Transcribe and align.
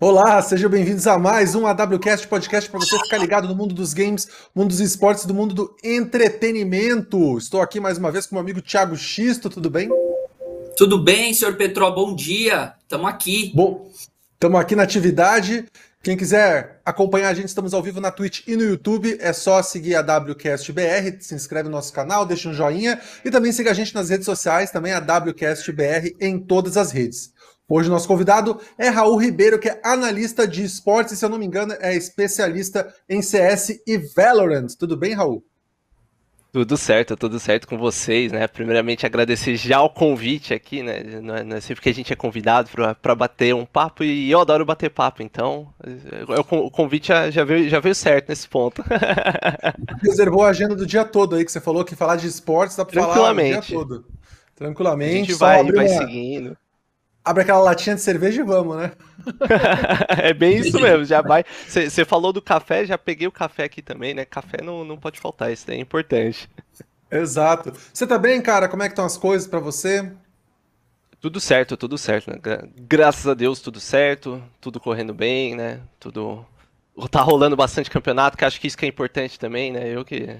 Olá, 0.00 0.42
sejam 0.42 0.68
bem-vindos 0.68 1.06
a 1.06 1.16
mais 1.16 1.54
um 1.54 1.66
AWCast 1.66 2.26
podcast 2.26 2.68
para 2.68 2.80
você 2.80 2.98
ficar 2.98 3.18
ligado 3.18 3.46
no 3.46 3.54
mundo 3.54 3.72
dos 3.72 3.94
games, 3.94 4.26
mundo 4.52 4.68
dos 4.68 4.80
esportes, 4.80 5.24
do 5.24 5.32
mundo 5.32 5.54
do 5.54 5.76
entretenimento. 5.84 7.38
Estou 7.38 7.62
aqui 7.62 7.78
mais 7.78 7.98
uma 7.98 8.10
vez 8.10 8.26
com 8.26 8.34
meu 8.34 8.42
amigo 8.42 8.60
Thiago 8.60 8.96
Xisto, 8.96 9.48
tudo 9.48 9.70
bem? 9.70 9.88
Tudo 10.76 10.98
bem, 10.98 11.32
senhor 11.32 11.54
Petro, 11.54 11.88
bom 11.94 12.14
dia. 12.16 12.74
Estamos 12.82 13.08
aqui. 13.08 13.52
Bom, 13.54 13.88
estamos 14.34 14.60
aqui 14.60 14.74
na 14.74 14.82
atividade. 14.82 15.66
Quem 16.02 16.16
quiser 16.16 16.80
acompanhar 16.84 17.28
a 17.28 17.34
gente, 17.34 17.46
estamos 17.46 17.72
ao 17.72 17.80
vivo 17.80 18.00
na 18.00 18.10
Twitch 18.10 18.40
e 18.48 18.56
no 18.56 18.64
YouTube. 18.64 19.16
É 19.20 19.32
só 19.32 19.62
seguir 19.62 19.94
a 19.94 20.00
WCastBR, 20.00 21.18
se 21.20 21.36
inscreve 21.36 21.68
no 21.68 21.76
nosso 21.76 21.92
canal, 21.92 22.26
deixa 22.26 22.48
um 22.48 22.52
joinha 22.52 23.00
e 23.24 23.30
também 23.30 23.52
siga 23.52 23.70
a 23.70 23.74
gente 23.74 23.94
nas 23.94 24.08
redes 24.08 24.26
sociais, 24.26 24.72
também 24.72 24.92
a 24.92 24.98
WCastBR 24.98 26.16
em 26.20 26.40
todas 26.40 26.76
as 26.76 26.90
redes. 26.90 27.31
Hoje 27.74 27.88
nosso 27.88 28.06
convidado 28.06 28.60
é 28.76 28.90
Raul 28.90 29.16
Ribeiro, 29.16 29.58
que 29.58 29.66
é 29.66 29.80
analista 29.82 30.46
de 30.46 30.62
esportes 30.62 31.14
e, 31.14 31.16
se 31.16 31.24
eu 31.24 31.30
não 31.30 31.38
me 31.38 31.46
engano, 31.46 31.74
é 31.80 31.96
especialista 31.96 32.94
em 33.08 33.22
CS 33.22 33.80
e 33.86 33.96
Valorant. 34.14 34.66
Tudo 34.78 34.94
bem, 34.94 35.14
Raul? 35.14 35.42
Tudo 36.52 36.76
certo, 36.76 37.16
tudo 37.16 37.40
certo 37.40 37.66
com 37.66 37.78
vocês, 37.78 38.30
né? 38.30 38.46
Primeiramente 38.46 39.06
agradecer 39.06 39.56
já 39.56 39.80
o 39.80 39.88
convite 39.88 40.52
aqui, 40.52 40.82
né? 40.82 41.02
Não 41.22 41.34
é, 41.34 41.42
não 41.42 41.56
é 41.56 41.60
sempre 41.62 41.82
que 41.82 41.88
a 41.88 41.94
gente 41.94 42.12
é 42.12 42.16
convidado 42.16 42.68
para 43.00 43.14
bater 43.14 43.54
um 43.54 43.64
papo 43.64 44.04
e 44.04 44.30
eu 44.30 44.40
adoro 44.40 44.66
bater 44.66 44.90
papo, 44.90 45.22
então 45.22 45.72
o 46.52 46.70
convite 46.70 47.08
já, 47.08 47.30
já, 47.30 47.42
veio, 47.42 47.70
já 47.70 47.80
veio 47.80 47.94
certo 47.94 48.28
nesse 48.28 48.46
ponto. 48.46 48.84
Reservou 50.04 50.44
a 50.44 50.50
agenda 50.50 50.76
do 50.76 50.84
dia 50.84 51.06
todo 51.06 51.36
aí, 51.36 51.44
que 51.46 51.50
você 51.50 51.58
falou 51.58 51.86
que 51.86 51.96
falar 51.96 52.16
de 52.16 52.26
esportes 52.26 52.76
dá 52.76 52.84
para 52.84 53.00
falar 53.00 53.32
o 53.32 53.34
dia 53.34 53.62
todo. 53.62 54.04
Tranquilamente. 54.54 55.14
A 55.14 55.16
gente 55.16 55.34
vai, 55.36 55.64
vai 55.64 55.88
uma... 55.88 55.98
seguindo 55.98 56.56
abre 57.24 57.42
aquela 57.42 57.60
latinha 57.60 57.94
de 57.94 58.02
cerveja 58.02 58.40
e 58.40 58.44
vamos, 58.44 58.76
né? 58.76 58.92
é 60.18 60.34
bem 60.34 60.58
isso 60.58 60.80
mesmo, 60.80 61.04
já 61.04 61.22
vai. 61.22 61.44
Você 61.66 62.04
falou 62.04 62.32
do 62.32 62.42
café, 62.42 62.84
já 62.84 62.98
peguei 62.98 63.26
o 63.26 63.32
café 63.32 63.64
aqui 63.64 63.80
também, 63.80 64.14
né? 64.14 64.24
Café 64.24 64.62
não, 64.62 64.84
não 64.84 64.96
pode 64.96 65.20
faltar, 65.20 65.52
isso 65.52 65.70
é 65.70 65.76
importante. 65.76 66.48
Exato. 67.10 67.72
Você 67.92 68.06
tá 68.06 68.18
bem, 68.18 68.40
cara? 68.40 68.68
Como 68.68 68.82
é 68.82 68.86
que 68.86 68.92
estão 68.92 69.04
as 69.04 69.16
coisas 69.16 69.46
para 69.46 69.60
você? 69.60 70.10
Tudo 71.20 71.38
certo, 71.38 71.76
tudo 71.76 71.96
certo. 71.96 72.30
Né? 72.30 72.38
Graças 72.76 73.28
a 73.28 73.34
Deus, 73.34 73.60
tudo 73.60 73.78
certo, 73.78 74.42
tudo 74.60 74.80
correndo 74.80 75.14
bem, 75.14 75.54
né? 75.54 75.80
Tudo. 76.00 76.44
Tá 77.10 77.22
rolando 77.22 77.56
bastante 77.56 77.90
campeonato, 77.90 78.36
que 78.36 78.44
acho 78.44 78.60
que 78.60 78.66
isso 78.66 78.76
que 78.76 78.84
é 78.84 78.88
importante 78.88 79.38
também, 79.38 79.72
né? 79.72 79.88
Eu 79.88 80.04
que 80.04 80.38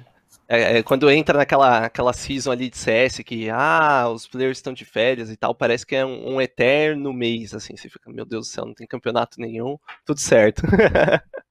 é, 0.48 0.79
é, 0.79 0.83
quando 0.83 1.11
entra 1.11 1.39
naquela 1.39 1.87
aquela 1.87 2.12
season 2.12 2.51
ali 2.51 2.69
de 2.69 2.77
CS 2.77 3.19
que, 3.25 3.48
ah, 3.51 4.09
os 4.09 4.27
players 4.27 4.59
estão 4.59 4.73
de 4.73 4.85
férias 4.85 5.31
e 5.31 5.37
tal, 5.37 5.55
parece 5.55 5.87
que 5.87 5.97
é 5.97 6.05
um, 6.05 6.35
um, 6.35 6.41
eterno 6.41 7.12
mês, 7.12 7.55
assim, 7.55 7.77
você 7.77 7.89
fica, 7.89 8.11
meu 8.11 8.25
Deus 8.25 8.48
do 8.48 8.53
céu, 8.53 8.67
não 8.67 8.75
tem 8.75 8.87
campeonato 8.87 9.41
nenhum, 9.41 9.79
tudo 10.05 10.20
certo. 10.20 10.63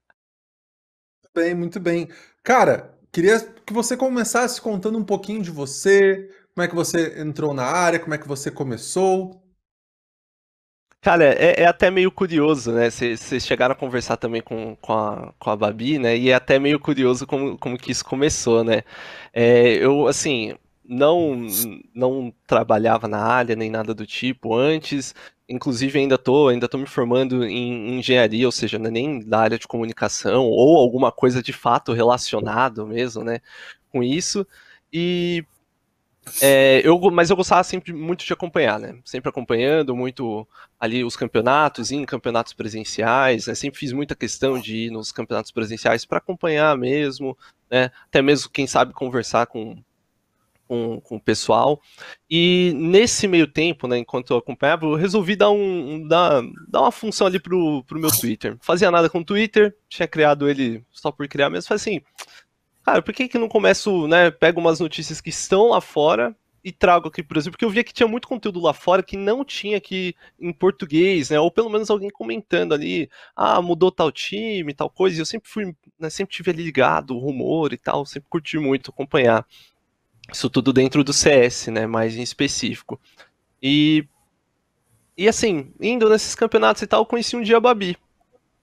bem, 1.34 1.56
muito 1.56 1.80
bem. 1.80 2.10
Cara, 2.44 2.94
queria 3.12 3.40
que 3.66 3.74
você 3.74 3.96
começasse 3.96 4.62
contando 4.62 4.98
um 4.98 5.04
pouquinho 5.04 5.42
de 5.42 5.52
você, 5.52 6.30
como 6.54 6.66
é 6.66 6.68
que 6.68 6.76
você 6.76 7.20
entrou 7.22 7.54
na 7.54 7.64
área, 7.64 8.00
como 8.00 8.14
é 8.14 8.18
que 8.18 8.28
você 8.28 8.52
começou. 8.52 9.42
Cara, 11.04 11.24
é, 11.34 11.64
é, 11.64 11.66
até 11.66 11.90
meio 11.90 12.12
curioso, 12.12 12.72
né? 12.72 12.90
Vocês 12.92 13.44
chegaram 13.44 13.74
a 13.74 13.76
conversar 13.76 14.18
também 14.18 14.40
com, 14.42 14.76
com, 14.76 14.94
a, 14.94 15.34
com 15.40 15.50
a 15.50 15.56
Babi, 15.56 15.98
né? 15.98 16.16
E 16.16 16.30
é 16.30 16.34
até 16.36 16.60
meio 16.60 16.80
curioso 16.80 17.26
como, 17.26 17.58
como 17.58 17.76
que 17.78 17.92
isso 17.92 18.06
começou, 18.06 18.64
né? 18.64 18.84
É, 19.34 19.74
eu, 19.84 20.08
assim, 20.08 20.54
não, 20.86 21.48
não 21.96 22.32
trabalhava 22.46 23.08
na 23.08 23.18
área 23.20 23.56
nem 23.56 23.70
nada 23.72 23.96
do 23.96 24.06
tipo 24.06 24.54
antes. 24.56 25.16
Inclusive, 25.50 25.98
ainda 25.98 26.20
tô, 26.20 26.50
ainda 26.50 26.70
tô 26.70 26.78
me 26.78 26.86
formando 26.86 27.44
em 27.46 27.98
engenharia, 27.98 28.46
ou 28.46 28.52
seja, 28.52 28.78
é 28.78 28.80
nem 28.92 29.20
da 29.28 29.40
área 29.40 29.58
de 29.58 29.68
comunicação 29.68 30.46
ou 30.46 30.78
alguma 30.78 31.12
coisa 31.12 31.42
de 31.42 31.52
fato 31.52 31.94
relacionado 31.94 32.86
mesmo, 32.86 33.24
né? 33.24 33.40
Com 33.90 34.04
isso. 34.04 34.46
E 34.94 35.44
é, 36.42 36.82
eu, 36.84 37.00
mas 37.12 37.30
eu 37.30 37.36
gostava 37.36 37.64
sempre 37.64 37.92
muito 37.94 38.24
de 38.24 38.32
acompanhar, 38.32 38.80
né? 38.80 39.00
Sempre 39.04 39.30
acompanhando 39.30 39.96
muito 39.96 40.48
ali 40.80 41.04
os 41.04 41.16
campeonatos, 41.16 41.92
em 41.92 42.06
campeonatos 42.06 42.54
presenciais, 42.54 43.48
né? 43.48 43.56
Sempre 43.56 43.80
fiz 43.80 43.92
muita 43.92 44.16
questão 44.16 44.60
de 44.60 44.86
ir 44.86 44.92
nos 44.92 45.12
campeonatos 45.12 45.52
presenciais 45.52 46.06
para 46.06 46.20
acompanhar 46.20 46.78
mesmo, 46.78 47.38
né? 47.70 47.90
Até 48.06 48.22
mesmo, 48.22 48.52
quem 48.52 48.68
sabe, 48.68 48.94
conversar 48.94 49.48
com, 49.48 49.84
com, 50.68 51.02
com, 51.02 51.16
o 51.16 51.20
pessoal. 51.20 51.82
E 52.30 52.72
nesse 52.76 53.28
meio 53.28 53.48
tempo, 53.48 53.88
né, 53.88 53.98
enquanto 53.98 54.32
eu 54.32 54.38
acompanhava, 54.38 54.86
eu 54.86 54.96
resolvi 54.96 55.36
dar, 55.36 55.50
um, 55.50 56.08
dar, 56.08 56.44
dar 56.68 56.82
uma 56.82 56.92
função 56.92 57.26
ali 57.26 57.40
pro, 57.40 57.84
pro 57.86 58.00
meu 58.00 58.12
Twitter. 58.12 58.58
Fazia 58.62 58.92
nada 58.92 59.10
com 59.10 59.20
o 59.20 59.26
Twitter, 59.26 59.76
tinha 59.90 60.08
criado 60.08 60.48
ele 60.48 60.84
só 60.92 61.12
por 61.12 61.28
criar 61.28 61.50
mesmo. 61.50 61.68
Falei 61.68 61.82
assim, 61.82 62.02
cara, 62.84 63.02
por 63.02 63.14
que 63.14 63.28
que 63.28 63.38
não 63.38 63.48
começo, 63.48 64.08
né, 64.08 64.32
pego 64.32 64.60
umas 64.60 64.80
notícias 64.80 65.22
que 65.22 65.30
estão 65.30 65.70
lá 65.70 65.82
fora 65.82 66.36
e 66.64 66.72
trago 66.72 67.08
aqui 67.08 67.24
por 67.24 67.38
exemplo, 67.38 67.54
porque 67.54 67.66
eu 67.66 67.70
via 67.70 67.84
que 67.84 67.94
tinha 67.94 68.08
muito 68.08 68.28
conteúdo 68.28 68.60
lá 68.60 68.74
fora 68.74 69.02
que 69.02 69.18
não 69.18 69.44
tinha 69.44 69.78
aqui 69.78 70.16
em 70.40 70.54
português, 70.54 71.30
né, 71.30 71.40
ou 71.40 71.52
pelo 71.52 71.70
menos 71.70 71.90
alguém 71.90 72.10
comentando 72.10 72.74
ali, 72.74 73.10
ah, 73.36 73.62
mudou 73.62 73.92
tal 73.92 74.12
time, 74.12 74.74
tal 74.74 74.90
coisa, 74.90 75.18
e 75.18 75.22
eu 75.22 75.26
sempre 75.26 75.50
fui, 75.50 75.76
né, 76.00 76.10
sempre 76.10 76.36
tive 76.36 76.52
ali 76.52 76.64
ligado, 76.64 77.16
o 77.16 77.20
rumor 77.20 77.74
e 77.74 77.78
tal, 77.78 78.06
sempre 78.06 78.30
curti 78.30 78.58
muito 78.58 78.92
acompanhar 78.92 79.46
isso 80.32 80.50
tudo 80.50 80.72
dentro 80.74 81.04
do 81.04 81.14
CS, 81.14 81.68
né, 81.72 81.86
mais 81.88 82.16
em 82.16 82.22
específico. 82.22 83.00
E 83.62 84.06
e 85.18 85.28
assim, 85.28 85.72
indo 85.80 86.10
nesses 86.10 86.34
campeonatos 86.36 86.82
e 86.82 86.88
tal, 86.88 87.06
conheci 87.06 87.36
um 87.36 87.42
dia 87.42 87.58
a 87.58 87.60
Babi, 87.60 87.98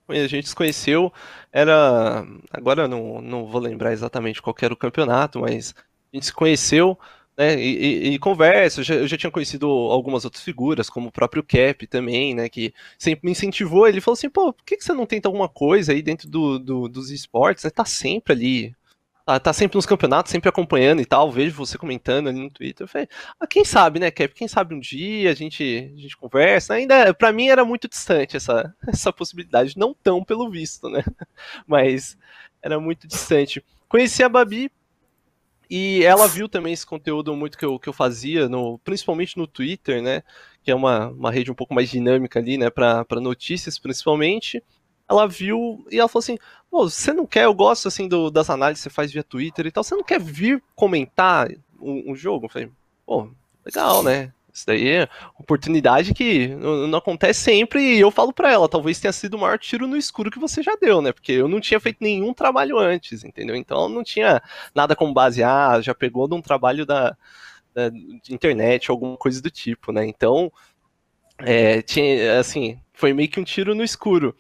a 0.09 0.27
gente 0.27 0.49
se 0.49 0.55
conheceu, 0.55 1.13
era. 1.53 2.27
Agora 2.51 2.89
não, 2.89 3.21
não 3.21 3.47
vou 3.47 3.61
lembrar 3.61 3.93
exatamente 3.93 4.41
qual 4.43 4.55
era 4.61 4.75
o 4.75 4.77
campeonato, 4.77 5.41
mas 5.41 5.75
a 6.13 6.17
gente 6.17 6.27
se 6.27 6.33
conheceu, 6.33 6.99
né? 7.37 7.55
E, 7.61 8.09
e, 8.11 8.15
e 8.15 8.19
conversa. 8.19 8.81
Eu 8.81 8.85
já, 8.85 8.95
eu 8.95 9.07
já, 9.07 9.17
tinha 9.17 9.31
conhecido 9.31 9.67
algumas 9.67 10.25
outras 10.25 10.43
figuras, 10.43 10.91
como 10.91 11.09
o 11.09 11.13
próprio 11.13 11.43
Cap 11.43 11.87
também, 11.87 12.35
né? 12.35 12.49
Que 12.49 12.75
sempre 12.99 13.27
me 13.27 13.33
incentivou. 13.33 13.87
Ele 13.87 14.01
falou 14.01 14.15
assim: 14.15 14.31
pô, 14.31 14.53
por 14.53 14.65
que, 14.65 14.77
que 14.77 14.85
você 14.85 14.93
não 14.93 15.07
tenta 15.07 15.29
alguma 15.29 15.49
coisa 15.49 15.93
aí 15.93 16.03
dentro 16.03 16.29
do, 16.29 16.59
do 16.59 16.89
dos 16.89 17.11
esportes? 17.11 17.63
Você 17.63 17.71
tá 17.71 17.85
sempre 17.85 18.33
ali 18.33 18.77
tá, 19.29 19.39
tá, 19.39 19.53
sempre 19.53 19.77
nos 19.77 19.85
campeonatos, 19.85 20.33
sempre 20.33 20.49
acompanhando 20.49 21.03
e 21.03 21.05
tal, 21.05 21.31
vejo 21.31 21.55
você 21.55 21.77
comentando 21.77 22.29
ali 22.29 22.39
no 22.39 22.51
Twitter. 22.51 22.85
Eu 22.85 22.89
falei, 22.89 23.07
ah, 23.39 23.47
quem 23.47 23.63
sabe, 23.63 24.01
né, 24.01 24.11
Cap? 24.11 24.33
Quem 24.33 24.49
sabe 24.49 24.75
um 24.75 24.81
dia 24.81 25.31
a 25.31 25.35
gente, 25.35 25.93
a 25.95 26.01
gente 26.01 26.17
conversa. 26.17 26.73
Ainda, 26.73 27.13
para 27.13 27.31
mim, 27.31 27.49
era 27.49 27.63
muito 27.63 27.87
distante 27.87 28.39
essa, 28.39 28.75
essa 28.89 29.13
possibilidade, 29.13 29.77
não 29.77 29.93
tão 29.93 30.25
pelo 30.25 30.51
visto, 30.51 30.89
né? 30.89 31.05
Mas 31.67 32.17
era 32.63 32.81
muito 32.81 33.07
distante. 33.07 33.63
Conheci 33.87 34.23
a 34.23 34.31
Babi 34.31 34.73
e 35.69 36.03
ela 36.05 36.27
viu 36.27 36.49
também 36.49 36.73
esse 36.73 36.87
conteúdo 36.87 37.37
muito 37.37 37.59
que 37.59 37.65
eu, 37.67 37.79
que 37.79 37.89
eu 37.89 37.93
fazia, 37.93 38.49
no, 38.49 38.79
principalmente 38.79 39.37
no 39.37 39.47
Twitter, 39.47 40.03
né? 40.03 40.23
Que 40.63 40.71
é 40.71 40.75
uma, 40.75 41.09
uma 41.09 41.31
rede 41.31 41.51
um 41.51 41.55
pouco 41.55 41.75
mais 41.75 41.91
dinâmica 41.91 42.39
ali, 42.39 42.57
né, 42.57 42.71
para 42.71 43.05
notícias 43.21 43.79
principalmente 43.79 44.63
ela 45.09 45.27
viu 45.27 45.85
e 45.91 45.99
ela 45.99 46.09
falou 46.09 46.21
assim: 46.21 46.39
você 46.71 47.13
não 47.13 47.27
quer, 47.27 47.45
eu 47.45 47.55
gosto 47.55 47.89
assim 47.89 48.07
do, 48.09 48.31
das 48.31 48.51
análises 48.51 48.83
que 48.83 48.91
você 48.91 48.95
faz 48.95 49.13
via 49.13 49.25
Twitter 49.25 49.67
e 49.67 49.71
tal, 49.71 49.83
você 49.83 49.95
não 49.95 50.05
quer 50.05 50.21
vir 50.21 50.63
comentar 50.75 51.49
um, 51.81 52.13
um 52.13 52.15
jogo? 52.15 52.47
Eu 52.47 52.51
falei, 52.51 52.71
pô, 53.07 53.31
legal, 53.65 54.03
né? 54.03 54.33
Isso 54.53 54.67
daí 54.67 54.89
é 54.89 55.09
oportunidade 55.39 56.13
que 56.13 56.49
não, 56.49 56.89
não, 56.89 56.99
acontece 56.99 57.41
sempre 57.41 57.81
e 57.97 58.01
eu 58.01 58.11
falo 58.11 58.33
para 58.33 58.51
ela, 58.51 58.69
talvez 58.69 58.99
tenha 58.99 59.13
sido 59.13 59.35
o 59.35 59.39
maior 59.39 59.57
tiro 59.57 59.87
no 59.87 59.97
escuro 59.97 60.31
que 60.31 60.39
você 60.39 60.63
já 60.63 60.77
deu, 60.81 61.01
né? 61.01 61.13
Porque 61.13 61.33
eu 61.33 61.47
não 61.47 61.61
tinha 61.61 61.79
feito 61.79 61.99
nenhum 62.01 62.35
trabalho 62.35 62.77
antes, 62.77 63.23
entendeu? 63.23 63.55
Então 63.55 63.89
não 63.89 64.03
tinha 64.03 64.43
nada 64.75 64.97
como 64.97 65.15
base, 65.15 65.45
ah, 65.45 65.81
já 65.81 65.95
pegou 65.95 66.27
de 66.27 66.35
um 66.35 66.43
trabalho 66.43 66.85
da, 66.85 67.17
da 67.73 67.91
internet, 68.29 68.91
alguma 68.91 69.17
coisa 69.17 69.41
do 69.41 69.51
tipo, 69.51 69.93
né? 69.93 70.05
Então, 70.07 70.53
é, 71.39 71.81
tinha, 71.83 72.41
assim, 72.41 72.81
foi 72.99 73.13
meio 73.13 73.29
que 73.29 73.39
um 73.39 73.45
tiro 73.45 73.77
no 73.77 73.85
escuro. 73.85 74.37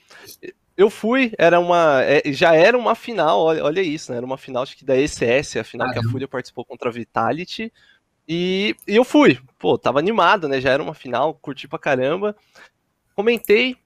Eu 0.76 0.90
fui, 0.90 1.32
era 1.38 1.60
uma. 1.60 2.02
É, 2.02 2.22
já 2.32 2.54
era 2.54 2.76
uma 2.76 2.96
final, 2.96 3.40
olha, 3.40 3.64
olha, 3.64 3.80
isso, 3.80 4.10
né? 4.10 4.18
Era 4.18 4.26
uma 4.26 4.36
final 4.36 4.64
acho 4.64 4.76
que 4.76 4.84
da 4.84 4.96
ECS, 4.96 5.56
a 5.56 5.64
final 5.64 5.92
que 5.92 5.98
a 5.98 6.02
Fúria 6.02 6.26
participou 6.26 6.64
contra 6.64 6.88
a 6.88 6.92
Vitality. 6.92 7.72
E, 8.26 8.74
e, 8.86 8.96
eu 8.96 9.04
fui, 9.04 9.38
pô, 9.58 9.78
tava 9.78 10.00
animado, 10.00 10.48
né? 10.48 10.60
Já 10.60 10.72
era 10.72 10.82
uma 10.82 10.92
final, 10.92 11.34
curti 11.34 11.68
pra 11.68 11.78
caramba. 11.78 12.36
Comentei, 13.14 13.76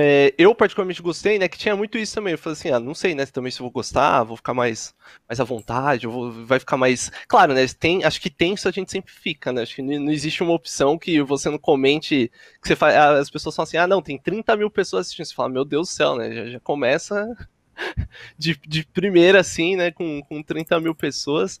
é, 0.00 0.32
eu 0.38 0.54
particularmente 0.54 1.02
gostei, 1.02 1.38
né? 1.38 1.48
Que 1.48 1.58
tinha 1.58 1.74
muito 1.74 1.98
isso 1.98 2.14
também. 2.14 2.32
Eu 2.32 2.38
falei 2.38 2.52
assim, 2.52 2.70
ah, 2.70 2.78
não 2.78 2.94
sei, 2.94 3.14
né? 3.14 3.26
Também 3.26 3.50
se 3.50 3.58
eu 3.60 3.64
vou 3.64 3.70
gostar, 3.72 4.22
vou 4.22 4.36
ficar 4.36 4.54
mais, 4.54 4.94
mais 5.28 5.40
à 5.40 5.44
vontade, 5.44 6.06
vou, 6.06 6.30
vai 6.30 6.60
ficar 6.60 6.76
mais. 6.76 7.10
Claro, 7.26 7.52
né? 7.52 7.66
Tem, 7.68 8.04
acho 8.04 8.20
que 8.20 8.30
tenso 8.30 8.68
a 8.68 8.70
gente 8.70 8.92
sempre 8.92 9.12
fica, 9.12 9.52
né? 9.52 9.62
Acho 9.62 9.74
que 9.74 9.82
não, 9.82 10.10
existe 10.10 10.42
uma 10.42 10.52
opção 10.52 10.96
que 10.96 11.20
você 11.22 11.50
não 11.50 11.58
comente. 11.58 12.30
Que 12.62 12.68
você 12.68 12.76
faz, 12.76 12.94
ah, 12.94 13.18
as 13.18 13.28
pessoas 13.28 13.56
falam 13.56 13.66
assim, 13.66 13.76
ah, 13.76 13.86
não, 13.86 14.00
tem 14.00 14.18
30 14.18 14.56
mil 14.56 14.70
pessoas 14.70 15.06
assistindo. 15.06 15.26
Você 15.26 15.34
fala, 15.34 15.48
meu 15.48 15.64
Deus 15.64 15.88
do 15.88 15.92
céu, 15.92 16.16
né? 16.16 16.32
Já, 16.32 16.46
já 16.46 16.60
começa 16.60 17.26
de, 18.38 18.56
de 18.66 18.84
primeira, 18.84 19.40
assim, 19.40 19.74
né? 19.74 19.90
Com, 19.90 20.22
com 20.22 20.42
30 20.42 20.78
mil 20.80 20.94
pessoas. 20.94 21.60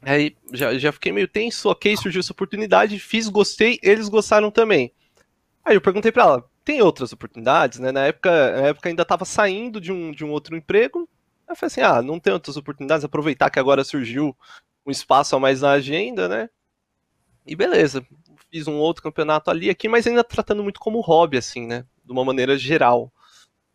Aí 0.00 0.36
já, 0.52 0.78
já 0.78 0.92
fiquei 0.92 1.10
meio 1.10 1.26
tenso, 1.26 1.68
ok, 1.68 1.96
surgiu 1.96 2.20
essa 2.20 2.32
oportunidade, 2.32 3.00
fiz, 3.00 3.28
gostei, 3.28 3.80
eles 3.82 4.08
gostaram 4.08 4.48
também. 4.48 4.92
Aí 5.64 5.74
eu 5.74 5.80
perguntei 5.80 6.12
pra 6.12 6.22
ela, 6.22 6.50
tem 6.68 6.82
outras 6.82 7.14
oportunidades, 7.14 7.78
né? 7.78 7.90
Na 7.90 8.04
época, 8.04 8.30
na 8.60 8.66
época 8.66 8.90
ainda 8.90 9.00
estava 9.00 9.24
saindo 9.24 9.80
de 9.80 9.90
um, 9.90 10.12
de 10.12 10.22
um 10.22 10.30
outro 10.30 10.54
emprego. 10.54 11.08
Eu 11.48 11.56
falei 11.56 11.68
assim, 11.68 11.80
ah, 11.80 12.02
não 12.02 12.20
tem 12.20 12.30
outras 12.30 12.58
oportunidades, 12.58 13.06
aproveitar 13.06 13.48
que 13.48 13.58
agora 13.58 13.82
surgiu 13.82 14.36
um 14.84 14.90
espaço 14.90 15.34
a 15.34 15.40
mais 15.40 15.62
na 15.62 15.70
agenda, 15.70 16.28
né? 16.28 16.50
E 17.46 17.56
beleza, 17.56 18.06
fiz 18.50 18.68
um 18.68 18.74
outro 18.74 19.02
campeonato 19.02 19.50
ali 19.50 19.70
aqui, 19.70 19.88
mas 19.88 20.06
ainda 20.06 20.22
tratando 20.22 20.62
muito 20.62 20.78
como 20.78 21.00
hobby, 21.00 21.38
assim, 21.38 21.66
né? 21.66 21.86
De 22.04 22.12
uma 22.12 22.22
maneira 22.22 22.58
geral. 22.58 23.10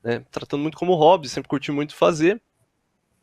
Né? 0.04 0.24
Tratando 0.30 0.62
muito 0.62 0.78
como 0.78 0.94
hobby, 0.94 1.28
sempre 1.28 1.50
curti 1.50 1.72
muito 1.72 1.96
fazer. 1.96 2.40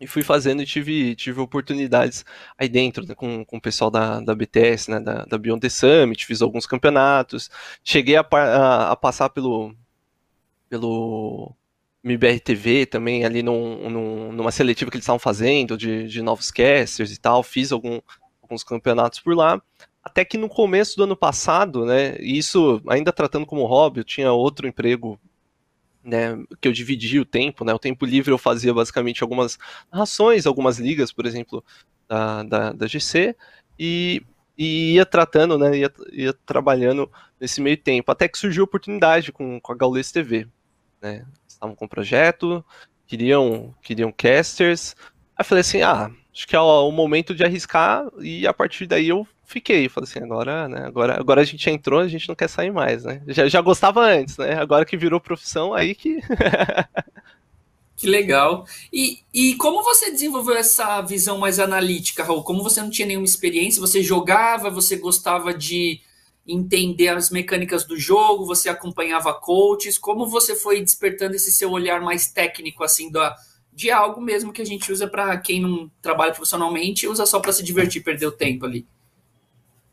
E 0.00 0.06
fui 0.06 0.22
fazendo 0.22 0.62
e 0.62 0.66
tive, 0.66 1.14
tive 1.14 1.40
oportunidades 1.40 2.24
aí 2.56 2.68
dentro, 2.68 3.06
né, 3.06 3.14
com, 3.14 3.44
com 3.44 3.58
o 3.58 3.60
pessoal 3.60 3.90
da, 3.90 4.20
da 4.20 4.34
BTS, 4.34 4.90
né, 4.90 4.98
da, 4.98 5.26
da 5.26 5.36
Beyond 5.36 5.60
the 5.60 5.68
Summit, 5.68 6.24
fiz 6.24 6.40
alguns 6.40 6.66
campeonatos. 6.66 7.50
Cheguei 7.84 8.16
a, 8.16 8.26
a, 8.32 8.92
a 8.92 8.96
passar 8.96 9.28
pelo, 9.28 9.74
pelo 10.70 11.54
MBR 12.02 12.40
TV 12.40 12.86
também, 12.86 13.24
ali 13.24 13.42
num, 13.42 13.90
num, 13.90 14.32
numa 14.32 14.50
seletiva 14.50 14.90
que 14.90 14.96
eles 14.96 15.04
estavam 15.04 15.18
fazendo, 15.18 15.76
de, 15.76 16.08
de 16.08 16.22
novos 16.22 16.50
casters 16.50 17.12
e 17.12 17.20
tal. 17.20 17.42
Fiz 17.42 17.70
algum, 17.70 18.00
alguns 18.42 18.64
campeonatos 18.64 19.20
por 19.20 19.36
lá. 19.36 19.60
Até 20.02 20.24
que 20.24 20.38
no 20.38 20.48
começo 20.48 20.96
do 20.96 21.04
ano 21.04 21.16
passado, 21.16 21.84
né, 21.84 22.16
isso 22.20 22.80
ainda 22.88 23.12
tratando 23.12 23.44
como 23.44 23.66
hobby, 23.66 24.00
eu 24.00 24.04
tinha 24.04 24.32
outro 24.32 24.66
emprego, 24.66 25.20
né, 26.02 26.36
que 26.60 26.68
eu 26.68 26.72
dividia 26.72 27.20
o 27.20 27.24
tempo, 27.24 27.64
né, 27.64 27.72
o 27.72 27.78
tempo 27.78 28.04
livre 28.04 28.32
eu 28.32 28.38
fazia 28.38 28.72
basicamente 28.72 29.22
algumas 29.22 29.58
narrações, 29.92 30.46
algumas 30.46 30.78
ligas, 30.78 31.12
por 31.12 31.26
exemplo, 31.26 31.64
da, 32.08 32.42
da, 32.42 32.72
da 32.72 32.86
GC, 32.86 33.36
e, 33.78 34.22
e 34.56 34.94
ia 34.94 35.06
tratando, 35.06 35.58
né, 35.58 35.76
ia, 35.76 35.92
ia 36.12 36.32
trabalhando 36.32 37.10
nesse 37.40 37.60
meio 37.60 37.76
tempo, 37.76 38.10
até 38.10 38.28
que 38.28 38.38
surgiu 38.38 38.62
a 38.62 38.64
oportunidade 38.64 39.32
com, 39.32 39.60
com 39.60 39.72
a 39.72 39.76
Gaules 39.76 40.10
TV, 40.10 40.48
né, 41.00 41.26
estavam 41.46 41.74
com 41.74 41.84
o 41.84 41.88
projeto, 41.88 42.64
queriam, 43.06 43.74
queriam 43.82 44.12
casters, 44.12 44.96
aí 45.40 45.44
falei 45.44 45.60
assim, 45.60 45.80
ah, 45.80 46.10
acho 46.32 46.46
que 46.46 46.54
é 46.54 46.60
o 46.60 46.90
momento 46.90 47.34
de 47.34 47.42
arriscar, 47.42 48.06
e 48.20 48.46
a 48.46 48.52
partir 48.52 48.86
daí 48.86 49.08
eu 49.08 49.26
fiquei. 49.44 49.88
Falei 49.88 50.08
assim, 50.08 50.20
agora, 50.20 50.68
né? 50.68 50.84
Agora, 50.86 51.18
agora 51.18 51.40
a 51.40 51.44
gente 51.44 51.68
entrou, 51.70 52.00
a 52.00 52.08
gente 52.08 52.28
não 52.28 52.34
quer 52.34 52.48
sair 52.48 52.70
mais, 52.70 53.04
né? 53.04 53.22
Já, 53.28 53.48
já 53.48 53.60
gostava 53.60 54.02
antes, 54.02 54.36
né? 54.36 54.54
Agora 54.54 54.84
que 54.84 54.96
virou 54.96 55.20
profissão, 55.20 55.72
aí 55.72 55.94
que. 55.94 56.20
que 57.96 58.06
legal. 58.06 58.66
E, 58.92 59.20
e 59.32 59.54
como 59.56 59.82
você 59.82 60.10
desenvolveu 60.10 60.56
essa 60.56 61.00
visão 61.00 61.38
mais 61.38 61.58
analítica, 61.58 62.22
Raul? 62.22 62.44
Como 62.44 62.62
você 62.62 62.82
não 62.82 62.90
tinha 62.90 63.08
nenhuma 63.08 63.26
experiência, 63.26 63.80
você 63.80 64.02
jogava, 64.02 64.68
você 64.68 64.96
gostava 64.96 65.54
de 65.54 66.00
entender 66.46 67.08
as 67.08 67.30
mecânicas 67.30 67.84
do 67.84 67.98
jogo, 67.98 68.44
você 68.44 68.68
acompanhava 68.68 69.32
coaches, 69.32 69.96
como 69.96 70.26
você 70.26 70.54
foi 70.54 70.80
despertando 70.82 71.34
esse 71.36 71.52
seu 71.52 71.70
olhar 71.70 72.00
mais 72.00 72.28
técnico, 72.28 72.82
assim, 72.82 73.10
da, 73.10 73.36
de 73.72 73.90
algo 73.90 74.20
mesmo 74.20 74.52
que 74.52 74.62
a 74.62 74.66
gente 74.66 74.92
usa 74.92 75.06
para 75.06 75.36
quem 75.38 75.60
não 75.60 75.90
trabalha 76.02 76.32
profissionalmente, 76.32 77.06
usa 77.06 77.24
só 77.26 77.40
para 77.40 77.52
se 77.52 77.62
divertir, 77.62 78.02
perder 78.02 78.26
o 78.26 78.32
tempo 78.32 78.66
ali? 78.66 78.86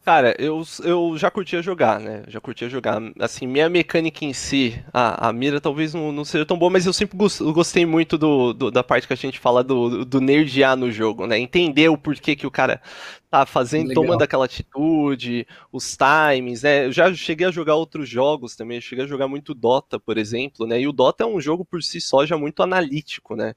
Cara, 0.07 0.33
eu, 0.39 0.63
eu 0.85 1.17
já 1.17 1.29
curtia 1.29 1.61
jogar, 1.61 1.99
né? 1.99 2.23
Já 2.29 2.39
curtia 2.39 2.69
jogar. 2.69 2.97
Assim, 3.19 3.45
minha 3.45 3.67
mecânica 3.67 4.23
em 4.23 4.31
si, 4.31 4.81
a, 4.93 5.27
a 5.27 5.33
mira 5.33 5.59
talvez 5.59 5.93
não, 5.93 6.13
não 6.13 6.23
seja 6.23 6.45
tão 6.45 6.57
boa, 6.57 6.71
mas 6.71 6.85
eu 6.85 6.93
sempre 6.93 7.17
gostei 7.17 7.85
muito 7.85 8.17
do, 8.17 8.53
do, 8.53 8.71
da 8.71 8.81
parte 8.81 9.05
que 9.05 9.11
a 9.11 9.17
gente 9.17 9.37
fala 9.37 9.61
do, 9.61 10.05
do 10.05 10.21
nerdear 10.21 10.77
no 10.77 10.89
jogo, 10.89 11.27
né? 11.27 11.37
Entender 11.37 11.89
o 11.89 11.97
porquê 11.97 12.37
que 12.37 12.47
o 12.47 12.51
cara 12.51 12.81
tá 13.29 13.45
fazendo, 13.45 13.89
Legal. 13.89 14.05
tomando 14.05 14.21
aquela 14.21 14.45
atitude, 14.45 15.45
os 15.73 15.97
times, 15.97 16.63
né? 16.63 16.85
Eu 16.85 16.93
já 16.93 17.13
cheguei 17.13 17.45
a 17.45 17.51
jogar 17.51 17.75
outros 17.75 18.07
jogos 18.07 18.55
também, 18.55 18.77
eu 18.77 18.81
cheguei 18.81 19.03
a 19.03 19.07
jogar 19.09 19.27
muito 19.27 19.53
Dota, 19.53 19.99
por 19.99 20.17
exemplo, 20.17 20.65
né? 20.65 20.79
E 20.79 20.87
o 20.87 20.93
Dota 20.93 21.25
é 21.25 21.27
um 21.27 21.41
jogo 21.41 21.65
por 21.65 21.83
si 21.83 21.99
só 21.99 22.25
já 22.25 22.37
muito 22.37 22.63
analítico, 22.63 23.35
né? 23.35 23.55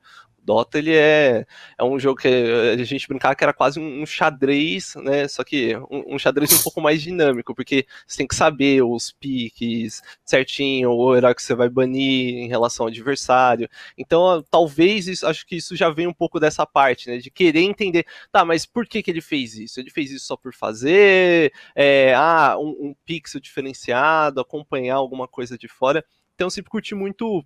Dota 0.51 0.79
ele 0.79 0.97
é, 0.97 1.47
é 1.79 1.85
um 1.85 1.97
jogo 1.97 2.21
que 2.21 2.27
a 2.27 2.83
gente 2.83 3.07
brincava 3.07 3.37
que 3.37 3.45
era 3.45 3.53
quase 3.53 3.79
um, 3.79 4.05
xadrez, 4.05 4.97
né? 4.97 5.29
Só 5.29 5.45
que 5.45 5.77
um, 5.89 6.17
um, 6.17 6.19
xadrez 6.19 6.53
um 6.53 6.61
pouco 6.65 6.81
mais 6.81 7.01
dinâmico, 7.01 7.55
porque 7.55 7.87
você 8.05 8.19
tem 8.19 8.27
que 8.27 8.35
saber 8.35 8.83
os 8.83 9.13
piques 9.13 10.03
certinho, 10.25 10.91
o 10.91 11.15
herói 11.15 11.37
que 11.37 11.43
você 11.43 11.55
vai 11.55 11.69
banir 11.69 12.35
em 12.35 12.49
relação 12.49 12.87
ao 12.87 12.91
adversário. 12.91 13.69
Então, 13.97 14.45
talvez 14.51 15.07
isso, 15.07 15.25
acho 15.25 15.47
que 15.47 15.55
isso 15.55 15.77
já 15.77 15.89
vem 15.89 16.09
um 16.09 16.13
pouco 16.13 16.41
dessa 16.41 16.67
parte, 16.67 17.09
né? 17.09 17.19
De 17.19 17.31
querer 17.31 17.61
entender, 17.61 18.05
tá, 18.33 18.45
mas 18.45 18.67
por 18.67 18.89
que, 18.89 19.05
que 19.05 19.11
ele 19.13 19.21
fez 19.21 19.55
isso? 19.55 19.79
Ele 19.79 19.91
fez 19.91 20.11
isso 20.11 20.27
só 20.27 20.37
por 20.37 20.53
fazer? 20.53 21.53
É, 21.77 22.13
ah, 22.17 22.57
um, 22.59 22.89
um 22.89 22.95
pixel 23.07 23.41
diferenciado, 23.41 24.41
acompanhar 24.41 24.97
alguma 24.97 25.29
coisa 25.29 25.57
de 25.57 25.69
fora. 25.69 26.05
Então, 26.35 26.47
eu 26.47 26.51
sempre 26.51 26.71
curti 26.71 26.93
muito 26.93 27.45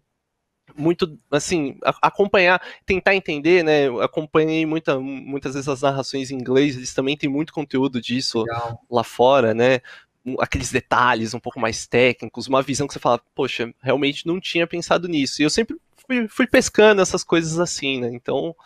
muito 0.76 1.18
assim 1.30 1.76
acompanhar 2.00 2.60
tentar 2.86 3.14
entender 3.14 3.62
né 3.62 3.86
eu 3.86 4.00
acompanhei 4.00 4.64
muita, 4.64 4.98
muitas 4.98 5.54
vezes 5.54 5.68
as 5.68 5.82
narrações 5.82 6.30
em 6.30 6.34
inglês 6.34 6.76
eles 6.76 6.94
também 6.94 7.16
têm 7.16 7.28
muito 7.28 7.52
conteúdo 7.52 8.00
disso 8.00 8.40
Legal. 8.42 8.80
lá 8.90 9.04
fora 9.04 9.52
né 9.52 9.80
aqueles 10.38 10.72
detalhes 10.72 11.34
um 11.34 11.40
pouco 11.40 11.60
mais 11.60 11.86
técnicos 11.86 12.48
uma 12.48 12.62
visão 12.62 12.86
que 12.86 12.94
você 12.94 12.98
fala 12.98 13.20
poxa 13.34 13.72
realmente 13.82 14.26
não 14.26 14.40
tinha 14.40 14.66
pensado 14.66 15.06
nisso 15.06 15.42
e 15.42 15.44
eu 15.44 15.50
sempre 15.50 15.76
fui, 16.06 16.28
fui 16.28 16.46
pescando 16.46 17.02
essas 17.02 17.22
coisas 17.22 17.58
assim 17.58 18.00
né 18.00 18.10
então 18.12 18.56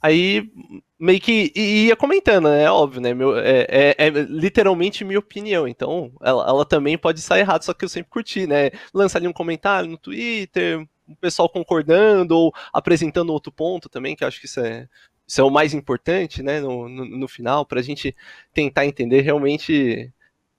aí 0.00 0.50
meio 0.98 1.20
que 1.20 1.50
ia 1.56 1.96
comentando, 1.96 2.48
né? 2.48 2.64
É 2.64 2.70
óbvio, 2.70 3.00
né? 3.00 3.14
Meu, 3.14 3.36
é, 3.38 3.66
é, 3.68 3.94
é, 3.98 4.10
literalmente 4.10 5.04
minha 5.04 5.18
opinião. 5.18 5.66
Então, 5.66 6.12
ela, 6.22 6.46
ela 6.46 6.64
também 6.64 6.98
pode 6.98 7.22
sair 7.22 7.40
errado, 7.40 7.62
só 7.64 7.72
que 7.72 7.84
eu 7.84 7.88
sempre 7.88 8.10
curti, 8.10 8.46
né? 8.46 8.70
Lança 8.92 9.16
ali 9.16 9.26
um 9.26 9.32
comentário 9.32 9.90
no 9.90 9.96
Twitter, 9.96 10.86
o 11.10 11.16
pessoal 11.16 11.48
concordando 11.48 12.36
ou 12.36 12.52
apresentando 12.72 13.32
outro 13.32 13.50
ponto 13.52 13.88
também, 13.88 14.14
que 14.14 14.24
eu 14.24 14.28
acho 14.28 14.40
que 14.40 14.46
isso 14.46 14.60
é, 14.60 14.88
isso 15.26 15.40
é 15.40 15.44
o 15.44 15.50
mais 15.50 15.74
importante, 15.74 16.42
né, 16.42 16.60
no, 16.60 16.88
no, 16.88 17.04
no 17.04 17.28
final, 17.28 17.64
para 17.66 17.80
a 17.80 17.82
gente 17.82 18.14
tentar 18.52 18.86
entender 18.86 19.20
realmente. 19.20 20.12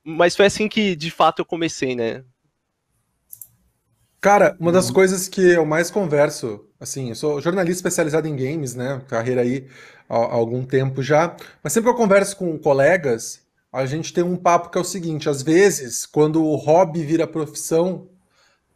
Mas 0.03 0.35
foi 0.35 0.45
assim 0.45 0.67
que, 0.67 0.95
de 0.95 1.11
fato, 1.11 1.39
eu 1.39 1.45
comecei, 1.45 1.95
né? 1.95 2.23
Cara, 4.19 4.55
uma 4.59 4.71
das 4.71 4.87
uhum. 4.87 4.93
coisas 4.93 5.27
que 5.27 5.41
eu 5.41 5.65
mais 5.65 5.89
converso, 5.89 6.63
assim, 6.79 7.09
eu 7.09 7.15
sou 7.15 7.41
jornalista 7.41 7.79
especializado 7.79 8.27
em 8.27 8.35
games, 8.35 8.75
né? 8.75 9.01
Carreira 9.07 9.41
aí 9.41 9.67
há, 10.07 10.15
há 10.15 10.33
algum 10.33 10.63
tempo 10.63 11.01
já. 11.01 11.35
Mas 11.63 11.73
sempre 11.73 11.89
que 11.89 11.95
eu 11.95 11.99
converso 11.99 12.37
com 12.37 12.57
colegas, 12.59 13.41
a 13.73 13.85
gente 13.85 14.13
tem 14.13 14.23
um 14.23 14.35
papo 14.35 14.69
que 14.69 14.77
é 14.77 14.81
o 14.81 14.85
seguinte: 14.85 15.27
às 15.27 15.41
vezes, 15.41 16.05
quando 16.05 16.43
o 16.43 16.55
hobby 16.55 17.03
vira 17.03 17.25
profissão, 17.25 18.07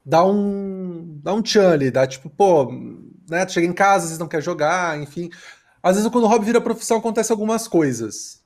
dá 0.05 0.23
um 0.25 1.19
dá 1.23 1.33
um 1.33 1.41
tchan 1.41 1.71
ali, 1.71 1.89
dá 1.89 2.05
tipo, 2.05 2.29
pô, 2.29 2.71
né, 3.29 3.47
chega 3.47 3.65
em 3.67 3.73
casa, 3.73 4.03
às 4.03 4.03
vezes 4.03 4.19
não 4.19 4.27
quer 4.27 4.41
jogar, 4.41 4.99
enfim. 5.01 5.29
Às 5.81 5.95
vezes 5.95 6.11
quando 6.11 6.25
o 6.25 6.27
hobby 6.27 6.45
vira 6.45 6.61
profissão 6.61 6.97
acontece 6.97 7.31
algumas 7.31 7.67
coisas. 7.67 8.43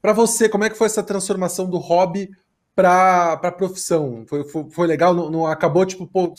Para 0.00 0.12
você, 0.12 0.48
como 0.48 0.64
é 0.64 0.70
que 0.70 0.76
foi 0.78 0.86
essa 0.86 1.02
transformação 1.02 1.68
do 1.68 1.78
hobby 1.78 2.30
para 2.74 3.36
para 3.38 3.52
profissão? 3.52 4.24
Foi, 4.28 4.44
foi, 4.44 4.70
foi 4.70 4.86
legal? 4.86 5.14
Não, 5.14 5.30
não, 5.30 5.46
acabou 5.46 5.84
tipo, 5.86 6.06
pô, 6.06 6.34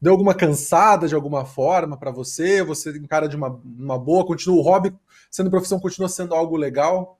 deu 0.00 0.12
alguma 0.12 0.34
cansada 0.34 1.08
de 1.08 1.14
alguma 1.14 1.44
forma 1.44 1.96
para 1.96 2.10
você? 2.10 2.62
Você 2.62 2.90
encara 2.98 3.28
de 3.28 3.36
uma, 3.36 3.48
uma 3.64 3.98
boa, 3.98 4.26
continua 4.26 4.58
o 4.58 4.62
hobby 4.62 4.94
sendo 5.30 5.50
profissão, 5.50 5.80
continua 5.80 6.08
sendo 6.08 6.34
algo 6.34 6.56
legal? 6.56 7.18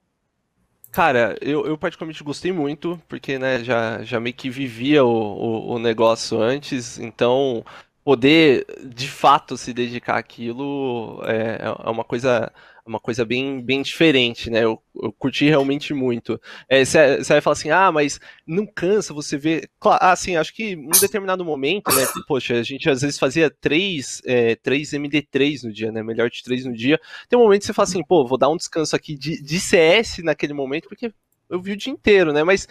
Cara, 0.91 1.37
eu, 1.41 1.65
eu 1.67 1.77
particularmente 1.77 2.23
gostei 2.23 2.51
muito, 2.51 2.99
porque 3.07 3.37
né, 3.37 3.63
já, 3.63 4.01
já 4.03 4.19
meio 4.19 4.35
que 4.35 4.49
vivia 4.49 5.03
o, 5.05 5.09
o, 5.09 5.73
o 5.75 5.79
negócio 5.79 6.41
antes, 6.41 6.97
então 6.97 7.63
poder 8.03 8.65
de 8.85 9.07
fato 9.07 9.57
se 9.57 9.73
dedicar 9.73 10.17
àquilo 10.17 11.21
é, 11.25 11.59
é 11.61 11.89
uma 11.89 12.03
coisa 12.05 12.51
uma 12.87 12.99
coisa 12.99 13.25
bem, 13.25 13.61
bem 13.61 13.81
diferente, 13.81 14.49
né? 14.49 14.63
Eu, 14.63 14.81
eu 14.95 15.11
curti 15.11 15.45
realmente 15.45 15.93
muito. 15.93 16.39
Você 16.69 16.97
é, 16.97 17.21
vai 17.21 17.41
falar 17.41 17.53
assim, 17.53 17.69
ah, 17.69 17.91
mas 17.91 18.19
não 18.45 18.65
cansa 18.65 19.13
você 19.13 19.37
ver. 19.37 19.69
Claro, 19.79 20.03
assim, 20.03 20.35
acho 20.35 20.53
que 20.53 20.71
em 20.71 20.87
um 20.87 20.99
determinado 20.99 21.43
momento, 21.43 21.93
né? 21.95 22.05
Poxa, 22.27 22.55
a 22.55 22.63
gente 22.63 22.89
às 22.89 23.01
vezes 23.01 23.19
fazia 23.19 23.49
três, 23.49 24.21
é, 24.25 24.55
três 24.55 24.91
MD3 24.91 25.63
no 25.63 25.73
dia, 25.73 25.91
né? 25.91 26.01
Melhor 26.01 26.29
de 26.29 26.43
três 26.43 26.65
no 26.65 26.73
dia. 26.73 26.99
Tem 27.29 27.37
um 27.37 27.43
momento 27.43 27.61
que 27.61 27.67
você 27.67 27.73
fala 27.73 27.87
assim, 27.87 28.03
pô, 28.03 28.25
vou 28.25 28.37
dar 28.37 28.49
um 28.49 28.57
descanso 28.57 28.95
aqui 28.95 29.15
de, 29.15 29.41
de 29.41 29.59
CS 29.59 30.19
naquele 30.19 30.53
momento, 30.53 30.87
porque 30.87 31.11
eu 31.49 31.61
vi 31.61 31.73
o 31.73 31.77
dia 31.77 31.91
inteiro, 31.91 32.33
né? 32.33 32.43
Mas 32.43 32.67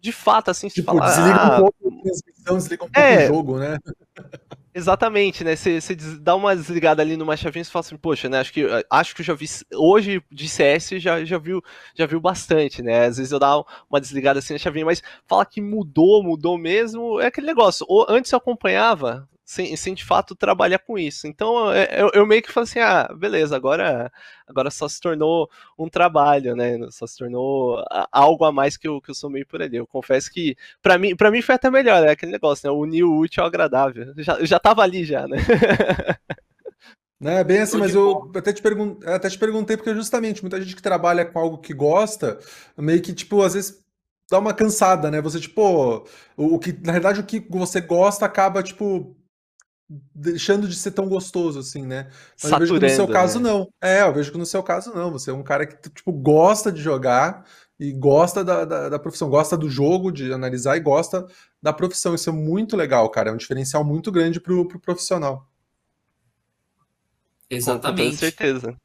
de 0.00 0.12
fato, 0.12 0.50
assim, 0.50 0.68
se 0.68 0.76
tipo, 0.76 0.92
fala. 0.96 1.06
Desliga 1.06 1.40
ah, 1.40 1.56
um 1.56 1.60
pouco 1.60 1.88
a 1.88 2.02
transmissão, 2.02 2.56
desliga 2.56 2.84
um 2.84 2.90
pouco 2.90 3.00
é, 3.00 3.24
o 3.24 3.28
jogo, 3.28 3.58
né? 3.58 3.78
Exatamente, 4.72 5.42
né? 5.42 5.56
Você, 5.56 5.80
dá 6.20 6.36
uma 6.36 6.54
desligada 6.54 7.02
ali 7.02 7.16
numa 7.16 7.36
chavinha 7.36 7.62
e 7.62 7.64
fala 7.64 7.84
assim, 7.84 7.96
poxa, 7.96 8.28
né? 8.28 8.38
Acho 8.38 8.52
que, 8.52 8.64
acho 8.88 9.14
que 9.14 9.20
eu 9.20 9.24
já 9.24 9.34
vi. 9.34 9.46
Hoje 9.74 10.22
de 10.30 10.48
CS 10.48 10.90
já, 10.92 11.24
já, 11.24 11.38
viu, 11.38 11.60
já 11.94 12.06
viu 12.06 12.20
bastante, 12.20 12.80
né? 12.80 13.06
Às 13.06 13.16
vezes 13.16 13.32
eu 13.32 13.38
dava 13.38 13.64
uma 13.90 14.00
desligada 14.00 14.38
assim 14.38 14.52
na 14.52 14.60
chavinha, 14.60 14.84
mas 14.84 15.02
fala 15.26 15.44
que 15.44 15.60
mudou, 15.60 16.22
mudou 16.22 16.56
mesmo. 16.56 17.20
É 17.20 17.26
aquele 17.26 17.48
negócio. 17.48 17.84
Ou, 17.88 18.06
antes 18.08 18.30
eu 18.30 18.38
acompanhava, 18.38 19.28
sem, 19.50 19.74
sem 19.74 19.94
de 19.94 20.04
fato 20.04 20.36
trabalhar 20.36 20.78
com 20.78 20.96
isso. 20.96 21.26
Então 21.26 21.72
é, 21.72 22.00
eu, 22.00 22.10
eu 22.14 22.24
meio 22.24 22.40
que 22.40 22.52
falei 22.52 22.68
assim, 22.70 22.78
ah, 22.78 23.12
beleza, 23.12 23.56
agora, 23.56 24.10
agora 24.46 24.70
só 24.70 24.88
se 24.88 25.00
tornou 25.00 25.50
um 25.76 25.88
trabalho, 25.88 26.54
né? 26.54 26.78
Só 26.92 27.04
se 27.04 27.18
tornou 27.18 27.84
algo 28.12 28.44
a 28.44 28.52
mais 28.52 28.76
que 28.76 28.86
eu, 28.86 29.00
que 29.00 29.10
eu 29.10 29.14
sou 29.14 29.28
meio 29.28 29.44
por 29.44 29.60
ali. 29.60 29.76
Eu 29.76 29.88
confesso 29.88 30.30
que 30.30 30.56
para 30.80 30.96
mim, 30.96 31.16
para 31.16 31.32
mim 31.32 31.42
foi 31.42 31.56
até 31.56 31.68
melhor, 31.68 32.06
é 32.06 32.12
aquele 32.12 32.30
negócio, 32.30 32.70
né? 32.70 32.72
Unir 32.72 33.02
o 33.02 33.18
útil 33.18 33.42
ao 33.42 33.48
agradável. 33.48 34.14
Já, 34.18 34.38
já 34.44 34.60
tava 34.60 34.82
ali 34.82 35.04
já, 35.04 35.26
né? 35.26 35.38
É 37.22 37.44
bem 37.44 37.58
assim, 37.58 37.76
mas 37.76 37.94
eu 37.94 38.30
até 38.34 38.50
te, 38.50 38.62
pergun 38.62 38.98
até 39.04 39.28
te 39.28 39.38
perguntei, 39.38 39.76
porque 39.76 39.94
justamente 39.94 40.40
muita 40.40 40.58
gente 40.58 40.74
que 40.74 40.80
trabalha 40.80 41.22
com 41.22 41.38
algo 41.38 41.58
que 41.58 41.74
gosta, 41.74 42.38
meio 42.78 43.02
que, 43.02 43.12
tipo, 43.12 43.42
às 43.42 43.52
vezes 43.52 43.84
dá 44.30 44.38
uma 44.38 44.54
cansada, 44.54 45.10
né? 45.10 45.20
Você, 45.20 45.38
tipo, 45.38 46.06
o, 46.34 46.54
o 46.54 46.58
que, 46.58 46.72
na 46.82 46.92
verdade, 46.92 47.20
o 47.20 47.26
que 47.26 47.44
você 47.50 47.78
gosta 47.78 48.24
acaba, 48.24 48.62
tipo, 48.62 49.14
deixando 50.14 50.68
de 50.68 50.76
ser 50.76 50.92
tão 50.92 51.08
gostoso 51.08 51.58
assim, 51.58 51.84
né? 51.84 52.08
Mas 52.42 52.52
eu 52.52 52.58
vejo 52.58 52.74
que 52.74 52.80
no 52.80 52.90
seu 52.90 53.08
caso 53.08 53.40
né? 53.40 53.50
não. 53.50 53.72
É, 53.80 54.02
eu 54.02 54.14
vejo 54.14 54.30
que 54.30 54.38
no 54.38 54.46
seu 54.46 54.62
caso 54.62 54.94
não. 54.94 55.10
Você 55.10 55.30
é 55.30 55.34
um 55.34 55.42
cara 55.42 55.66
que 55.66 55.90
tipo 55.90 56.12
gosta 56.12 56.70
de 56.70 56.80
jogar 56.80 57.44
e 57.78 57.92
gosta 57.92 58.44
da, 58.44 58.64
da, 58.64 58.88
da, 58.90 58.98
profissão, 58.98 59.28
gosta 59.28 59.56
do 59.56 59.68
jogo, 59.68 60.12
de 60.12 60.32
analisar 60.32 60.76
e 60.76 60.80
gosta 60.80 61.26
da 61.60 61.72
profissão. 61.72 62.14
Isso 62.14 62.30
é 62.30 62.32
muito 62.32 62.76
legal, 62.76 63.08
cara. 63.10 63.30
É 63.30 63.32
um 63.32 63.36
diferencial 63.36 63.82
muito 63.84 64.12
grande 64.12 64.40
pro, 64.40 64.68
pro 64.68 64.78
profissional. 64.78 65.48
Exatamente. 67.48 68.12
Com 68.12 68.16
certeza. 68.16 68.76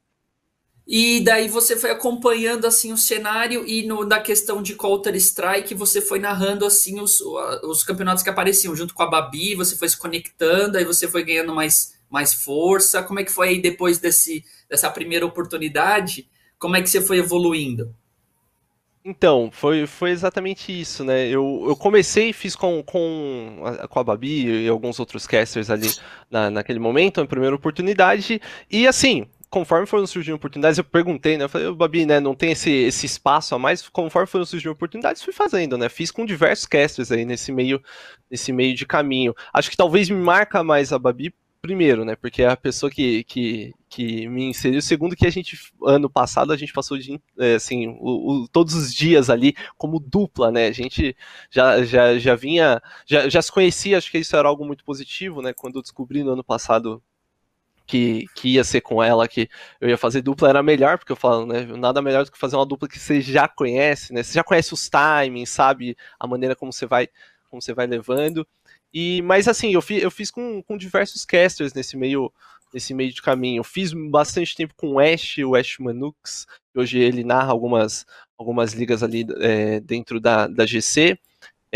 E 0.87 1.19
daí 1.21 1.47
você 1.47 1.75
foi 1.75 1.89
acompanhando 1.89 2.65
assim 2.65 2.93
o 2.93 2.97
cenário 2.97 3.67
e 3.67 3.87
no, 3.87 4.05
da 4.05 4.19
questão 4.19 4.61
de 4.61 4.75
Counter 4.75 5.15
Strike 5.15 5.73
você 5.73 5.99
foi 5.99 6.19
narrando 6.19 6.63
assim 6.63 6.99
os, 6.99 7.21
os 7.63 7.83
campeonatos 7.83 8.21
que 8.21 8.29
apareciam 8.29 8.75
junto 8.75 8.93
com 8.93 9.01
a 9.01 9.09
Babi, 9.09 9.55
você 9.55 9.75
foi 9.75 9.89
se 9.89 9.97
conectando, 9.97 10.77
aí 10.77 10.85
você 10.85 11.07
foi 11.07 11.23
ganhando 11.23 11.55
mais, 11.55 11.95
mais 12.07 12.35
força. 12.35 13.01
Como 13.01 13.19
é 13.19 13.23
que 13.23 13.31
foi 13.31 13.49
aí 13.49 13.61
depois 13.61 13.97
desse, 13.97 14.43
dessa 14.69 14.89
primeira 14.91 15.25
oportunidade? 15.25 16.29
Como 16.59 16.75
é 16.75 16.81
que 16.81 16.89
você 16.89 17.01
foi 17.01 17.17
evoluindo? 17.17 17.95
Então, 19.07 19.51
foi, 19.51 19.85
foi 19.85 20.09
exatamente 20.09 20.71
isso, 20.71 21.03
né? 21.03 21.27
Eu, 21.27 21.63
eu 21.67 21.75
comecei, 21.75 22.33
fiz 22.33 22.55
com, 22.55 22.81
com, 22.81 23.61
a, 23.63 23.87
com 23.87 23.99
a 23.99 24.03
Babi 24.03 24.63
e 24.63 24.67
alguns 24.67 24.99
outros 24.99 25.27
casters 25.27 25.69
ali 25.69 25.91
na, 26.29 26.49
naquele 26.49 26.79
momento, 26.79 27.21
a 27.21 27.27
primeira 27.27 27.55
oportunidade, 27.55 28.41
e 28.69 28.87
assim, 28.87 29.27
conforme 29.55 29.87
foram 29.87 30.05
surgindo 30.05 30.35
oportunidades, 30.35 30.77
eu 30.77 30.83
perguntei, 30.83 31.37
né? 31.37 31.45
Eu 31.45 31.49
falei, 31.49 31.71
Babi, 31.71 32.05
né? 32.05 32.19
Não 32.19 32.35
tem 32.35 32.51
esse, 32.51 32.69
esse 32.69 33.05
espaço 33.05 33.55
a 33.55 33.59
mais. 33.59 33.87
Conforme 33.87 34.27
foram 34.27 34.43
surgindo 34.43 34.73
oportunidades, 34.73 35.23
fui 35.23 35.31
fazendo, 35.31 35.77
né? 35.77 35.87
Fiz 35.87 36.11
com 36.11 36.25
diversos 36.25 36.65
casters 36.65 37.09
aí 37.09 37.23
nesse 37.23 37.53
meio, 37.53 37.81
nesse 38.29 38.51
meio 38.51 38.75
de 38.75 38.85
caminho. 38.85 39.33
Acho 39.53 39.71
que 39.71 39.77
talvez 39.77 40.09
me 40.09 40.17
marca 40.17 40.61
mais 40.61 40.91
a 40.91 40.99
Babi 40.99 41.33
primeiro, 41.61 42.03
né? 42.03 42.17
Porque 42.17 42.43
é 42.43 42.49
a 42.49 42.57
pessoa 42.57 42.91
que, 42.91 43.23
que, 43.23 43.73
que 43.87 44.27
me 44.27 44.43
inseriu. 44.43 44.81
Segundo, 44.81 45.15
que 45.15 45.25
a 45.25 45.31
gente, 45.31 45.57
ano 45.85 46.09
passado, 46.09 46.51
a 46.51 46.57
gente 46.57 46.73
passou 46.73 46.97
de, 46.97 47.17
é, 47.39 47.55
assim, 47.55 47.87
o, 47.97 48.43
o, 48.43 48.47
todos 48.49 48.73
os 48.73 48.93
dias 48.93 49.29
ali 49.29 49.55
como 49.77 50.01
dupla, 50.01 50.51
né? 50.51 50.67
A 50.67 50.73
gente 50.73 51.15
já, 51.49 51.81
já, 51.85 52.19
já 52.19 52.35
vinha, 52.35 52.81
já, 53.05 53.29
já 53.29 53.41
se 53.41 53.53
conhecia, 53.53 53.97
acho 53.97 54.11
que 54.11 54.17
isso 54.17 54.35
era 54.35 54.49
algo 54.49 54.65
muito 54.65 54.83
positivo, 54.83 55.41
né? 55.41 55.53
Quando 55.53 55.77
eu 55.77 55.81
descobri 55.81 56.25
no 56.25 56.33
ano 56.33 56.43
passado 56.43 57.01
que, 57.85 58.25
que 58.35 58.49
ia 58.55 58.63
ser 58.63 58.81
com 58.81 59.01
ela, 59.01 59.27
que 59.27 59.49
eu 59.79 59.89
ia 59.89 59.97
fazer 59.97 60.21
dupla, 60.21 60.49
era 60.49 60.63
melhor, 60.63 60.97
porque 60.97 61.11
eu 61.11 61.15
falo, 61.15 61.45
né? 61.45 61.65
Nada 61.77 62.01
melhor 62.01 62.25
do 62.25 62.31
que 62.31 62.37
fazer 62.37 62.55
uma 62.55 62.65
dupla 62.65 62.87
que 62.87 62.99
você 62.99 63.21
já 63.21 63.47
conhece, 63.47 64.13
né? 64.13 64.23
Você 64.23 64.33
já 64.33 64.43
conhece 64.43 64.73
os 64.73 64.89
timings, 64.89 65.49
sabe? 65.49 65.95
A 66.19 66.27
maneira 66.27 66.55
como 66.55 66.73
você 66.73 66.85
vai, 66.85 67.07
como 67.49 67.61
você 67.61 67.73
vai 67.73 67.87
levando. 67.87 68.47
E, 68.93 69.21
mas 69.23 69.47
assim, 69.47 69.73
eu, 69.73 69.81
fi, 69.81 70.01
eu 70.01 70.09
fiz 70.09 70.31
com, 70.31 70.63
com 70.63 70.77
diversos 70.77 71.25
casters 71.25 71.73
nesse 71.73 71.97
meio, 71.97 72.31
nesse 72.73 72.93
meio 72.93 73.13
de 73.13 73.21
caminho. 73.21 73.59
Eu 73.59 73.63
fiz 73.63 73.93
bastante 73.93 74.55
tempo 74.55 74.73
com 74.75 74.93
o 74.93 74.99
Ash, 74.99 75.37
o 75.39 75.55
Ash 75.55 75.77
Manux, 75.79 76.47
hoje 76.73 76.99
ele 76.99 77.23
narra 77.23 77.51
algumas, 77.51 78.05
algumas 78.37 78.73
ligas 78.73 79.03
ali 79.03 79.25
é, 79.39 79.79
dentro 79.79 80.19
da, 80.19 80.47
da 80.47 80.65
GC. 80.65 81.19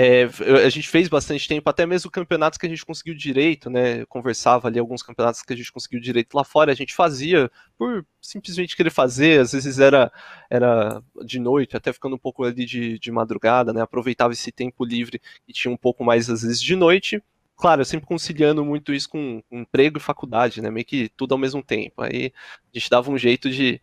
É, 0.01 0.23
a 0.65 0.69
gente 0.69 0.87
fez 0.87 1.09
bastante 1.09 1.45
tempo, 1.45 1.69
até 1.69 1.85
mesmo 1.85 2.09
campeonatos 2.09 2.57
que 2.57 2.65
a 2.65 2.69
gente 2.69 2.85
conseguiu 2.85 3.13
direito, 3.13 3.69
né? 3.69 4.05
conversava 4.05 4.69
ali 4.69 4.79
alguns 4.79 5.03
campeonatos 5.03 5.41
que 5.41 5.51
a 5.51 5.55
gente 5.57 5.73
conseguiu 5.73 5.99
direito 5.99 6.33
lá 6.35 6.45
fora, 6.45 6.71
a 6.71 6.75
gente 6.75 6.95
fazia 6.95 7.51
por 7.77 8.05
simplesmente 8.21 8.77
querer 8.77 8.91
fazer, 8.91 9.41
às 9.41 9.51
vezes 9.51 9.77
era, 9.77 10.09
era 10.49 11.03
de 11.25 11.37
noite, 11.37 11.75
até 11.75 11.91
ficando 11.91 12.15
um 12.15 12.17
pouco 12.17 12.45
ali 12.45 12.65
de, 12.65 12.97
de 12.97 13.11
madrugada, 13.11 13.73
né? 13.73 13.81
Aproveitava 13.81 14.31
esse 14.31 14.53
tempo 14.53 14.85
livre 14.85 15.19
e 15.45 15.51
tinha 15.51 15.69
um 15.69 15.75
pouco 15.75 16.01
mais, 16.01 16.29
às 16.29 16.43
vezes, 16.43 16.61
de 16.61 16.77
noite. 16.77 17.21
Claro, 17.57 17.83
sempre 17.83 18.07
conciliando 18.07 18.63
muito 18.63 18.93
isso 18.93 19.09
com 19.09 19.43
emprego 19.51 19.97
e 19.97 20.01
faculdade, 20.01 20.61
né? 20.61 20.71
Meio 20.71 20.85
que 20.85 21.09
tudo 21.09 21.33
ao 21.33 21.37
mesmo 21.37 21.61
tempo. 21.61 22.01
Aí 22.03 22.31
a 22.73 22.79
gente 22.79 22.89
dava 22.89 23.11
um 23.11 23.17
jeito 23.17 23.49
de, 23.49 23.81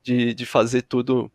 de, 0.00 0.32
de 0.32 0.46
fazer 0.46 0.82
tudo 0.82 1.28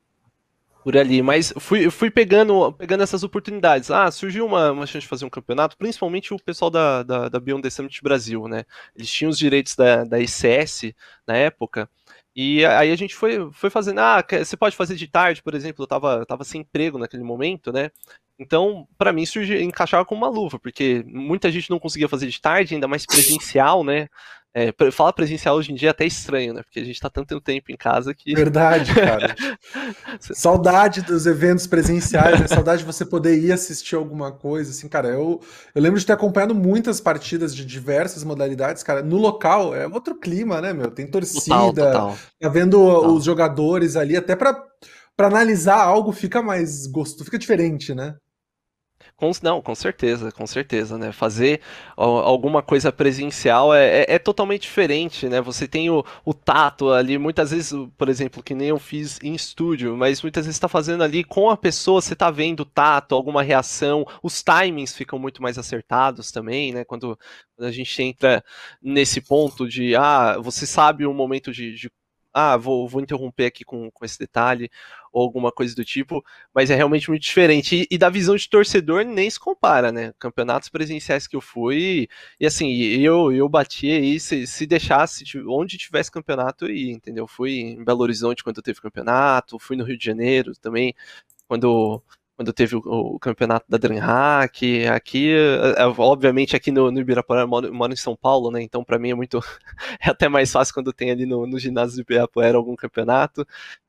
por 0.83 0.97
ali, 0.97 1.21
mas 1.21 1.53
fui, 1.59 1.89
fui 1.89 2.09
pegando, 2.09 2.71
pegando 2.73 3.03
essas 3.03 3.23
oportunidades. 3.23 3.91
Ah, 3.91 4.09
surgiu 4.09 4.45
uma, 4.45 4.71
uma 4.71 4.85
chance 4.87 5.01
de 5.01 5.07
fazer 5.07 5.25
um 5.25 5.29
campeonato, 5.29 5.77
principalmente 5.77 6.33
o 6.33 6.39
pessoal 6.39 6.71
da, 6.71 7.03
da, 7.03 7.29
da 7.29 7.39
Beyond 7.39 7.61
the 7.61 7.69
Summit 7.69 8.01
Brasil, 8.01 8.47
né? 8.47 8.65
Eles 8.95 9.09
tinham 9.11 9.29
os 9.29 9.37
direitos 9.37 9.75
da, 9.75 10.03
da 10.03 10.19
ICS 10.19 10.93
na 11.27 11.35
época, 11.35 11.89
e 12.35 12.65
aí 12.65 12.91
a 12.91 12.95
gente 12.95 13.13
foi, 13.13 13.51
foi 13.51 13.69
fazendo, 13.69 13.99
ah, 13.99 14.25
você 14.43 14.55
pode 14.55 14.75
fazer 14.75 14.95
de 14.95 15.07
tarde, 15.07 15.43
por 15.43 15.53
exemplo, 15.53 15.83
eu 15.83 15.87
tava, 15.87 16.25
tava 16.25 16.43
sem 16.43 16.61
emprego 16.61 16.97
naquele 16.97 17.23
momento, 17.23 17.71
né? 17.73 17.91
Então, 18.39 18.87
para 18.97 19.13
mim, 19.13 19.25
surge, 19.25 19.61
encaixava 19.61 20.03
com 20.05 20.15
uma 20.15 20.29
luva, 20.29 20.57
porque 20.57 21.03
muita 21.05 21.51
gente 21.51 21.69
não 21.69 21.77
conseguia 21.77 22.07
fazer 22.07 22.27
de 22.27 22.41
tarde, 22.41 22.73
ainda 22.73 22.87
mais 22.87 23.05
presencial, 23.05 23.83
né? 23.83 24.07
É, 24.53 24.73
falar 24.91 25.13
presencial 25.13 25.55
hoje 25.55 25.71
em 25.71 25.75
dia 25.75 25.89
é 25.89 25.91
até 25.91 26.05
estranho, 26.05 26.53
né? 26.53 26.61
Porque 26.61 26.81
a 26.81 26.83
gente 26.83 26.99
tá 26.99 27.09
tanto 27.09 27.39
tempo 27.39 27.71
em 27.71 27.77
casa 27.77 28.13
que. 28.13 28.35
Verdade, 28.35 28.93
cara. 28.93 29.33
Saudade 30.19 31.01
dos 31.01 31.25
eventos 31.25 31.65
presenciais, 31.65 32.37
né? 32.37 32.47
Saudade 32.47 32.79
de 32.79 32.85
você 32.85 33.05
poder 33.05 33.37
ir 33.37 33.53
assistir 33.53 33.95
alguma 33.95 34.29
coisa, 34.29 34.71
assim, 34.71 34.89
cara. 34.89 35.07
Eu, 35.07 35.39
eu 35.73 35.81
lembro 35.81 35.97
de 35.97 36.05
ter 36.05 36.11
acompanhado 36.11 36.53
muitas 36.53 36.99
partidas 36.99 37.55
de 37.55 37.65
diversas 37.65 38.25
modalidades, 38.25 38.83
cara. 38.83 39.01
No 39.01 39.17
local 39.17 39.73
é 39.73 39.87
outro 39.87 40.15
clima, 40.15 40.59
né, 40.59 40.73
meu? 40.73 40.91
Tem 40.91 41.07
torcida, 41.07 41.45
total, 41.45 41.73
total. 41.73 42.17
tá 42.37 42.49
vendo 42.49 42.77
total. 42.77 43.13
os 43.13 43.23
jogadores 43.23 43.95
ali, 43.95 44.17
até 44.17 44.35
para 44.35 44.65
analisar 45.17 45.79
algo 45.79 46.11
fica 46.11 46.41
mais 46.41 46.87
gosto, 46.87 47.23
fica 47.23 47.39
diferente, 47.39 47.95
né? 47.95 48.15
Com, 49.21 49.29
não, 49.43 49.61
com 49.61 49.75
certeza, 49.75 50.31
com 50.31 50.47
certeza, 50.47 50.97
né? 50.97 51.11
Fazer 51.11 51.61
alguma 51.95 52.63
coisa 52.63 52.91
presencial 52.91 53.71
é, 53.71 53.99
é, 53.99 54.15
é, 54.15 54.17
totalmente 54.17 54.63
diferente, 54.63 55.29
né? 55.29 55.39
Você 55.39 55.67
tem 55.67 55.91
o, 55.91 56.03
o 56.25 56.33
tato 56.33 56.89
ali, 56.89 57.19
muitas 57.19 57.51
vezes, 57.51 57.71
por 57.95 58.09
exemplo, 58.09 58.41
que 58.41 58.55
nem 58.55 58.69
eu 58.69 58.79
fiz 58.79 59.19
em 59.21 59.35
estúdio, 59.35 59.95
mas 59.95 60.23
muitas 60.23 60.47
vezes 60.47 60.55
está 60.55 60.67
fazendo 60.67 61.03
ali 61.03 61.23
com 61.23 61.51
a 61.51 61.55
pessoa, 61.55 62.01
você 62.01 62.13
está 62.13 62.31
vendo 62.31 62.61
o 62.61 62.65
tato, 62.65 63.13
alguma 63.13 63.43
reação, 63.43 64.07
os 64.23 64.41
timings 64.41 64.95
ficam 64.95 65.19
muito 65.19 65.39
mais 65.39 65.55
acertados 65.55 66.31
também, 66.31 66.73
né? 66.73 66.83
Quando, 66.83 67.15
quando 67.55 67.67
a 67.67 67.71
gente 67.71 68.01
entra 68.01 68.43
nesse 68.81 69.21
ponto 69.21 69.67
de, 69.69 69.95
ah, 69.95 70.39
você 70.39 70.65
sabe 70.65 71.05
o 71.05 71.13
momento 71.13 71.51
de, 71.51 71.75
de 71.75 71.91
ah, 72.33 72.57
vou, 72.57 72.87
vou 72.87 73.01
interromper 73.01 73.45
aqui 73.45 73.63
com, 73.63 73.91
com 73.91 74.05
esse 74.05 74.17
detalhe, 74.17 74.69
ou 75.11 75.23
alguma 75.23 75.51
coisa 75.51 75.75
do 75.75 75.83
tipo, 75.85 76.23
mas 76.53 76.69
é 76.69 76.75
realmente 76.75 77.09
muito 77.09 77.23
diferente. 77.23 77.81
E, 77.83 77.87
e, 77.91 77.97
da 77.97 78.09
visão 78.09 78.35
de 78.35 78.49
torcedor 78.49 79.03
nem 79.03 79.29
se 79.29 79.39
compara, 79.39 79.91
né? 79.91 80.13
Campeonatos 80.19 80.69
presenciais 80.69 81.27
que 81.27 81.35
eu 81.35 81.41
fui, 81.41 82.07
e 82.39 82.45
assim, 82.45 82.69
eu, 82.71 83.31
eu 83.31 83.49
bati 83.49 83.91
aí, 83.91 84.19
se, 84.19 84.47
se 84.47 84.65
deixasse, 84.65 85.23
onde 85.47 85.77
tivesse 85.77 86.11
campeonato, 86.11 86.65
eu 86.65 86.71
ia, 86.75 86.91
entendeu? 86.91 87.27
Fui 87.27 87.51
em 87.59 87.83
Belo 87.83 88.01
Horizonte 88.01 88.43
quando 88.43 88.61
teve 88.61 88.81
campeonato, 88.81 89.59
fui 89.59 89.75
no 89.75 89.83
Rio 89.83 89.97
de 89.97 90.05
Janeiro 90.05 90.53
também, 90.59 90.93
quando 91.47 92.01
quando 92.41 92.53
teve 92.53 92.75
o, 92.75 92.79
o, 92.79 93.19
campeonato 93.19 93.65
da 93.69 93.77
DreamHack, 93.77 94.87
aqui, 94.87 95.31
é, 95.31 95.83
é, 95.83 95.85
obviamente 95.85 96.55
aqui 96.55 96.71
no, 96.71 96.89
no 96.89 96.99
Ibirapuera, 96.99 97.43
eu 97.43 97.47
moro, 97.47 97.73
moro, 97.73 97.93
em 97.93 97.95
São 97.95 98.15
Paulo, 98.15 98.49
né, 98.49 98.61
então 98.63 98.83
para 98.83 98.97
mim 98.97 99.11
é 99.11 99.15
muito, 99.15 99.39
é 100.01 100.09
até 100.09 100.27
mais 100.27 100.51
fácil 100.51 100.73
quando 100.73 100.91
tem 100.91 101.11
ali 101.11 101.25
no, 101.27 101.45
no 101.45 101.59
ginásio 101.59 101.97
do 101.97 102.01
Ibirapuera 102.01 102.57
algum 102.57 102.75
campeonato, 102.75 103.45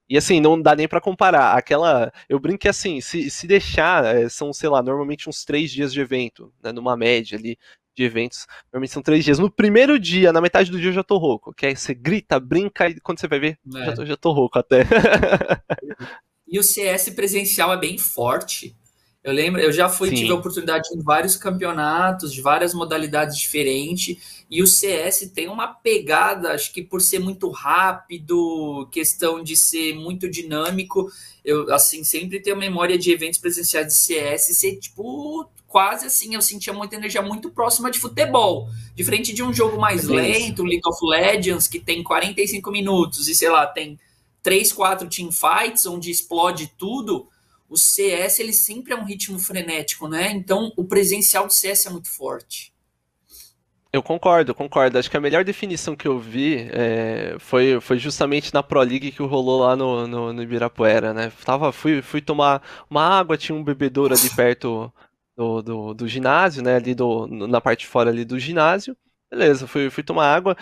e 0.09 0.16
assim, 0.16 0.40
não 0.40 0.61
dá 0.61 0.75
nem 0.75 0.88
para 0.88 1.00
comparar. 1.00 1.56
Aquela. 1.56 2.12
Eu 2.28 2.38
brinco 2.38 2.59
que 2.59 2.68
assim, 2.68 3.00
se, 3.00 3.30
se 3.30 3.47
deixar, 3.47 4.04
é, 4.04 4.28
são, 4.28 4.52
sei 4.52 4.68
lá, 4.68 4.82
normalmente 4.82 5.28
uns 5.28 5.44
três 5.44 5.71
dias 5.71 5.92
de 5.92 6.00
evento, 6.00 6.52
né? 6.62 6.73
Numa 6.73 6.97
média 6.97 7.38
ali 7.38 7.56
de 7.94 8.04
eventos. 8.04 8.47
Normalmente 8.66 8.92
são 8.92 9.02
três 9.02 9.25
dias. 9.25 9.38
No 9.38 9.50
primeiro 9.50 9.99
dia, 9.99 10.32
na 10.32 10.40
metade 10.40 10.71
do 10.71 10.78
dia, 10.78 10.90
eu 10.90 10.94
já 10.94 11.04
tô 11.04 11.18
rouco. 11.18 11.54
Que 11.54 11.66
aí 11.66 11.76
você 11.76 11.94
grita, 11.94 12.40
brinca 12.40 12.88
e 12.88 13.00
quando 13.00 13.21
você 13.21 13.28
vai 13.28 13.38
ver, 13.38 13.59
é. 13.75 13.85
já, 13.87 13.92
tô, 13.94 14.06
já 14.06 14.16
tô 14.16 14.32
rouco 14.32 14.59
até. 14.59 14.82
e 16.47 16.59
o 16.59 16.62
CS 16.62 17.11
presencial 17.11 17.73
é 17.73 17.76
bem 17.78 17.99
forte. 17.99 18.76
Eu 19.25 19.33
lembro, 19.33 19.61
eu 19.61 19.73
já 19.73 19.88
fui, 19.88 20.09
Sim. 20.09 20.17
tive 20.17 20.33
a 20.33 20.35
oportunidade 20.35 20.88
em 20.93 21.00
vários 21.00 21.37
campeonatos, 21.37 22.33
de 22.33 22.41
várias 22.41 22.75
modalidades 22.75 23.38
diferentes, 23.38 24.45
e 24.50 24.61
o 24.62 24.67
CS 24.67 25.31
tem 25.33 25.49
uma 25.49 25.69
pegada, 25.69 26.50
acho 26.50 26.73
que 26.73 26.83
por 26.83 27.00
ser 27.00 27.21
muito 27.21 27.49
rápido, 27.49 28.88
questão 28.91 29.41
de 29.41 29.55
ser 29.55 29.95
muito 29.95 30.29
dinâmico, 30.29 31.09
eu, 31.45 31.73
assim, 31.73 32.02
sempre 32.02 32.41
tenho 32.41 32.57
memória 32.57 32.99
de 32.99 33.12
eventos 33.12 33.38
presenciais 33.38 33.87
de 33.87 33.95
CS 33.95 34.57
ser, 34.57 34.76
tipo, 34.76 35.49
quase 35.69 36.07
assim, 36.07 36.35
eu 36.35 36.43
sentia 36.43 36.73
muita 36.73 36.97
energia 36.97 37.23
muito 37.23 37.49
próxima 37.50 37.91
de 37.91 38.00
futebol. 38.00 38.69
Diferente 38.95 39.33
de 39.33 39.43
um 39.43 39.55
jogo 39.55 39.81
mais 39.81 40.09
é 40.09 40.12
lento, 40.12 40.64
League 40.64 40.87
of 40.87 40.99
Legends, 41.02 41.69
que 41.69 41.81
tem 41.81 42.02
45 42.02 42.71
minutos 42.71 43.29
e 43.29 43.35
sei 43.35 43.49
lá, 43.49 43.67
tem 43.67 43.99
3, 44.43 44.73
4 44.73 45.09
teamfights 45.09 45.87
onde 45.87 46.11
explode 46.11 46.73
tudo. 46.76 47.29
O 47.73 47.76
CS 47.79 48.38
ele 48.38 48.52
sempre 48.52 48.93
é 48.93 48.97
um 48.97 49.02
ritmo 49.02 49.38
frenético, 49.38 50.07
né? 50.07 50.31
Então 50.31 50.71
o 50.76 50.85
presencial 50.85 51.47
do 51.47 51.55
CS 51.55 51.87
é 51.87 51.91
muito 51.91 52.11
forte. 52.11 52.71
Eu 53.91 54.02
concordo, 54.02 54.55
concordo. 54.55 54.99
Acho 54.99 55.11
que 55.11 55.17
a 55.17 55.21
melhor 55.21 55.43
definição 55.43 55.97
que 55.97 56.07
eu 56.07 56.19
vi 56.19 56.69
é, 56.71 57.35
foi, 57.38 57.81
foi 57.81 57.99
justamente 57.99 58.52
na 58.52 58.62
Pro 58.62 58.83
League 58.83 59.11
que 59.11 59.23
rolou 59.23 59.61
lá 59.61 59.75
no, 59.75 60.07
no, 60.07 60.33
no, 60.35 60.43
Ibirapuera, 60.43 61.14
né? 61.14 61.33
Tava, 61.47 61.73
fui, 61.73 62.02
fui 62.02 62.21
tomar 62.21 62.62
uma 62.91 63.02
água, 63.02 63.38
tinha 63.38 63.57
um 63.57 63.64
bebedouro 63.64 64.14
ali 64.14 64.29
perto 64.37 64.93
do, 65.35 65.62
do, 65.62 65.95
do 65.95 66.07
ginásio, 66.07 66.62
né? 66.62 66.76
Ali 66.76 66.95
do, 66.95 67.26
na 67.26 67.61
parte 67.61 67.81
de 67.81 67.87
fora 67.87 68.11
ali 68.11 68.26
do 68.26 68.38
ginásio. 68.38 68.95
Beleza, 69.31 69.67
fui, 69.67 69.88
fui 69.88 70.02
tomar 70.02 70.26
água 70.35 70.55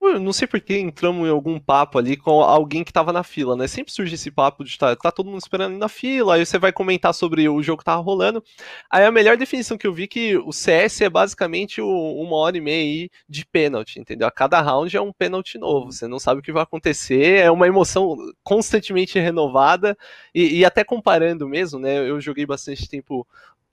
não 0.00 0.32
sei 0.32 0.46
por 0.46 0.60
que 0.60 0.78
entramos 0.78 1.26
em 1.26 1.30
algum 1.30 1.58
papo 1.58 1.98
ali 1.98 2.16
com 2.16 2.42
alguém 2.42 2.84
que 2.84 2.92
tava 2.92 3.12
na 3.12 3.22
fila, 3.22 3.56
né? 3.56 3.66
Sempre 3.66 3.92
surge 3.92 4.14
esse 4.14 4.30
papo 4.30 4.64
de 4.64 4.78
tá, 4.78 4.94
tá 4.94 5.10
todo 5.10 5.26
mundo 5.26 5.40
esperando 5.40 5.76
na 5.76 5.88
fila, 5.88 6.34
aí 6.34 6.46
você 6.46 6.58
vai 6.58 6.72
comentar 6.72 7.12
sobre 7.14 7.48
o 7.48 7.62
jogo 7.62 7.78
que 7.78 7.84
tava 7.84 8.02
rolando. 8.02 8.42
Aí 8.90 9.04
a 9.04 9.10
melhor 9.10 9.36
definição 9.36 9.76
que 9.76 9.86
eu 9.86 9.92
vi 9.92 10.04
é 10.04 10.06
que 10.06 10.36
o 10.36 10.52
CS 10.52 11.00
é 11.02 11.08
basicamente 11.10 11.80
o, 11.80 11.88
uma 11.88 12.36
hora 12.36 12.56
e 12.56 12.60
meia 12.60 13.08
de 13.28 13.46
pênalti, 13.46 13.98
entendeu? 13.98 14.28
A 14.28 14.30
cada 14.30 14.60
round 14.60 14.96
é 14.96 15.00
um 15.00 15.12
pênalti 15.12 15.58
novo, 15.58 15.92
você 15.92 16.06
não 16.06 16.18
sabe 16.18 16.40
o 16.40 16.42
que 16.42 16.52
vai 16.52 16.62
acontecer, 16.62 17.40
é 17.40 17.50
uma 17.50 17.66
emoção 17.66 18.16
constantemente 18.42 19.18
renovada, 19.18 19.96
e, 20.34 20.58
e 20.58 20.64
até 20.64 20.84
comparando 20.84 21.48
mesmo, 21.48 21.78
né? 21.78 22.08
Eu 22.08 22.20
joguei 22.20 22.46
bastante 22.46 22.88
tempo 22.88 23.26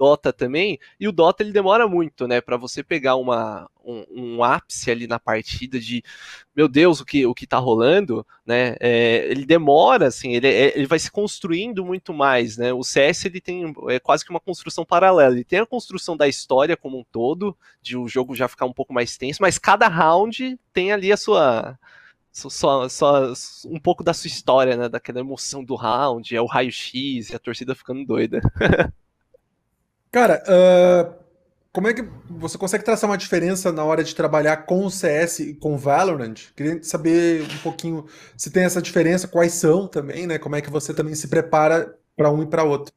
Dota 0.04 0.34
também, 0.34 0.78
e 1.00 1.08
o 1.08 1.14
Dota 1.14 1.42
ele 1.42 1.54
demora 1.54 1.88
muito, 1.88 2.28
né, 2.28 2.42
para 2.42 2.58
você 2.58 2.84
pegar 2.84 3.16
uma, 3.16 3.70
um, 3.86 4.06
um, 4.10 4.44
ápice 4.44 4.92
ali 4.92 5.08
na 5.08 5.18
partida 5.18 5.80
de, 5.80 6.04
meu 6.54 6.68
Deus, 6.68 7.00
o 7.00 7.06
que, 7.06 7.26
o 7.26 7.34
que 7.34 7.48
tá 7.48 7.58
rolando, 7.58 8.28
né, 8.46 8.76
é, 8.82 9.26
ele 9.32 9.46
demora, 9.46 10.08
assim, 10.08 10.34
ele, 10.34 10.48
é, 10.48 10.78
ele 10.78 10.88
vai 10.88 11.00
se 11.00 11.10
construindo 11.10 11.86
muito 11.86 12.14
mais, 12.14 12.58
né, 12.58 12.74
o 12.74 12.84
CS 12.84 13.24
ele 13.24 13.40
tem 13.40 13.74
é 13.88 13.98
quase 13.98 14.26
que 14.26 14.30
uma 14.30 14.42
construção 14.42 14.84
paralela, 14.84 15.34
ele 15.34 15.46
tem 15.46 15.60
a 15.60 15.66
construção 15.66 16.18
da 16.18 16.28
história 16.28 16.76
como 16.76 17.00
um 17.00 17.06
todo, 17.10 17.58
de 17.82 17.96
o 17.96 18.06
jogo 18.06 18.36
já 18.36 18.50
ficar 18.50 18.66
um 18.66 18.74
pouco 18.74 18.94
mais 18.94 19.16
tenso, 19.16 19.42
mas 19.42 19.58
cada 19.58 19.88
round 19.88 20.60
tem 20.74 20.92
ali 20.92 21.14
a 21.14 21.18
sua 21.18 21.80
só, 22.34 22.90
só 22.90 23.32
um 23.68 23.80
pouco 23.80 24.04
da 24.04 24.14
sua 24.14 24.28
história, 24.28 24.76
né? 24.76 24.90
Daquela 24.90 25.20
emoção 25.20 25.64
do 25.64 25.76
round, 25.76 26.36
é 26.36 26.42
o 26.42 26.48
raio-x 26.48 27.30
e 27.30 27.36
a 27.36 27.40
torcida 27.40 27.76
ficando 27.76 28.06
doida. 28.06 28.42
Cara, 30.14 30.44
uh, 30.48 31.24
como 31.72 31.88
é 31.88 31.94
que 31.94 32.04
você 32.30 32.56
consegue 32.56 32.84
traçar 32.84 33.10
uma 33.10 33.18
diferença 33.18 33.72
na 33.72 33.84
hora 33.84 34.04
de 34.04 34.14
trabalhar 34.16 34.58
com 34.58 34.86
o 34.86 34.92
CS 34.92 35.40
e 35.40 35.54
com 35.56 35.74
o 35.74 35.78
Valorant? 35.78 36.36
Queria 36.56 36.84
saber 36.84 37.42
um 37.52 37.58
pouquinho 37.64 38.06
se 38.38 38.52
tem 38.52 38.64
essa 38.64 38.80
diferença, 38.80 39.28
quais 39.28 39.54
são 39.54 39.88
também, 39.88 40.28
né? 40.28 40.38
Como 40.38 40.56
é 40.56 40.62
que 40.62 40.70
você 40.70 40.94
também 40.94 41.16
se 41.16 41.28
prepara 41.28 41.98
para 42.16 42.30
um 42.32 42.44
e 42.44 42.48
para 42.48 42.64
outro. 42.64 42.94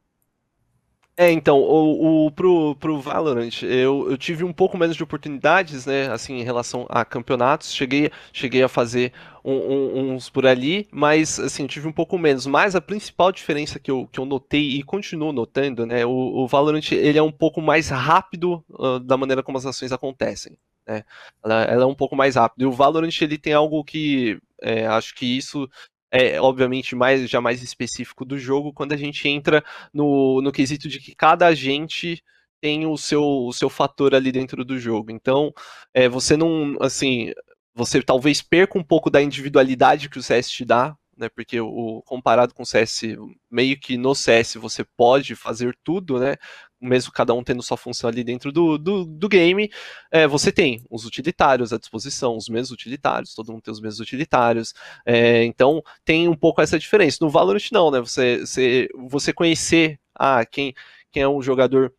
É, 1.19 1.31
então, 1.33 1.59
o, 1.59 2.27
o, 2.27 2.31
pro, 2.31 2.77
pro 2.77 3.01
Valorant, 3.01 3.63
eu, 3.63 4.11
eu 4.11 4.19
tive 4.19 4.45
um 4.45 4.53
pouco 4.53 4.77
menos 4.77 4.95
de 4.97 5.03
oportunidades, 5.03 5.87
né, 5.87 6.09
assim, 6.13 6.35
em 6.35 6.43
relação 6.43 6.85
a 6.91 7.07
campeonatos, 7.07 7.73
cheguei, 7.75 8.11
cheguei 8.35 8.63
a 8.63 8.69
fazer 8.69 9.15
um, 9.43 9.55
um, 9.55 10.13
uns 10.13 10.29
por 10.29 10.47
ali, 10.47 10.87
mas, 10.93 11.41
assim, 11.41 11.67
tive 11.67 11.89
um 11.89 11.93
pouco 11.93 12.19
menos, 12.19 12.47
mas 12.47 12.77
a 12.77 12.83
principal 12.83 13.33
diferença 13.33 13.79
que 13.79 13.91
eu, 13.91 14.07
que 14.13 14.21
eu 14.21 14.27
notei 14.27 14.73
e 14.73 14.83
continuo 14.83 15.33
notando, 15.33 15.87
né, 15.87 16.05
o, 16.05 16.11
o 16.11 16.47
Valorant, 16.47 16.93
ele 16.93 17.19
é 17.19 17.23
um 17.23 17.33
pouco 17.33 17.63
mais 17.63 17.89
rápido 17.89 18.63
uh, 18.69 19.01
da 19.01 19.17
maneira 19.17 19.43
como 19.43 19.57
as 19.57 19.65
ações 19.65 19.93
acontecem, 19.93 20.59
né, 20.87 21.03
ela, 21.43 21.63
ela, 21.63 21.83
é 21.85 21.87
um 21.87 21.95
pouco 21.95 22.15
mais 22.15 22.37
rápida, 22.37 22.63
e 22.63 22.67
o 22.67 22.73
Valorant, 22.73 23.23
ele 23.23 23.39
tem 23.39 23.55
algo 23.55 23.83
que, 23.85 24.39
é, 24.61 24.87
acho 24.87 25.15
que 25.15 25.25
isso 25.25 25.67
é 26.11 26.41
obviamente 26.41 26.95
mais 26.95 27.29
já 27.29 27.41
mais 27.41 27.63
específico 27.63 28.25
do 28.25 28.39
jogo 28.39 28.73
quando 28.73 28.93
a 28.93 28.97
gente 28.97 29.29
entra 29.29 29.65
no, 29.93 30.41
no 30.43 30.53
quesito 30.53 30.89
de 30.89 30.99
que 31.01 31.15
cada 31.15 31.47
agente 31.47 32.23
tem 32.61 32.87
o 32.87 32.97
seu, 32.97 33.23
o 33.23 33.53
seu 33.53 33.69
fator 33.69 34.15
ali 34.15 34.33
dentro 34.33 34.65
do 34.65 34.79
jogo. 34.79 35.11
Então, 35.11 35.53
é, 35.93 36.09
você 36.09 36.37
não, 36.37 36.77
assim, 36.81 37.33
você 37.75 38.03
talvez 38.03 38.41
perca 38.43 38.79
um 38.79 38.83
pouco 38.83 39.11
da 39.11 39.23
individualidade 39.23 40.09
que 40.09 40.19
o 40.19 40.23
CS 40.23 40.51
te 40.51 40.65
dá, 40.65 40.97
né? 41.17 41.29
Porque 41.29 41.61
o 41.61 42.03
comparado 42.05 42.55
com 42.55 42.63
o 42.63 42.67
CS, 42.67 43.03
meio 43.51 43.79
que 43.79 43.97
no 43.97 44.15
CS 44.15 44.55
você 44.55 44.85
pode 44.85 45.35
fazer 45.35 45.77
tudo, 45.83 46.19
né? 46.19 46.37
Mesmo 46.81 47.13
cada 47.13 47.33
um 47.33 47.43
tendo 47.43 47.63
sua 47.63 47.77
função 47.77 48.09
ali 48.09 48.23
dentro 48.23 48.53
do, 48.53 48.77
do, 48.77 49.05
do 49.05 49.29
game, 49.29 49.71
é, 50.11 50.27
você 50.27 50.53
tem 50.53 50.85
os 50.91 51.05
utilitários 51.07 51.73
à 51.73 51.79
disposição, 51.79 52.37
os 52.37 52.49
mesmos 52.49 52.71
utilitários, 52.71 53.35
todo 53.35 53.51
mundo 53.51 53.63
tem 53.63 53.73
os 53.73 53.81
mesmos 53.81 54.01
utilitários. 54.01 54.75
É, 55.05 55.45
então 55.45 55.83
tem 56.05 56.29
um 56.29 56.37
pouco 56.37 56.61
essa 56.61 56.79
diferença. 56.79 57.19
No 57.21 57.31
Valorant 57.31 57.71
não, 57.73 57.91
né? 57.91 58.01
Você, 58.01 58.41
você, 58.41 58.89
você 59.09 59.33
conhecer 59.33 59.99
ah, 60.15 60.45
quem, 60.45 60.75
quem 61.11 61.23
é 61.23 61.29
um 61.29 61.43
jogador 61.43 61.93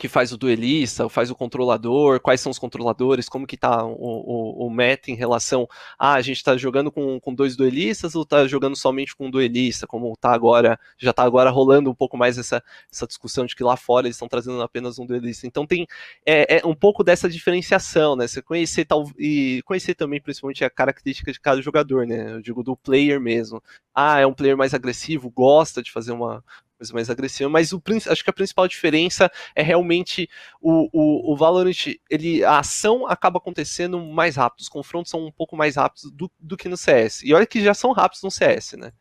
que 0.00 0.08
faz 0.08 0.32
o 0.32 0.38
duelista, 0.38 1.10
faz 1.10 1.30
o 1.30 1.34
controlador, 1.34 2.20
quais 2.20 2.40
são 2.40 2.50
os 2.50 2.58
controladores, 2.58 3.28
como 3.28 3.46
que 3.46 3.54
tá 3.54 3.84
o, 3.84 3.92
o, 3.92 4.66
o 4.66 4.70
meta 4.70 5.10
em 5.10 5.14
relação 5.14 5.68
a 5.98 6.12
ah, 6.12 6.14
a 6.14 6.22
gente 6.22 6.38
está 6.38 6.56
jogando 6.56 6.90
com, 6.90 7.20
com 7.20 7.34
dois 7.34 7.54
duelistas 7.54 8.14
ou 8.14 8.22
está 8.22 8.46
jogando 8.46 8.74
somente 8.74 9.14
com 9.14 9.26
um 9.26 9.30
duelista, 9.30 9.86
como 9.86 10.16
tá 10.16 10.32
agora, 10.32 10.80
já 10.96 11.10
está 11.10 11.22
agora 11.22 11.50
rolando 11.50 11.90
um 11.90 11.94
pouco 11.94 12.16
mais 12.16 12.38
essa, 12.38 12.64
essa 12.90 13.06
discussão 13.06 13.44
de 13.44 13.54
que 13.54 13.62
lá 13.62 13.76
fora 13.76 14.06
eles 14.06 14.16
estão 14.16 14.26
trazendo 14.26 14.62
apenas 14.62 14.98
um 14.98 15.04
duelista. 15.04 15.46
Então 15.46 15.66
tem 15.66 15.86
é, 16.24 16.60
é, 16.60 16.66
um 16.66 16.74
pouco 16.74 17.04
dessa 17.04 17.28
diferenciação, 17.28 18.16
né? 18.16 18.26
Você 18.26 18.40
conhecer 18.40 18.86
tal 18.86 19.04
e 19.18 19.60
conhecer 19.66 19.94
também 19.94 20.18
principalmente 20.18 20.64
a 20.64 20.70
característica 20.70 21.30
de 21.30 21.38
cada 21.38 21.60
jogador, 21.60 22.06
né? 22.06 22.32
Eu 22.32 22.40
digo 22.40 22.62
do 22.62 22.74
player 22.74 23.20
mesmo. 23.20 23.62
Ah, 23.94 24.18
é 24.18 24.26
um 24.26 24.32
player 24.32 24.56
mais 24.56 24.72
agressivo, 24.72 25.30
gosta 25.30 25.82
de 25.82 25.92
fazer 25.92 26.12
uma, 26.12 26.42
coisa 26.80 26.94
mais 26.94 27.10
agressiva, 27.10 27.50
mas 27.50 27.72
o, 27.72 27.82
acho 28.08 28.24
que 28.24 28.30
a 28.30 28.32
principal 28.32 28.66
diferença 28.66 29.30
é 29.54 29.62
realmente 29.62 30.28
o, 30.60 30.88
o, 30.92 31.32
o 31.32 31.36
Valorant, 31.36 31.94
ele, 32.08 32.42
a 32.42 32.58
ação 32.58 33.06
acaba 33.06 33.36
acontecendo 33.36 34.00
mais 34.00 34.36
rápido, 34.36 34.62
os 34.62 34.68
confrontos 34.68 35.10
são 35.10 35.26
um 35.26 35.30
pouco 35.30 35.56
mais 35.56 35.76
rápidos 35.76 36.10
do, 36.10 36.30
do 36.40 36.56
que 36.56 36.68
no 36.68 36.76
CS. 36.76 37.22
E 37.22 37.34
olha 37.34 37.46
que 37.46 37.62
já 37.62 37.74
são 37.74 37.92
rápidos 37.92 38.22
no 38.22 38.30
CS, 38.30 38.72
né? 38.72 38.92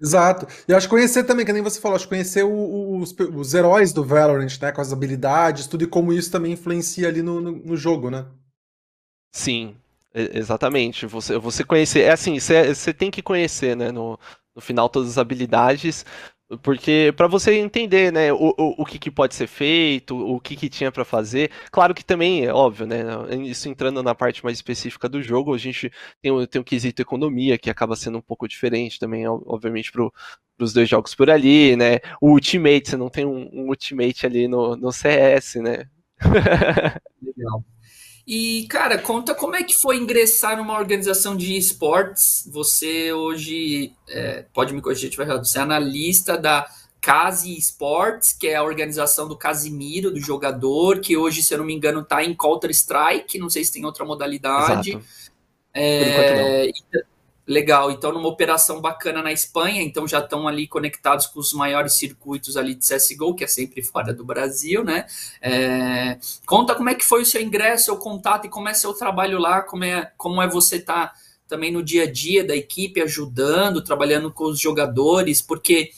Exato. 0.00 0.46
E 0.66 0.72
acho 0.72 0.86
que 0.86 0.94
conhecer 0.94 1.24
também, 1.24 1.44
que 1.44 1.52
nem 1.52 1.62
você 1.62 1.80
falou, 1.80 1.96
acho 1.96 2.04
que 2.04 2.10
conhecer 2.10 2.44
o, 2.44 2.98
os, 2.98 3.14
os, 3.34 3.52
heróis 3.52 3.92
do 3.92 4.04
Valorant, 4.04 4.58
né? 4.60 4.72
Com 4.72 4.80
as 4.80 4.92
habilidades, 4.92 5.66
tudo, 5.66 5.84
e 5.84 5.88
como 5.88 6.12
isso 6.12 6.30
também 6.30 6.52
influencia 6.52 7.08
ali 7.08 7.20
no, 7.20 7.40
no, 7.40 7.52
no 7.52 7.76
jogo, 7.76 8.08
né? 8.08 8.24
Sim, 9.32 9.76
exatamente. 10.14 11.04
Você, 11.04 11.36
você 11.36 11.64
conhecer. 11.64 12.02
É 12.02 12.12
assim, 12.12 12.38
você, 12.38 12.74
você 12.74 12.94
tem 12.94 13.10
que 13.10 13.20
conhecer, 13.20 13.76
né? 13.76 13.90
No, 13.90 14.18
no 14.54 14.62
final, 14.62 14.88
todas 14.88 15.10
as 15.10 15.18
habilidades, 15.18 16.06
porque 16.62 17.12
para 17.14 17.26
você 17.26 17.58
entender, 17.58 18.10
né, 18.10 18.32
o, 18.32 18.54
o, 18.56 18.82
o 18.82 18.84
que, 18.86 18.98
que, 18.98 19.10
pode 19.10 19.34
ser 19.34 19.46
feito, 19.46 20.16
o 20.16 20.40
que, 20.40 20.56
que 20.56 20.68
tinha 20.70 20.90
para 20.90 21.04
fazer. 21.04 21.50
Claro 21.70 21.94
que 21.94 22.04
também 22.04 22.46
é 22.46 22.52
óbvio, 22.52 22.86
né? 22.86 23.02
Isso 23.44 23.68
entrando 23.68 24.02
na 24.02 24.14
parte 24.14 24.42
mais 24.42 24.56
específica 24.56 25.08
do 25.08 25.22
jogo, 25.22 25.54
a 25.54 25.58
gente 25.58 25.92
tem 26.22 26.32
o, 26.32 26.46
tem 26.46 26.60
o 26.60 26.64
quesito 26.64 27.02
economia, 27.02 27.58
que 27.58 27.68
acaba 27.68 27.94
sendo 27.96 28.18
um 28.18 28.22
pouco 28.22 28.48
diferente 28.48 28.98
também, 28.98 29.28
obviamente, 29.28 29.92
para 29.92 30.08
os 30.58 30.72
dois 30.72 30.88
jogos 30.88 31.14
por 31.14 31.28
ali, 31.28 31.76
né? 31.76 31.98
O 32.20 32.30
Ultimate, 32.30 32.88
você 32.88 32.96
não 32.96 33.10
tem 33.10 33.26
um, 33.26 33.48
um 33.52 33.68
Ultimate 33.68 34.24
ali 34.24 34.48
no, 34.48 34.74
no 34.74 34.90
CS, 34.90 35.56
né? 35.56 35.86
Legal. 37.22 37.62
E, 38.30 38.66
cara, 38.68 38.98
conta 38.98 39.34
como 39.34 39.56
é 39.56 39.62
que 39.62 39.74
foi 39.74 39.96
ingressar 39.96 40.54
numa 40.54 40.78
organização 40.78 41.34
de 41.34 41.56
esportes. 41.56 42.46
Você 42.52 43.10
hoje, 43.10 43.94
é, 44.06 44.44
pode 44.52 44.74
me 44.74 44.82
corrigir 44.82 45.00
se 45.00 45.06
estiver 45.06 45.24
errado, 45.24 45.46
você 45.46 45.58
é 45.58 45.62
analista 45.62 46.36
da 46.36 46.66
Case 47.00 47.56
Esports, 47.56 48.34
que 48.34 48.48
é 48.48 48.56
a 48.56 48.62
organização 48.62 49.26
do 49.26 49.34
Casimiro, 49.34 50.10
do 50.10 50.20
jogador, 50.20 51.00
que 51.00 51.16
hoje, 51.16 51.42
se 51.42 51.54
eu 51.54 51.58
não 51.58 51.64
me 51.64 51.72
engano, 51.72 52.00
está 52.00 52.22
em 52.22 52.34
Counter-Strike, 52.34 53.38
não 53.38 53.48
sei 53.48 53.64
se 53.64 53.72
tem 53.72 53.86
outra 53.86 54.04
modalidade. 54.04 54.90
Exato. 54.90 55.06
É, 55.72 55.98
Por 55.98 56.08
enquanto 56.08 56.92
não. 56.92 57.07
Legal, 57.48 57.90
então 57.90 58.12
numa 58.12 58.28
operação 58.28 58.78
bacana 58.78 59.22
na 59.22 59.32
Espanha, 59.32 59.82
então 59.82 60.06
já 60.06 60.18
estão 60.18 60.46
ali 60.46 60.68
conectados 60.68 61.26
com 61.26 61.40
os 61.40 61.54
maiores 61.54 61.94
circuitos 61.94 62.58
ali 62.58 62.74
de 62.74 62.86
CSGO, 62.86 63.34
que 63.34 63.42
é 63.42 63.46
sempre 63.46 63.82
fora 63.82 64.12
do 64.12 64.22
Brasil, 64.22 64.84
né? 64.84 65.06
É, 65.40 66.18
conta 66.44 66.74
como 66.74 66.90
é 66.90 66.94
que 66.94 67.06
foi 67.06 67.22
o 67.22 67.24
seu 67.24 67.40
ingresso, 67.40 67.86
seu 67.86 67.96
contato 67.96 68.44
e 68.44 68.50
como 68.50 68.68
é 68.68 68.74
seu 68.74 68.92
trabalho 68.92 69.38
lá, 69.38 69.62
como 69.62 69.82
é, 69.82 70.12
como 70.18 70.42
é 70.42 70.46
você 70.46 70.76
estar 70.76 71.06
tá 71.06 71.14
também 71.48 71.72
no 71.72 71.82
dia 71.82 72.02
a 72.02 72.12
dia 72.12 72.44
da 72.44 72.54
equipe, 72.54 73.00
ajudando, 73.00 73.82
trabalhando 73.82 74.30
com 74.30 74.44
os 74.44 74.60
jogadores, 74.60 75.40
porque 75.40 75.90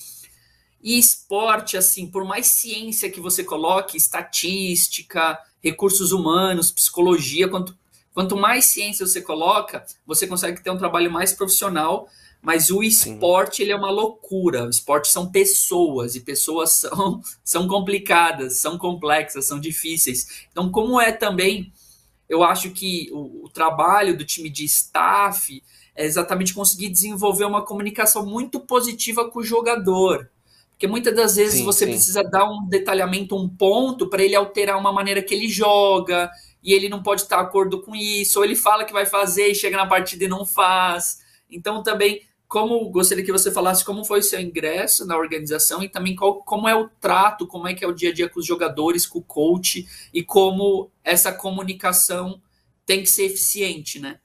e 0.81 0.99
esporte, 0.99 1.77
assim, 1.77 2.07
por 2.07 2.25
mais 2.25 2.47
ciência 2.47 3.11
que 3.11 3.21
você 3.21 3.43
coloque, 3.43 3.97
estatística, 3.97 5.37
recursos 5.63 6.13
humanos, 6.13 6.71
psicologia, 6.71 7.49
quanto 7.49 7.77
Quanto 8.21 8.37
mais 8.37 8.67
ciência 8.67 9.07
você 9.07 9.23
coloca, 9.23 9.83
você 10.07 10.27
consegue 10.27 10.63
ter 10.63 10.71
um 10.71 10.77
trabalho 10.77 11.11
mais 11.11 11.33
profissional, 11.33 12.07
mas 12.43 12.71
o 12.71 12.83
esporte 12.83 13.63
ele 13.63 13.73
é 13.73 13.77
uma 13.77 13.91
loucura. 13.91 14.67
O 14.67 14.69
esporte 14.69 15.09
são 15.09 15.31
pessoas 15.31 16.15
e 16.15 16.21
pessoas 16.21 16.73
são, 16.85 17.23
são 17.43 17.67
complicadas, 17.67 18.59
são 18.59 18.77
complexas, 18.77 19.47
são 19.47 19.59
difíceis. 19.59 20.45
Então, 20.53 20.71
como 20.71 21.01
é 21.01 21.13
também 21.13 21.73
eu 22.29 22.45
acho 22.45 22.73
que 22.73 23.09
o, 23.11 23.47
o 23.47 23.49
trabalho 23.49 24.15
do 24.19 24.25
time 24.27 24.51
de 24.51 24.67
staff 24.67 25.63
é 25.97 26.05
exatamente 26.05 26.53
conseguir 26.53 26.91
desenvolver 26.91 27.47
uma 27.47 27.65
comunicação 27.65 28.27
muito 28.27 28.61
positiva 28.61 29.31
com 29.31 29.39
o 29.39 29.45
jogador. 29.45 30.31
Porque 30.73 30.87
muitas 30.87 31.17
das 31.17 31.37
vezes 31.37 31.61
sim, 31.61 31.65
você 31.65 31.87
sim. 31.87 31.93
precisa 31.93 32.23
dar 32.23 32.45
um 32.45 32.69
detalhamento, 32.69 33.35
um 33.35 33.49
ponto, 33.49 34.09
para 34.09 34.23
ele 34.23 34.35
alterar 34.35 34.79
uma 34.79 34.93
maneira 34.93 35.23
que 35.23 35.35
ele 35.35 35.49
joga, 35.49 36.31
e 36.63 36.73
ele 36.73 36.89
não 36.89 37.03
pode 37.03 37.23
estar 37.23 37.37
de 37.37 37.43
acordo 37.43 37.83
com 37.83 37.95
isso, 37.95 38.39
ou 38.39 38.45
ele 38.45 38.57
fala 38.57 38.85
que 38.85 38.93
vai 38.93 39.07
fazer 39.07 39.49
e 39.49 39.55
chega 39.55 39.77
na 39.77 39.87
partida 39.87 40.25
e 40.25 40.29
não 40.29 40.45
faz. 40.45 41.21
Então, 41.51 41.83
também, 41.83 42.23
como 42.47 42.89
gostaria 42.91 43.25
que 43.25 43.33
você 43.33 43.51
falasse 43.51 43.85
como 43.85 44.05
foi 44.05 44.21
o 44.21 44.23
seu 44.23 44.41
ingresso 44.41 45.07
na 45.07 45.17
organização 45.17 45.83
e 45.83 45.89
também 45.89 46.17
qual, 46.17 46.43
como 46.43 46.69
é 46.69 46.75
o 46.75 46.89
trato, 46.89 47.47
como 47.47 47.69
é 47.69 47.75
que 47.75 47.85
é 47.85 47.89
o 47.89 47.95
dia 47.95 48.11
a 48.11 48.13
dia 48.13 48.29
com 48.29 48.41
os 48.41 48.47
jogadores, 48.47 49.07
com 49.07 49.21
o 49.21 49.23
coach, 49.23 49.87
e 50.13 50.23
como 50.23 50.91
essa 51.05 51.33
comunicação 51.33 52.41
tem 52.85 53.03
que 53.03 53.09
ser 53.09 53.25
eficiente, 53.25 54.01
né? 54.01 54.19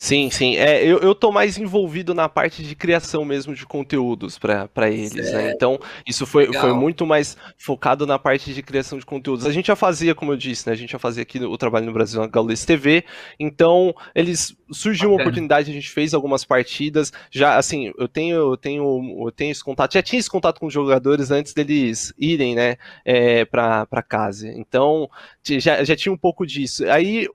Sim, 0.00 0.30
sim. 0.30 0.56
É, 0.56 0.84
eu, 0.84 0.98
eu 0.98 1.12
tô 1.12 1.32
mais 1.32 1.58
envolvido 1.58 2.14
na 2.14 2.28
parte 2.28 2.62
de 2.62 2.76
criação 2.76 3.24
mesmo 3.24 3.52
de 3.52 3.66
conteúdos 3.66 4.38
para 4.38 4.88
eles, 4.88 5.32
né? 5.32 5.50
Então, 5.50 5.76
isso 6.06 6.24
foi, 6.24 6.52
foi 6.52 6.72
muito 6.72 7.04
mais 7.04 7.36
focado 7.56 8.06
na 8.06 8.16
parte 8.16 8.54
de 8.54 8.62
criação 8.62 8.96
de 8.96 9.04
conteúdos. 9.04 9.44
A 9.44 9.50
gente 9.50 9.66
já 9.66 9.74
fazia, 9.74 10.14
como 10.14 10.32
eu 10.32 10.36
disse, 10.36 10.68
né? 10.68 10.72
A 10.72 10.76
gente 10.76 10.92
já 10.92 11.00
fazia 11.00 11.24
aqui 11.24 11.40
o 11.40 11.58
trabalho 11.58 11.86
no 11.86 11.92
Brasil 11.92 12.20
na 12.20 12.28
Gaules 12.28 12.64
TV. 12.64 13.04
Então, 13.40 13.92
eles 14.14 14.56
surgiu 14.70 15.10
uma 15.10 15.20
oportunidade, 15.20 15.68
a 15.68 15.74
gente 15.74 15.90
fez 15.90 16.14
algumas 16.14 16.44
partidas. 16.44 17.12
Já, 17.28 17.56
assim, 17.56 17.92
eu 17.98 18.06
tenho, 18.06 18.36
eu 18.36 18.56
tenho, 18.56 19.24
eu 19.26 19.32
tenho 19.32 19.50
esse 19.50 19.64
contato, 19.64 19.94
já 19.94 20.02
tinha 20.02 20.20
esse 20.20 20.30
contato 20.30 20.60
com 20.60 20.66
os 20.66 20.72
jogadores 20.72 21.32
antes 21.32 21.52
deles 21.52 22.14
irem, 22.16 22.54
né, 22.54 22.76
é, 23.04 23.44
para 23.44 24.02
casa. 24.08 24.48
Então, 24.48 25.10
já, 25.42 25.82
já 25.82 25.96
tinha 25.96 26.12
um 26.12 26.18
pouco 26.18 26.46
disso. 26.46 26.88
Aí 26.88 27.26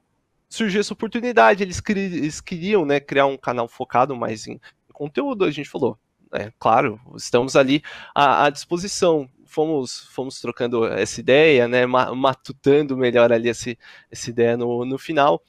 surgiu 0.54 0.82
essa 0.82 0.94
oportunidade, 0.94 1.64
eles, 1.64 1.82
eles 1.90 2.40
queriam 2.40 2.86
né, 2.86 3.00
criar 3.00 3.26
um 3.26 3.38
canal 3.38 3.68
focado 3.68 4.16
mais 4.16 4.46
em, 4.48 4.60
conteúdo, 4.94 5.44
a 5.44 5.50
gente 5.50 5.68
falou, 5.68 5.98
é, 6.32 6.52
claro, 6.60 7.02
estamos 7.16 7.56
ali 7.56 7.82
à, 8.14 8.46
à, 8.46 8.50
disposição. 8.52 9.28
Fomos, 9.48 10.08
fomos 10.12 10.40
trocando 10.40 10.86
essa 10.86 11.20
ideia, 11.20 11.68
né, 11.68 11.86
matutando 11.86 12.96
melhor 12.96 13.32
ali 13.32 13.50
essa, 13.50 13.76
essa 14.12 14.30
ideia 14.30 14.56
no, 14.56 14.86
no 14.86 14.98
final 14.98 15.44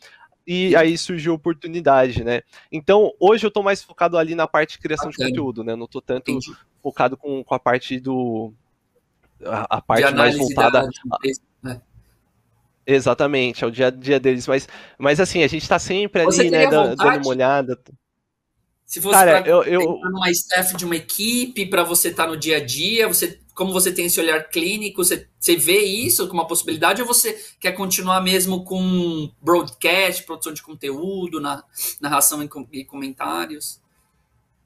e 0.46 0.76
aí 0.76 0.96
surgiu 0.98 1.32
a 1.32 1.36
oportunidade, 1.36 2.22
né? 2.22 2.42
Então, 2.70 3.12
hoje 3.18 3.46
eu 3.46 3.48
estou 3.48 3.62
mais 3.62 3.82
focado 3.82 4.18
ali 4.18 4.34
na 4.34 4.46
parte 4.46 4.72
de 4.72 4.78
criação 4.78 5.08
de 5.08 5.16
conteúdo, 5.16 5.64
né? 5.64 5.74
Não 5.74 5.86
estou 5.86 6.02
tanto 6.02 6.30
Entendi. 6.30 6.54
focado 6.82 7.16
com, 7.16 7.42
com 7.42 7.54
a 7.54 7.58
parte 7.58 7.98
do. 7.98 8.52
A, 9.42 9.78
a 9.78 9.80
parte 9.80 10.14
mais 10.14 10.36
voltada. 10.36 10.82
Da? 10.82 11.18
Exatamente, 12.86 13.64
é 13.64 13.66
o 13.66 13.70
dia 13.70 13.86
a 13.86 13.90
dia 13.90 14.20
deles. 14.20 14.46
Mas, 14.46 14.68
mas 14.98 15.20
assim, 15.20 15.42
a 15.42 15.46
gente 15.46 15.68
tá 15.68 15.78
sempre 15.78 16.22
ali, 16.22 16.50
né, 16.50 16.66
dando, 16.66 16.96
dando 16.96 17.16
uma 17.16 17.28
olhada. 17.28 17.78
Se 18.84 19.00
fosse 19.00 19.14
Cara, 19.14 19.42
pra 19.42 19.50
eu, 19.50 19.62
eu... 19.62 19.80
uma 19.80 20.30
staff 20.30 20.76
de 20.76 20.84
uma 20.84 20.96
equipe, 20.96 21.66
para 21.66 21.82
você 21.82 22.08
estar 22.08 22.24
tá 22.24 22.30
no 22.30 22.36
dia 22.36 22.58
a 22.58 22.64
dia, 22.64 23.08
você, 23.08 23.40
como 23.54 23.72
você 23.72 23.90
tem 23.90 24.06
esse 24.06 24.20
olhar 24.20 24.48
clínico, 24.50 25.02
você, 25.02 25.26
você 25.40 25.56
vê 25.56 25.82
isso 25.82 26.28
como 26.28 26.40
uma 26.40 26.46
possibilidade 26.46 27.00
ou 27.00 27.08
você 27.08 27.42
quer 27.58 27.72
continuar 27.72 28.20
mesmo 28.20 28.62
com 28.62 29.30
broadcast, 29.40 30.24
produção 30.24 30.52
de 30.52 30.62
conteúdo, 30.62 31.40
na, 31.40 31.64
narração 32.00 32.42
e, 32.42 32.48
e 32.72 32.84
comentários? 32.84 33.80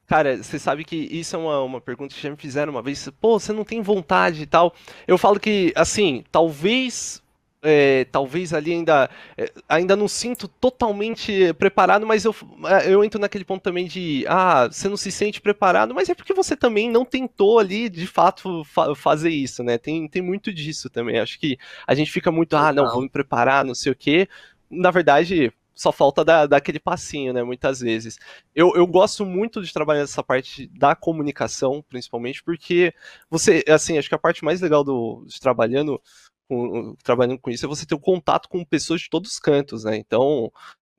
Cara, 0.09 0.43
você 0.43 0.59
sabe 0.59 0.85
que 0.85 0.97
isso 0.97 1.37
é 1.37 1.39
uma, 1.39 1.61
uma 1.63 1.81
pergunta 1.81 2.15
que 2.15 2.21
já 2.21 2.31
me 2.31 2.37
fizeram 2.37 2.73
uma 2.73 2.83
vez. 2.83 3.09
Pô, 3.21 3.39
você 3.39 3.53
não 3.53 3.63
tem 3.63 3.83
vontade 3.83 4.43
e 4.43 4.47
tal. 4.47 4.75
Eu 5.07 5.19
falo 5.19 5.39
que, 5.39 5.73
assim, 5.77 6.25
talvez 6.33 7.23
é, 7.63 8.05
talvez 8.07 8.53
ali 8.53 8.73
ainda 8.73 9.11
é, 9.37 9.53
ainda 9.69 9.97
não 9.97 10.07
sinto 10.07 10.47
totalmente 10.47 11.53
preparado, 11.55 12.07
mas 12.07 12.25
eu, 12.25 12.35
é, 12.67 12.93
eu 12.93 13.03
entro 13.03 13.21
naquele 13.21 13.45
ponto 13.45 13.63
também 13.63 13.87
de 13.87 14.25
ah, 14.29 14.69
você 14.71 14.89
não 14.89 14.97
se 14.97 15.11
sente 15.11 15.41
preparado, 15.41 15.95
mas 15.95 16.09
é 16.09 16.15
porque 16.15 16.33
você 16.33 16.57
também 16.57 16.91
não 16.91 17.05
tentou 17.05 17.59
ali 17.59 17.89
de 17.89 18.07
fato 18.07 18.65
fa 18.65 18.95
fazer 18.95 19.31
isso, 19.31 19.63
né? 19.63 19.79
Tem, 19.79 20.09
tem 20.09 20.23
muito 20.23 20.53
disso 20.53 20.89
também. 20.89 21.19
Acho 21.19 21.39
que 21.39 21.59
a 21.87 21.95
gente 21.95 22.11
fica 22.11 22.31
muito, 22.31 22.57
ah, 22.57 22.73
não, 22.73 22.91
vou 22.93 23.03
me 23.03 23.09
preparar, 23.09 23.65
não 23.65 23.75
sei 23.75 23.93
o 23.93 23.97
quê. 23.97 24.29
Na 24.71 24.91
verdade, 24.91 25.53
só 25.79 25.93
falta 25.93 26.25
dar, 26.25 26.47
dar 26.47 26.57
aquele 26.57 26.81
passinho, 26.81 27.33
né? 27.33 27.43
Muitas 27.45 27.81
vezes. 27.81 28.19
Eu, 28.55 28.73
eu 28.75 28.85
gosto 28.87 29.25
muito 29.25 29.63
de 29.63 29.73
trabalhar 29.73 30.01
nessa 30.01 30.25
parte 30.25 30.67
da 30.77 30.97
comunicação, 30.97 31.85
principalmente, 31.89 32.43
porque 32.43 32.93
você, 33.31 33.65
assim, 33.69 33.97
acho 33.97 34.09
que 34.09 34.15
a 34.15 34.19
parte 34.19 34.45
mais 34.45 34.61
legal 34.61 34.83
do, 34.83 35.25
de 35.27 35.41
trabalhando 35.41 36.03
com, 36.49 36.95
trabalhando 37.03 37.39
com 37.39 37.51
isso 37.51 37.65
é 37.65 37.69
você 37.69 37.87
ter 37.87 37.95
o 37.95 37.99
um 37.99 38.01
contato 38.01 38.49
com 38.49 38.65
pessoas 38.65 39.01
de 39.03 39.11
todos 39.11 39.33
os 39.33 39.39
cantos, 39.39 39.85
né? 39.85 39.97
Então, 39.97 40.51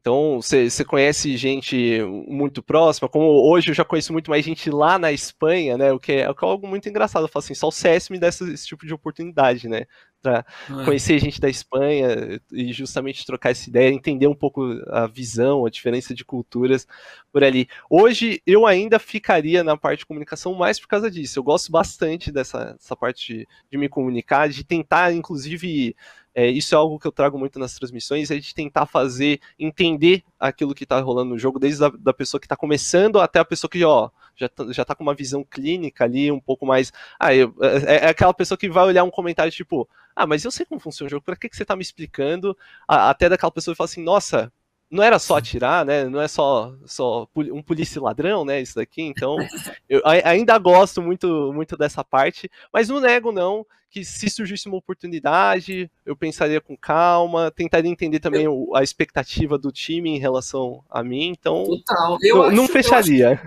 então, 0.01 0.39
você 0.41 0.85
conhece 0.85 1.35
gente 1.35 2.01
muito 2.27 2.63
próxima, 2.63 3.09
como 3.09 3.25
hoje 3.51 3.69
eu 3.71 3.75
já 3.75 3.83
conheço 3.83 4.13
muito 4.13 4.31
mais 4.31 4.45
gente 4.45 4.69
lá 4.69 4.97
na 4.97 5.11
Espanha, 5.11 5.77
né? 5.77 5.91
O 5.91 5.99
que 5.99 6.13
é, 6.13 6.29
o 6.29 6.33
que 6.33 6.45
é 6.45 6.47
algo 6.47 6.65
muito 6.67 6.87
engraçado. 6.87 7.23
Eu 7.23 7.27
falo 7.27 7.43
assim, 7.43 7.53
só 7.53 7.67
o 7.67 7.71
CS 7.71 8.09
me 8.09 8.17
dá 8.17 8.29
esse, 8.29 8.49
esse 8.51 8.65
tipo 8.65 8.85
de 8.85 8.93
oportunidade, 8.93 9.67
né? 9.67 9.85
Para 10.21 10.45
é. 10.69 10.85
conhecer 10.85 11.17
gente 11.19 11.39
da 11.39 11.49
Espanha 11.49 12.41
e 12.51 12.73
justamente 12.73 13.25
trocar 13.25 13.51
essa 13.51 13.69
ideia, 13.69 13.93
entender 13.93 14.27
um 14.27 14.35
pouco 14.35 14.63
a 14.87 15.07
visão, 15.07 15.65
a 15.65 15.69
diferença 15.69 16.13
de 16.13 16.25
culturas 16.25 16.85
por 17.31 17.43
ali. 17.43 17.67
Hoje 17.89 18.41
eu 18.45 18.65
ainda 18.65 18.99
ficaria 18.99 19.63
na 19.63 19.77
parte 19.77 19.99
de 19.99 20.05
comunicação 20.05 20.53
mais 20.53 20.79
por 20.79 20.87
causa 20.87 21.09
disso. 21.09 21.39
Eu 21.39 21.43
gosto 21.43 21.71
bastante 21.71 22.31
dessa, 22.31 22.73
dessa 22.73 22.95
parte 22.95 23.33
de, 23.33 23.47
de 23.71 23.77
me 23.77 23.87
comunicar, 23.87 24.49
de 24.49 24.63
tentar, 24.63 25.13
inclusive, 25.13 25.95
é, 26.33 26.47
isso 26.47 26.75
é 26.75 26.77
algo 26.77 26.99
que 26.99 27.07
eu 27.07 27.11
trago 27.11 27.37
muito 27.37 27.57
nas 27.59 27.75
transmissões, 27.75 28.31
é 28.31 28.37
de 28.37 28.53
tentar 28.53 28.85
fazer, 28.85 29.39
entender 29.57 30.23
aquilo 30.39 30.75
que 30.75 30.83
está 30.83 30.99
rolando 30.99 31.31
no 31.31 31.37
jogo, 31.37 31.59
desde 31.59 31.83
a 31.83 31.89
da 31.89 32.13
pessoa 32.13 32.39
que 32.39 32.45
está 32.45 32.55
começando 32.55 33.19
até 33.19 33.39
a 33.39 33.45
pessoa 33.45 33.69
que, 33.69 33.83
ó, 33.83 34.09
já, 34.35 34.47
tá, 34.47 34.71
já 34.71 34.85
tá 34.85 34.95
com 34.95 35.03
uma 35.03 35.13
visão 35.13 35.43
clínica 35.43 36.05
ali, 36.05 36.31
um 36.31 36.39
pouco 36.39 36.65
mais. 36.65 36.93
Ah, 37.19 37.33
eu, 37.35 37.53
é, 37.61 38.05
é, 38.05 38.09
aquela 38.09 38.33
pessoa 38.33 38.57
que 38.57 38.69
vai 38.69 38.85
olhar 38.85 39.03
um 39.03 39.11
comentário 39.11 39.51
tipo, 39.51 39.87
ah, 40.15 40.27
mas 40.27 40.43
eu 40.43 40.51
sei 40.51 40.65
como 40.65 40.79
funciona 40.79 41.07
o 41.07 41.09
jogo, 41.09 41.23
pra 41.23 41.35
que, 41.35 41.49
que 41.49 41.55
você 41.55 41.63
está 41.63 41.75
me 41.75 41.81
explicando? 41.81 42.57
Até 42.87 43.29
daquela 43.29 43.51
pessoa 43.51 43.73
que 43.73 43.77
fala 43.77 43.85
assim, 43.85 44.03
nossa, 44.03 44.51
não 44.89 45.03
era 45.03 45.19
só 45.19 45.37
atirar, 45.37 45.85
né? 45.85 46.05
Não 46.05 46.19
é 46.19 46.27
só, 46.27 46.73
só 46.85 47.27
um 47.35 47.61
polícia 47.61 48.01
ladrão, 48.01 48.43
né? 48.43 48.59
Isso 48.59 48.75
daqui. 48.75 49.03
Então, 49.03 49.37
eu 49.87 50.01
ainda 50.05 50.57
gosto 50.57 51.01
muito, 51.01 51.53
muito 51.53 51.77
dessa 51.77 52.03
parte, 52.03 52.49
mas 52.73 52.89
não 52.89 52.99
nego, 52.99 53.31
não, 53.31 53.65
que 53.91 54.03
se 54.03 54.29
surgisse 54.29 54.67
uma 54.67 54.77
oportunidade, 54.77 55.91
eu 56.03 56.15
pensaria 56.15 56.59
com 56.59 56.75
calma, 56.75 57.51
tentaria 57.51 57.91
entender 57.91 58.19
também 58.19 58.45
eu... 58.45 58.75
a 58.75 58.81
expectativa 58.81 59.57
do 59.57 59.71
time 59.71 60.09
em 60.09 60.19
relação 60.19 60.83
a 60.89 61.03
mim. 61.03 61.27
Então, 61.29 61.65
Total. 61.65 62.17
Eu 62.23 62.35
não, 62.35 62.43
acho, 62.43 62.55
não 62.55 62.67
fecharia. 62.67 63.39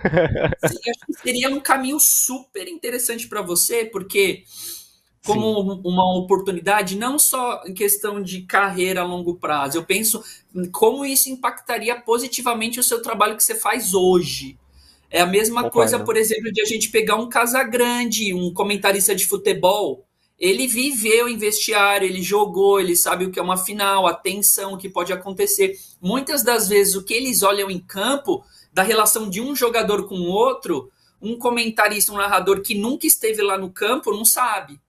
Acho, 0.62 0.75
sim, 0.75 0.90
acho 0.90 1.07
que 1.07 1.12
seria 1.14 1.48
um 1.48 1.61
caminho 1.61 1.98
super 1.98 2.68
interessante 2.68 3.27
para 3.27 3.42
você, 3.42 3.85
porque 3.85 4.44
como 5.24 5.74
Sim. 5.74 5.80
uma 5.85 6.18
oportunidade, 6.18 6.96
não 6.96 7.18
só 7.18 7.62
em 7.64 7.72
questão 7.72 8.20
de 8.20 8.42
carreira 8.42 9.02
a 9.02 9.06
longo 9.06 9.37
prazo. 9.37 9.78
Eu 9.78 9.85
penso 9.85 10.22
como 10.72 11.04
isso 11.04 11.30
impactaria 11.30 12.00
positivamente 12.00 12.80
o 12.80 12.82
seu 12.82 13.00
trabalho 13.00 13.37
que 13.37 13.44
você 13.44 13.54
faz 13.54 13.94
hoje. 13.94 14.58
É 15.08 15.20
a 15.20 15.26
mesma 15.26 15.70
coisa, 15.70 16.00
por 16.00 16.16
exemplo, 16.16 16.50
de 16.50 16.62
a 16.62 16.64
gente 16.64 16.88
pegar 16.88 17.16
um 17.16 17.28
Casagrande, 17.28 18.32
um 18.35 18.52
comentarista 18.52 19.14
de 19.14 19.26
futebol. 19.26 20.04
Ele 20.38 20.66
viveu 20.66 21.28
em 21.28 21.37
vestiário, 21.37 22.08
ele 22.08 22.22
jogou, 22.22 22.80
ele 22.80 22.96
sabe 22.96 23.26
o 23.26 23.30
que 23.30 23.38
é 23.38 23.42
uma 23.42 23.58
final, 23.58 24.06
a 24.06 24.14
tensão, 24.14 24.72
o 24.72 24.78
que 24.78 24.88
pode 24.88 25.12
acontecer. 25.12 25.78
Muitas 26.00 26.42
das 26.42 26.68
vezes, 26.68 26.96
o 26.96 27.04
que 27.04 27.14
eles 27.14 27.42
olham 27.42 27.70
em 27.70 27.78
campo, 27.78 28.42
da 28.72 28.82
relação 28.82 29.28
de 29.28 29.40
um 29.40 29.54
jogador 29.54 30.08
com 30.08 30.16
o 30.16 30.28
outro, 30.28 30.90
um 31.20 31.38
comentarista, 31.38 32.11
um 32.11 32.16
narrador 32.16 32.62
que 32.62 32.74
nunca 32.74 33.06
esteve 33.06 33.42
lá 33.42 33.56
no 33.56 33.70
campo, 33.70 34.11
não 34.11 34.24
sabe. 34.24 34.80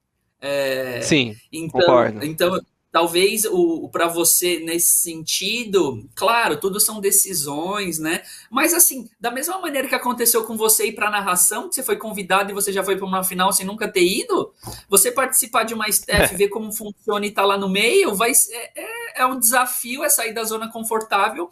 É, 0.46 1.00
Sim, 1.02 1.38
então, 1.50 1.80
concordo. 1.80 2.26
Então, 2.26 2.60
talvez 2.92 3.46
o, 3.46 3.86
o 3.86 3.90
para 3.90 4.08
você 4.10 4.60
nesse 4.60 5.02
sentido, 5.02 6.06
claro, 6.14 6.58
tudo 6.58 6.82
são 6.82 7.00
decisões, 7.00 7.98
né? 7.98 8.24
Mas 8.52 8.74
assim, 8.74 9.10
da 9.18 9.32
mesma 9.32 9.58
maneira 9.60 9.88
que 9.88 9.96
aconteceu 9.96 10.44
com 10.44 10.58
você 10.58 10.88
ir 10.88 10.92
para 10.92 11.10
narração, 11.10 11.70
que 11.70 11.76
você 11.76 11.82
foi 11.82 11.96
convidado 11.96 12.52
e 12.52 12.54
você 12.54 12.74
já 12.74 12.84
foi 12.84 12.98
para 12.98 13.06
uma 13.06 13.24
final 13.24 13.54
sem 13.54 13.66
nunca 13.66 13.88
ter 13.88 14.04
ido, 14.06 14.54
você 14.90 15.14
participar 15.14 15.64
de 15.64 15.74
uma 15.74 15.88
staff, 15.90 16.36
ver 16.36 16.50
como 16.50 16.74
funciona 16.74 17.26
e 17.26 17.30
estar 17.30 17.44
tá 17.44 17.48
lá 17.48 17.58
no 17.58 17.70
meio, 17.70 18.14
vai 18.14 18.32
é, 18.32 18.72
é, 18.76 19.22
é 19.22 19.26
um 19.26 19.40
desafio, 19.40 20.04
é 20.04 20.10
sair 20.10 20.34
da 20.34 20.44
zona 20.44 20.70
confortável. 20.70 21.50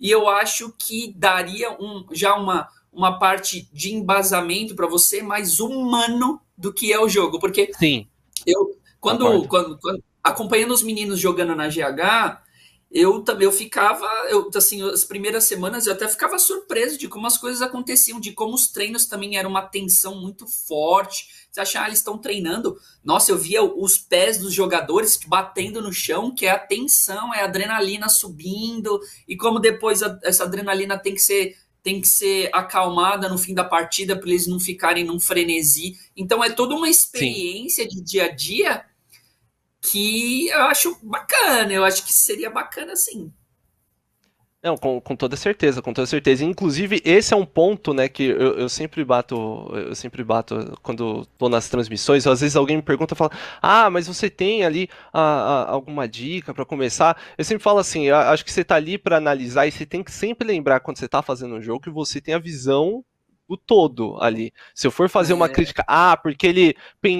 E 0.00 0.10
eu 0.10 0.28
acho 0.28 0.74
que 0.76 1.14
daria 1.16 1.70
um, 1.80 2.04
já 2.10 2.34
uma, 2.34 2.68
uma 2.92 3.20
parte 3.20 3.68
de 3.72 3.94
embasamento 3.94 4.74
para 4.74 4.88
você 4.88 5.22
mais 5.22 5.60
humano 5.60 6.40
do 6.58 6.74
que 6.74 6.92
é 6.92 7.00
o 7.00 7.08
jogo, 7.08 7.38
porque 7.38 7.70
Sim 7.78 8.08
eu, 8.46 8.78
quando, 9.00 9.46
quando, 9.48 9.78
quando, 9.78 10.02
acompanhando 10.22 10.72
os 10.72 10.82
meninos 10.82 11.18
jogando 11.18 11.54
na 11.54 11.68
GH, 11.68 12.42
eu 12.92 13.22
também 13.22 13.46
eu 13.46 13.52
ficava, 13.52 14.06
eu 14.28 14.50
assim, 14.54 14.82
as 14.82 15.02
primeiras 15.02 15.44
semanas 15.44 15.86
eu 15.86 15.94
até 15.94 16.06
ficava 16.06 16.38
surpreso 16.38 16.98
de 16.98 17.08
como 17.08 17.26
as 17.26 17.38
coisas 17.38 17.62
aconteciam, 17.62 18.20
de 18.20 18.32
como 18.32 18.54
os 18.54 18.70
treinos 18.70 19.06
também 19.06 19.38
eram 19.38 19.48
uma 19.48 19.62
tensão 19.62 20.20
muito 20.20 20.46
forte. 20.46 21.26
Você 21.50 21.60
acha, 21.60 21.82
ah, 21.82 21.86
eles 21.86 22.00
estão 22.00 22.18
treinando? 22.18 22.76
Nossa, 23.02 23.32
eu 23.32 23.38
via 23.38 23.62
os 23.62 23.96
pés 23.96 24.36
dos 24.38 24.52
jogadores 24.52 25.18
batendo 25.26 25.80
no 25.80 25.92
chão, 25.92 26.34
que 26.34 26.44
é 26.44 26.50
a 26.50 26.58
tensão, 26.58 27.32
é 27.32 27.40
a 27.40 27.46
adrenalina 27.46 28.10
subindo, 28.10 29.00
e 29.26 29.36
como 29.38 29.58
depois 29.58 30.02
a, 30.02 30.18
essa 30.22 30.44
adrenalina 30.44 30.98
tem 30.98 31.14
que 31.14 31.22
ser 31.22 31.56
tem 31.82 32.00
que 32.00 32.08
ser 32.08 32.48
acalmada 32.52 33.28
no 33.28 33.36
fim 33.36 33.54
da 33.54 33.64
partida 33.64 34.16
para 34.16 34.28
eles 34.28 34.46
não 34.46 34.60
ficarem 34.60 35.04
num 35.04 35.18
frenesi. 35.18 35.98
Então 36.16 36.42
é 36.42 36.50
toda 36.50 36.74
uma 36.74 36.88
experiência 36.88 37.84
Sim. 37.84 37.90
de 37.90 38.00
dia 38.02 38.24
a 38.26 38.28
dia 38.28 38.84
que 39.80 40.48
eu 40.48 40.62
acho 40.62 40.96
bacana, 41.02 41.72
eu 41.72 41.84
acho 41.84 42.04
que 42.04 42.12
seria 42.12 42.48
bacana 42.48 42.94
sim. 42.94 43.32
Não, 44.64 44.76
com, 44.76 45.00
com 45.00 45.16
toda 45.16 45.34
certeza, 45.36 45.82
com 45.82 45.92
toda 45.92 46.06
certeza. 46.06 46.44
Inclusive, 46.44 47.02
esse 47.04 47.34
é 47.34 47.36
um 47.36 47.44
ponto, 47.44 47.92
né, 47.92 48.08
que 48.08 48.22
eu, 48.22 48.58
eu 48.58 48.68
sempre 48.68 49.04
bato, 49.04 49.34
eu 49.74 49.92
sempre 49.94 50.22
bato 50.22 50.78
quando 50.82 51.26
tô 51.36 51.48
nas 51.48 51.68
transmissões, 51.68 52.24
às 52.28 52.40
vezes 52.40 52.54
alguém 52.54 52.76
me 52.76 52.82
pergunta, 52.82 53.16
fala, 53.16 53.32
ah, 53.60 53.90
mas 53.90 54.06
você 54.06 54.30
tem 54.30 54.64
ali 54.64 54.88
a, 55.12 55.20
a, 55.20 55.70
alguma 55.72 56.06
dica 56.06 56.54
para 56.54 56.64
começar? 56.64 57.20
Eu 57.36 57.44
sempre 57.44 57.62
falo 57.64 57.80
assim, 57.80 58.08
acho 58.10 58.44
que 58.44 58.52
você 58.52 58.62
tá 58.62 58.76
ali 58.76 58.96
para 58.96 59.16
analisar 59.16 59.66
e 59.66 59.72
você 59.72 59.84
tem 59.84 60.02
que 60.04 60.12
sempre 60.12 60.46
lembrar 60.46 60.78
quando 60.78 60.96
você 60.98 61.08
tá 61.08 61.22
fazendo 61.22 61.56
um 61.56 61.60
jogo 61.60 61.80
que 61.80 61.90
você 61.90 62.20
tem 62.20 62.34
a 62.34 62.38
visão 62.38 63.04
o 63.52 63.56
todo 63.56 64.16
ali. 64.20 64.52
Se 64.74 64.86
eu 64.86 64.90
for 64.90 65.08
fazer 65.08 65.32
uma 65.32 65.46
é. 65.46 65.48
crítica, 65.48 65.84
ah, 65.86 66.16
porque 66.16 66.46
ele, 66.46 66.76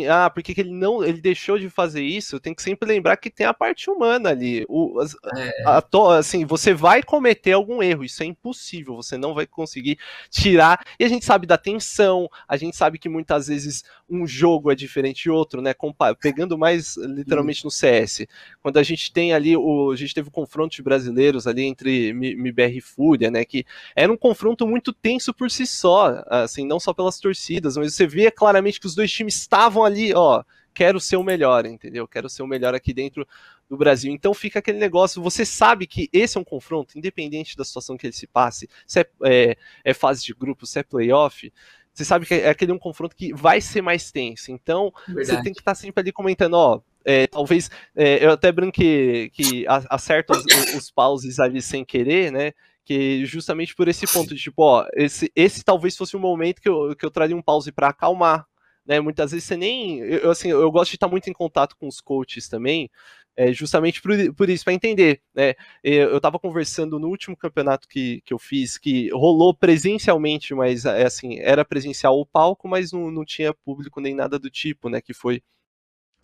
ah, 0.08 0.30
porque 0.30 0.54
ele 0.58 0.72
não, 0.72 1.04
ele 1.04 1.20
deixou 1.20 1.58
de 1.58 1.68
fazer 1.68 2.02
isso, 2.02 2.40
tem 2.40 2.54
que 2.54 2.62
sempre 2.62 2.88
lembrar 2.88 3.16
que 3.16 3.30
tem 3.30 3.46
a 3.46 3.54
parte 3.54 3.90
humana 3.90 4.30
ali. 4.30 4.64
O, 4.68 5.02
é. 5.36 5.62
a, 5.66 5.78
a, 5.78 6.18
assim, 6.18 6.44
você 6.44 6.72
vai 6.74 7.02
cometer 7.02 7.52
algum 7.52 7.82
erro, 7.82 8.04
isso 8.04 8.22
é 8.22 8.26
impossível, 8.26 8.96
você 8.96 9.16
não 9.16 9.34
vai 9.34 9.46
conseguir 9.46 9.98
tirar. 10.30 10.84
E 10.98 11.04
a 11.04 11.08
gente 11.08 11.24
sabe 11.24 11.46
da 11.46 11.58
tensão, 11.58 12.28
a 12.46 12.56
gente 12.56 12.76
sabe 12.76 12.98
que 12.98 13.08
muitas 13.08 13.48
vezes 13.48 13.84
um 14.08 14.26
jogo 14.26 14.70
é 14.70 14.74
diferente 14.74 15.22
de 15.24 15.30
outro, 15.30 15.60
né? 15.62 15.74
Pegando 16.20 16.58
mais 16.58 16.96
literalmente 16.96 17.64
no 17.64 17.70
CS. 17.70 18.26
Quando 18.62 18.78
a 18.78 18.82
gente 18.82 19.12
tem 19.12 19.32
ali 19.32 19.56
o, 19.56 19.90
a 19.90 19.96
gente 19.96 20.14
teve 20.14 20.28
o 20.28 20.32
confronto 20.32 20.74
de 20.76 20.82
brasileiros 20.82 21.46
ali 21.46 21.64
entre 21.64 22.08
MBR 22.08 22.76
e 22.76 22.80
Fúria, 22.80 23.30
né, 23.30 23.44
que 23.44 23.64
era 23.94 24.12
um 24.12 24.16
confronto 24.16 24.66
muito 24.66 24.92
tenso 24.92 25.32
por 25.32 25.50
si 25.50 25.66
só 25.66 26.21
assim, 26.26 26.66
não 26.66 26.80
só 26.80 26.92
pelas 26.92 27.18
torcidas, 27.18 27.76
mas 27.76 27.94
você 27.94 28.06
vê 28.06 28.30
claramente 28.30 28.80
que 28.80 28.86
os 28.86 28.94
dois 28.94 29.10
times 29.10 29.36
estavam 29.36 29.84
ali, 29.84 30.12
ó, 30.14 30.42
quero 30.74 31.00
ser 31.00 31.16
o 31.16 31.22
melhor, 31.22 31.66
entendeu? 31.66 32.06
Quero 32.08 32.28
ser 32.28 32.42
o 32.42 32.46
melhor 32.46 32.74
aqui 32.74 32.92
dentro 32.92 33.26
do 33.68 33.76
Brasil. 33.76 34.12
Então 34.12 34.32
fica 34.34 34.58
aquele 34.58 34.78
negócio, 34.78 35.22
você 35.22 35.44
sabe 35.44 35.86
que 35.86 36.08
esse 36.12 36.36
é 36.36 36.40
um 36.40 36.44
confronto, 36.44 36.98
independente 36.98 37.56
da 37.56 37.64
situação 37.64 37.96
que 37.96 38.06
ele 38.06 38.14
se 38.14 38.26
passe, 38.26 38.68
se 38.86 39.00
é, 39.00 39.06
é, 39.24 39.56
é 39.84 39.94
fase 39.94 40.24
de 40.24 40.34
grupo, 40.34 40.66
se 40.66 40.78
é 40.78 40.82
playoff, 40.82 41.52
você 41.92 42.04
sabe 42.04 42.24
que 42.24 42.34
é 42.34 42.48
aquele 42.48 42.72
um 42.72 42.78
confronto 42.78 43.14
que 43.14 43.34
vai 43.34 43.60
ser 43.60 43.82
mais 43.82 44.10
tenso. 44.10 44.50
Então, 44.50 44.92
Verdade. 45.06 45.26
você 45.26 45.42
tem 45.42 45.52
que 45.52 45.60
estar 45.60 45.74
sempre 45.74 46.00
ali 46.00 46.12
comentando, 46.12 46.54
ó, 46.54 46.80
é, 47.04 47.26
talvez 47.26 47.70
é, 47.94 48.24
eu 48.24 48.30
até 48.30 48.50
brinquei 48.50 49.28
que 49.30 49.66
acerto 49.68 50.32
os, 50.32 50.44
os 50.74 50.90
pauses 50.90 51.38
ali 51.38 51.60
sem 51.60 51.84
querer, 51.84 52.32
né? 52.32 52.52
Que 52.84 53.24
justamente 53.26 53.74
por 53.74 53.88
esse 53.88 54.06
ponto, 54.06 54.34
de, 54.34 54.40
tipo, 54.40 54.62
ó, 54.62 54.86
esse, 54.94 55.30
esse 55.36 55.62
talvez 55.64 55.96
fosse 55.96 56.16
o 56.16 56.20
momento 56.20 56.60
que 56.60 56.68
eu, 56.68 56.94
que 56.96 57.04
eu 57.04 57.10
traria 57.10 57.36
um 57.36 57.42
pause 57.42 57.70
para 57.72 57.88
acalmar, 57.88 58.46
né? 58.84 59.00
Muitas 59.00 59.30
vezes 59.30 59.46
você 59.46 59.56
nem, 59.56 60.00
eu, 60.00 60.30
assim, 60.30 60.50
eu 60.50 60.70
gosto 60.70 60.90
de 60.90 60.96
estar 60.96 61.08
muito 61.08 61.28
em 61.30 61.32
contato 61.32 61.76
com 61.76 61.86
os 61.86 62.00
coaches 62.00 62.48
também, 62.48 62.90
é, 63.36 63.52
justamente 63.52 64.02
por, 64.02 64.12
por 64.34 64.50
isso, 64.50 64.64
para 64.64 64.74
entender, 64.74 65.22
né? 65.34 65.54
Eu 65.82 66.16
estava 66.16 66.38
conversando 66.38 66.98
no 66.98 67.08
último 67.08 67.36
campeonato 67.36 67.88
que, 67.88 68.20
que 68.24 68.34
eu 68.34 68.38
fiz, 68.38 68.76
que 68.76 69.10
rolou 69.10 69.54
presencialmente, 69.54 70.54
mas 70.54 70.84
é 70.84 71.04
assim, 71.04 71.38
era 71.38 71.64
presencial 71.64 72.18
o 72.18 72.26
palco, 72.26 72.68
mas 72.68 72.92
não, 72.92 73.10
não 73.10 73.24
tinha 73.24 73.54
público 73.54 74.00
nem 74.00 74.14
nada 74.14 74.38
do 74.38 74.50
tipo, 74.50 74.88
né? 74.88 75.00
Que 75.00 75.14
foi 75.14 75.42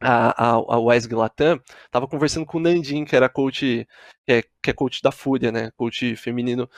a, 0.01 0.51
a, 0.51 0.55
a 0.55 0.79
Wesley 0.79 1.17
Latam, 1.17 1.61
tava 1.91 2.07
conversando 2.07 2.47
com 2.47 2.59
o 2.59 2.61
Nandin, 2.61 3.05
que 3.05 3.17
era 3.17 3.29
coach, 3.29 3.87
que 4.27 4.33
é, 4.33 4.43
que 4.63 4.71
é 4.71 4.73
coach 4.73 5.03
da 5.03 5.13
Fúria, 5.13 5.51
né? 5.53 5.71
Coach 5.77 6.17
feminino, 6.17 6.69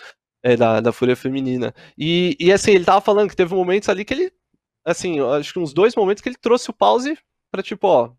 é, 0.42 0.56
da, 0.56 0.80
da 0.80 0.92
Fúria 0.92 1.16
Feminina. 1.16 1.74
E, 1.98 2.36
e 2.40 2.52
assim, 2.52 2.72
ele 2.72 2.84
tava 2.84 3.00
falando 3.00 3.28
que 3.28 3.36
teve 3.36 3.54
momentos 3.54 3.88
ali 3.88 4.04
que 4.04 4.14
ele, 4.14 4.32
assim, 4.84 5.20
acho 5.20 5.52
que 5.52 5.58
uns 5.58 5.72
dois 5.72 5.94
momentos 5.94 6.22
que 6.22 6.28
ele 6.28 6.36
trouxe 6.36 6.70
o 6.70 6.74
pause 6.74 7.18
para 7.50 7.62
tipo, 7.62 7.86
ó, 7.88 8.12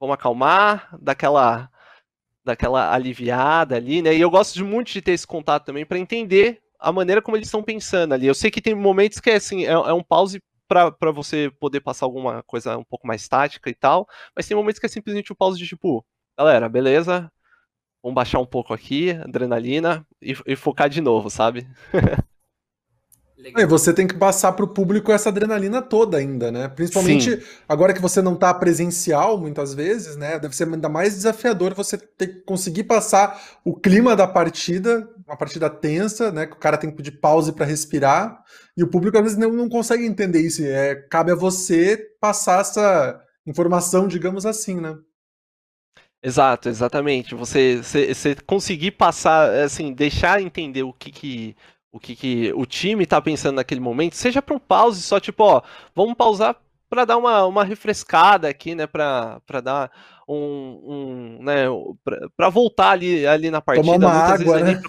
vamos 0.00 0.14
acalmar, 0.14 0.96
daquela 1.00 1.70
daquela 2.44 2.92
aliviada 2.92 3.76
ali, 3.76 4.02
né? 4.02 4.14
E 4.14 4.20
eu 4.20 4.28
gosto 4.30 4.54
de 4.54 4.64
muito 4.64 4.90
de 4.92 5.00
ter 5.00 5.12
esse 5.12 5.26
contato 5.26 5.64
também 5.64 5.86
para 5.86 5.98
entender 5.98 6.60
a 6.78 6.90
maneira 6.90 7.22
como 7.22 7.36
eles 7.36 7.46
estão 7.46 7.62
pensando 7.62 8.14
ali. 8.14 8.26
Eu 8.26 8.34
sei 8.34 8.50
que 8.50 8.60
tem 8.60 8.74
momentos 8.74 9.20
que 9.20 9.30
assim, 9.30 9.64
é, 9.64 9.70
é 9.70 9.92
um 9.92 10.02
pause 10.02 10.42
para 10.98 11.12
você 11.12 11.50
poder 11.60 11.80
passar 11.80 12.06
alguma 12.06 12.42
coisa 12.42 12.76
um 12.76 12.84
pouco 12.84 13.06
mais 13.06 13.26
tática 13.28 13.70
e 13.70 13.74
tal, 13.74 14.06
mas 14.34 14.46
tem 14.46 14.56
momentos 14.56 14.78
que 14.78 14.86
é 14.86 14.88
simplesmente 14.88 15.32
o 15.32 15.36
pause 15.36 15.58
de 15.58 15.66
tipo, 15.66 16.04
galera, 16.36 16.68
beleza, 16.68 17.30
vamos 18.02 18.14
baixar 18.14 18.38
um 18.38 18.46
pouco 18.46 18.74
aqui, 18.74 19.10
adrenalina, 19.10 20.06
e, 20.20 20.34
e 20.46 20.56
focar 20.56 20.88
de 20.88 21.00
novo, 21.00 21.30
sabe? 21.30 21.66
E 23.44 23.66
você 23.66 23.92
tem 23.92 24.06
que 24.06 24.14
passar 24.14 24.52
para 24.52 24.64
o 24.64 24.68
público 24.68 25.10
essa 25.10 25.28
adrenalina 25.28 25.82
toda 25.82 26.16
ainda, 26.16 26.52
né? 26.52 26.68
Principalmente 26.68 27.36
Sim. 27.36 27.42
agora 27.68 27.92
que 27.92 28.00
você 28.00 28.22
não 28.22 28.34
está 28.34 28.54
presencial 28.54 29.36
muitas 29.36 29.74
vezes, 29.74 30.16
né? 30.16 30.38
Deve 30.38 30.54
ser 30.54 30.68
ainda 30.68 30.88
mais 30.88 31.14
desafiador 31.14 31.74
você 31.74 31.98
ter 31.98 32.28
que 32.28 32.40
conseguir 32.42 32.84
passar 32.84 33.42
o 33.64 33.74
clima 33.74 34.14
da 34.14 34.28
partida, 34.28 35.08
uma 35.26 35.36
partida 35.36 35.68
tensa, 35.70 36.30
né? 36.32 36.46
Que 36.46 36.54
o 36.54 36.58
cara 36.58 36.78
tem 36.78 36.90
que 36.90 36.96
pedir 36.96 37.12
pause 37.12 37.52
para 37.52 37.66
respirar 37.66 38.42
e 38.76 38.82
o 38.82 38.88
público 38.88 39.16
às 39.16 39.22
vezes 39.22 39.38
não, 39.38 39.52
não 39.52 39.68
consegue 39.68 40.04
entender 40.04 40.40
isso. 40.40 40.62
É, 40.64 40.94
cabe 40.94 41.32
a 41.32 41.36
você 41.36 41.96
passar 42.20 42.60
essa 42.60 43.20
informação, 43.46 44.08
digamos 44.08 44.46
assim, 44.46 44.80
né? 44.80 44.96
Exato, 46.22 46.68
exatamente. 46.68 47.34
Você, 47.34 47.78
você, 47.82 48.14
você, 48.14 48.36
conseguir 48.46 48.92
passar, 48.92 49.50
assim, 49.50 49.92
deixar 49.92 50.40
entender 50.40 50.84
o 50.84 50.92
que, 50.92 51.10
que 51.10 51.56
o 51.92 52.00
que, 52.00 52.16
que 52.16 52.52
o 52.54 52.64
time 52.64 53.04
tá 53.04 53.20
pensando 53.20 53.56
naquele 53.56 53.80
momento, 53.80 54.16
seja 54.16 54.40
para 54.40 54.54
um 54.54 54.58
pause, 54.58 55.02
só 55.02 55.20
tipo, 55.20 55.44
ó, 55.44 55.62
vamos 55.94 56.14
pausar 56.14 56.56
para 56.88 57.04
dar 57.04 57.18
uma, 57.18 57.44
uma 57.44 57.64
refrescada 57.64 58.48
aqui, 58.48 58.74
né, 58.74 58.86
para 58.86 59.60
dar 59.62 59.90
um, 60.28 61.36
um 61.38 61.42
né, 61.42 61.64
para 62.36 62.48
voltar 62.48 62.90
ali, 62.90 63.26
ali 63.26 63.50
na 63.50 63.60
partida, 63.60 63.92
Tomar 63.92 64.06
uma 64.06 64.12
água, 64.12 64.60
né? 64.60 64.80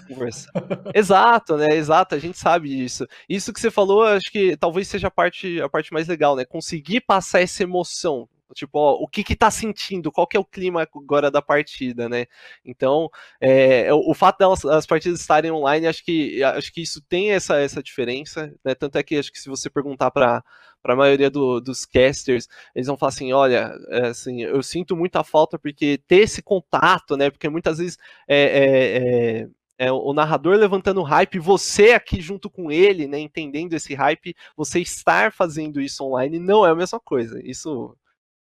exato, 0.93 1.57
né, 1.57 1.75
exato, 1.75 2.15
a 2.15 2.19
gente 2.19 2.37
sabe 2.37 2.69
disso. 2.69 3.05
Isso 3.27 3.51
que 3.53 3.59
você 3.59 3.71
falou, 3.71 4.03
acho 4.03 4.31
que 4.31 4.55
talvez 4.57 4.87
seja 4.87 5.07
a 5.07 5.11
parte, 5.11 5.61
a 5.61 5.69
parte 5.69 5.93
mais 5.93 6.07
legal, 6.07 6.35
né, 6.35 6.45
conseguir 6.45 7.01
passar 7.01 7.41
essa 7.41 7.63
emoção, 7.63 8.27
Tipo, 8.53 8.79
ó, 8.79 8.93
o 8.93 9.07
que 9.07 9.23
que 9.23 9.35
tá 9.35 9.49
sentindo? 9.49 10.11
Qual 10.11 10.27
que 10.27 10.37
é 10.37 10.39
o 10.39 10.45
clima 10.45 10.87
agora 10.95 11.31
da 11.31 11.41
partida, 11.41 12.07
né? 12.07 12.25
Então, 12.63 13.09
é, 13.41 13.91
o, 13.93 14.11
o 14.11 14.13
fato 14.13 14.37
delas 14.37 14.63
as 14.65 14.85
partidas 14.85 15.19
estarem 15.19 15.51
online, 15.51 15.87
acho 15.87 16.03
que 16.03 16.43
acho 16.43 16.71
que 16.71 16.81
isso 16.81 17.01
tem 17.09 17.31
essa, 17.31 17.57
essa 17.59 17.81
diferença, 17.81 18.53
né? 18.63 18.75
Tanto 18.75 18.97
é 18.97 19.03
que 19.03 19.17
acho 19.17 19.31
que 19.31 19.39
se 19.39 19.49
você 19.49 19.69
perguntar 19.69 20.11
para 20.11 20.43
para 20.83 20.93
a 20.93 20.97
maioria 20.97 21.29
do, 21.31 21.59
dos 21.61 21.85
casters, 21.85 22.47
eles 22.75 22.87
vão 22.87 22.97
falar 22.97 23.09
assim, 23.09 23.33
olha, 23.33 23.73
é, 23.89 24.07
assim, 24.07 24.43
eu 24.43 24.61
sinto 24.61 24.95
muita 24.95 25.23
falta 25.23 25.57
porque 25.57 25.97
ter 26.07 26.17
esse 26.17 26.43
contato, 26.43 27.17
né? 27.17 27.31
Porque 27.31 27.49
muitas 27.49 27.79
vezes 27.79 27.97
é, 28.27 28.37
é, 28.37 29.41
é 29.43 29.49
é, 29.77 29.91
o 29.91 30.13
narrador 30.13 30.55
levantando 30.55 31.01
hype, 31.01 31.39
você 31.39 31.93
aqui 31.93 32.21
junto 32.21 32.49
com 32.49 32.71
ele, 32.71 33.07
né, 33.07 33.19
entendendo 33.19 33.73
esse 33.73 33.93
hype, 33.95 34.35
você 34.55 34.79
estar 34.79 35.33
fazendo 35.33 35.81
isso 35.81 36.03
online 36.05 36.39
não 36.39 36.65
é 36.65 36.69
a 36.69 36.75
mesma 36.75 36.99
coisa. 36.99 37.41
Isso 37.43 37.97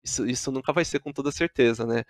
isso, 0.05 0.25
isso 0.27 0.51
nunca 0.51 0.71
vai 0.71 0.85
ser 0.85 0.99
com 0.99 1.11
toda 1.11 1.31
certeza, 1.31 1.85
né? 1.85 2.03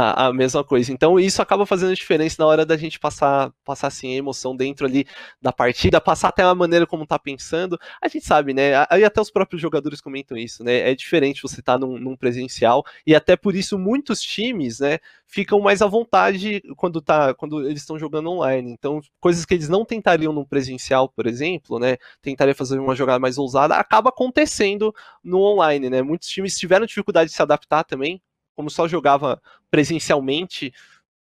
A, 0.00 0.28
a, 0.28 0.32
mesma 0.32 0.62
coisa. 0.62 0.92
Então, 0.92 1.18
isso 1.18 1.42
acaba 1.42 1.66
fazendo 1.66 1.92
diferença 1.92 2.36
na 2.38 2.46
hora 2.46 2.64
da 2.64 2.76
gente 2.76 3.00
passar, 3.00 3.52
passar 3.64 3.88
assim, 3.88 4.14
a 4.14 4.16
emoção 4.16 4.54
dentro 4.54 4.86
ali 4.86 5.04
da 5.42 5.52
partida, 5.52 6.00
passar 6.00 6.28
até 6.28 6.44
a 6.44 6.54
maneira 6.54 6.86
como 6.86 7.04
tá 7.04 7.18
pensando. 7.18 7.76
A 8.00 8.06
gente 8.06 8.24
sabe, 8.24 8.54
né? 8.54 8.86
Aí 8.90 9.02
até 9.02 9.20
os 9.20 9.28
próprios 9.28 9.60
jogadores 9.60 10.00
comentam 10.00 10.36
isso, 10.36 10.62
né? 10.62 10.88
É 10.88 10.94
diferente 10.94 11.42
você 11.42 11.58
estar 11.58 11.72
tá 11.72 11.78
num, 11.80 11.98
num, 11.98 12.16
presencial, 12.16 12.84
e 13.04 13.12
até 13.12 13.36
por 13.36 13.56
isso 13.56 13.76
muitos 13.76 14.22
times, 14.22 14.78
né, 14.78 14.98
ficam 15.26 15.60
mais 15.60 15.82
à 15.82 15.86
vontade 15.88 16.62
quando, 16.76 17.00
tá, 17.02 17.34
quando 17.34 17.66
eles 17.66 17.80
estão 17.80 17.98
jogando 17.98 18.30
online. 18.30 18.70
Então, 18.70 19.00
coisas 19.18 19.44
que 19.44 19.54
eles 19.54 19.68
não 19.68 19.84
tentariam 19.84 20.32
num 20.32 20.44
presencial, 20.44 21.08
por 21.08 21.26
exemplo, 21.26 21.80
né? 21.80 21.96
Tentaria 22.22 22.54
fazer 22.54 22.78
uma 22.78 22.94
jogada 22.94 23.18
mais 23.18 23.36
ousada, 23.36 23.74
acaba 23.74 24.10
acontecendo 24.10 24.94
no 25.24 25.40
online, 25.40 25.90
né? 25.90 26.02
Muitos 26.02 26.28
times 26.28 26.56
tiveram 26.56 26.86
dificuldade 26.86 27.30
de 27.30 27.36
se 27.36 27.42
adaptar 27.42 27.82
também, 27.82 28.22
como 28.58 28.68
só 28.68 28.88
jogava 28.88 29.40
presencialmente, 29.70 30.72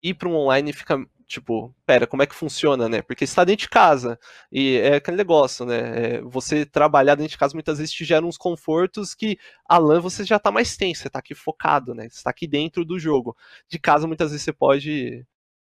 ir 0.02 0.14
para 0.14 0.28
um 0.28 0.34
online 0.34 0.72
fica 0.72 0.98
tipo, 1.28 1.72
pera, 1.86 2.08
como 2.08 2.24
é 2.24 2.26
que 2.26 2.34
funciona, 2.34 2.88
né? 2.88 3.02
Porque 3.02 3.22
está 3.22 3.44
dentro 3.44 3.62
de 3.62 3.68
casa 3.68 4.18
e 4.50 4.78
é 4.78 4.96
aquele 4.96 5.16
negócio, 5.16 5.64
né? 5.64 6.16
É, 6.16 6.20
você 6.22 6.66
trabalhar 6.66 7.14
dentro 7.14 7.30
de 7.30 7.38
casa 7.38 7.54
muitas 7.54 7.78
vezes 7.78 7.94
te 7.94 8.04
gera 8.04 8.26
uns 8.26 8.36
confortos 8.36 9.14
que 9.14 9.38
a 9.64 9.78
LAN 9.78 10.00
você 10.00 10.24
já 10.24 10.38
está 10.38 10.50
mais 10.50 10.76
tenso, 10.76 11.02
você 11.02 11.06
está 11.06 11.20
aqui 11.20 11.32
focado, 11.32 11.94
né? 11.94 12.08
Você 12.08 12.16
está 12.16 12.30
aqui 12.30 12.48
dentro 12.48 12.84
do 12.84 12.98
jogo. 12.98 13.36
De 13.68 13.78
casa 13.78 14.08
muitas 14.08 14.32
vezes 14.32 14.42
você 14.44 14.52
pode 14.52 15.24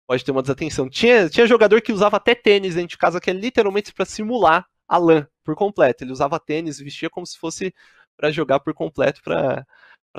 pode 0.07 0.23
ter 0.23 0.31
uma 0.31 0.41
desatenção. 0.41 0.89
Tinha, 0.89 1.29
tinha 1.29 1.45
jogador 1.45 1.81
que 1.81 1.91
usava 1.91 2.15
até 2.17 2.33
tênis 2.33 2.75
dentro 2.75 2.91
de 2.91 2.97
casa, 2.97 3.19
que 3.19 3.29
é 3.29 3.33
literalmente 3.33 3.93
para 3.93 4.05
simular 4.05 4.65
a 4.87 4.97
LAN 4.97 5.27
por 5.43 5.55
completo. 5.55 6.05
Ele 6.05 6.13
usava 6.13 6.39
tênis, 6.39 6.79
vestia 6.79 7.09
como 7.09 7.25
se 7.27 7.37
fosse 7.37 7.73
para 8.17 8.31
jogar 8.31 8.61
por 8.61 8.73
completo, 8.73 9.21
para 9.21 9.65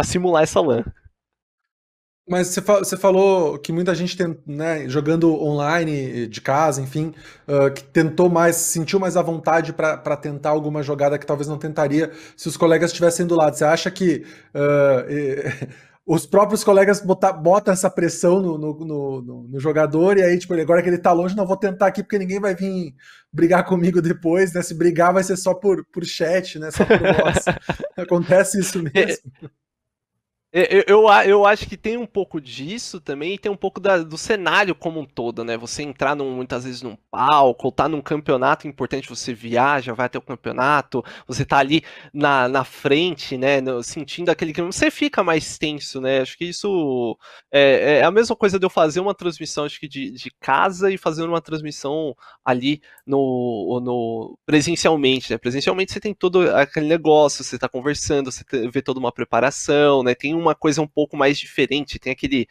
simular 0.05 0.42
essa 0.42 0.61
LAN. 0.61 0.85
Mas 2.31 2.47
você, 2.47 2.61
você 2.61 2.97
falou 2.97 3.59
que 3.59 3.73
muita 3.73 3.93
gente 3.93 4.16
tem, 4.16 4.38
né, 4.47 4.88
jogando 4.88 5.35
online, 5.43 6.29
de 6.29 6.40
casa, 6.40 6.81
enfim, 6.81 7.12
uh, 7.49 7.75
que 7.75 7.83
tentou 7.83 8.31
mais, 8.31 8.55
sentiu 8.55 9.01
mais 9.01 9.16
à 9.16 9.23
vontade 9.23 9.73
para 9.73 10.16
tentar 10.16 10.51
alguma 10.51 10.81
jogada 10.81 11.19
que 11.19 11.27
talvez 11.27 11.49
não 11.49 11.59
tentaria 11.59 12.12
se 12.37 12.47
os 12.47 12.57
colegas 12.57 12.93
estivessem 12.93 13.27
do 13.27 13.35
lado. 13.35 13.57
Você 13.57 13.64
acha 13.64 13.90
que 13.90 14.25
uh, 14.55 15.11
e, 15.11 15.69
os 16.07 16.25
próprios 16.25 16.62
colegas 16.62 17.01
botar, 17.01 17.33
botam 17.33 17.75
essa 17.75 17.90
pressão 17.90 18.40
no, 18.40 18.57
no, 18.57 18.75
no, 18.79 19.49
no, 19.49 19.59
jogador 19.59 20.16
e 20.16 20.23
aí, 20.23 20.38
tipo, 20.38 20.55
agora 20.55 20.85
que 20.85 20.88
ele 20.88 20.99
tá 20.99 21.11
longe, 21.11 21.35
não 21.37 21.45
vou 21.45 21.57
tentar 21.57 21.88
aqui 21.88 22.01
porque 22.01 22.19
ninguém 22.19 22.38
vai 22.38 22.55
vir 22.55 22.95
brigar 23.33 23.64
comigo 23.64 24.01
depois, 24.01 24.53
né? 24.53 24.62
Se 24.62 24.73
brigar 24.73 25.12
vai 25.12 25.25
ser 25.25 25.37
só 25.37 25.53
por, 25.53 25.85
por 25.93 26.05
chat, 26.05 26.61
né? 26.61 26.71
Só 26.71 26.85
por 26.85 26.97
voz. 26.97 27.45
Acontece 27.99 28.61
isso 28.61 28.81
mesmo. 28.81 29.51
Eu, 30.53 30.83
eu, 30.89 31.09
eu, 31.27 31.47
acho 31.47 31.65
que 31.69 31.77
tem 31.77 31.97
um 31.97 32.07
pouco 32.07 32.41
disso 32.41 33.01
também 33.01 33.35
e 33.35 33.39
tem 33.39 33.53
um 33.53 33.57
pouco 33.57 33.79
da, 33.79 33.99
do 33.99 34.19
cenário 34.19 34.75
como 34.75 34.99
um 34.99 35.07
todo, 35.07 35.45
né? 35.45 35.57
Você 35.57 35.85
entrar 35.85 36.17
num, 36.17 36.33
muitas 36.33 36.65
vezes 36.65 36.83
num 36.83 36.97
palco, 37.09 37.67
ou 37.69 37.73
tá 37.73 37.89
num 37.89 38.01
campeonato 38.03 38.67
importante, 38.67 39.09
você 39.09 39.33
viaja, 39.33 39.95
vai 39.95 40.07
até 40.07 40.19
o 40.19 40.23
campeonato, 40.23 41.05
você 41.25 41.45
tá 41.45 41.59
ali 41.59 41.85
na, 42.13 42.49
na 42.49 42.65
frente, 42.65 43.37
né? 43.37 43.61
No, 43.61 43.81
sentindo 43.81 44.29
aquele 44.29 44.53
clima, 44.53 44.73
você 44.73 44.91
fica 44.91 45.23
mais 45.23 45.57
tenso, 45.57 46.01
né? 46.01 46.21
Acho 46.21 46.37
que 46.37 46.47
isso 46.47 47.17
é, 47.53 47.99
é, 47.99 48.03
a 48.05 48.11
mesma 48.11 48.35
coisa 48.35 48.59
de 48.59 48.67
eu 48.67 48.71
fazer 48.71 48.99
uma 48.99 49.15
transmissão, 49.15 49.65
acho 49.67 49.79
que 49.79 49.87
de, 49.87 50.11
de 50.11 50.33
casa 50.41 50.91
e 50.91 50.99
fazer 50.99 51.23
uma 51.23 51.41
transmissão 51.41 52.13
ali 52.45 52.83
no, 53.07 53.81
no 53.81 54.39
presencialmente, 54.45 55.31
né? 55.31 55.39
Presencialmente 55.39 55.93
você 55.93 56.01
tem 56.01 56.13
todo 56.13 56.41
aquele 56.51 56.89
negócio, 56.89 57.45
você 57.45 57.57
tá 57.57 57.69
conversando, 57.69 58.33
você 58.33 58.45
vê 58.69 58.83
toda 58.83 58.99
uma 58.99 59.13
preparação, 59.13 60.03
né? 60.03 60.13
Tem 60.13 60.39
uma 60.40 60.55
coisa 60.55 60.83
um 60.83 60.87
pouco 60.87 61.16
mais 61.16 61.38
diferente, 61.38 61.98
tem 61.98 62.12
aquele 62.12 62.48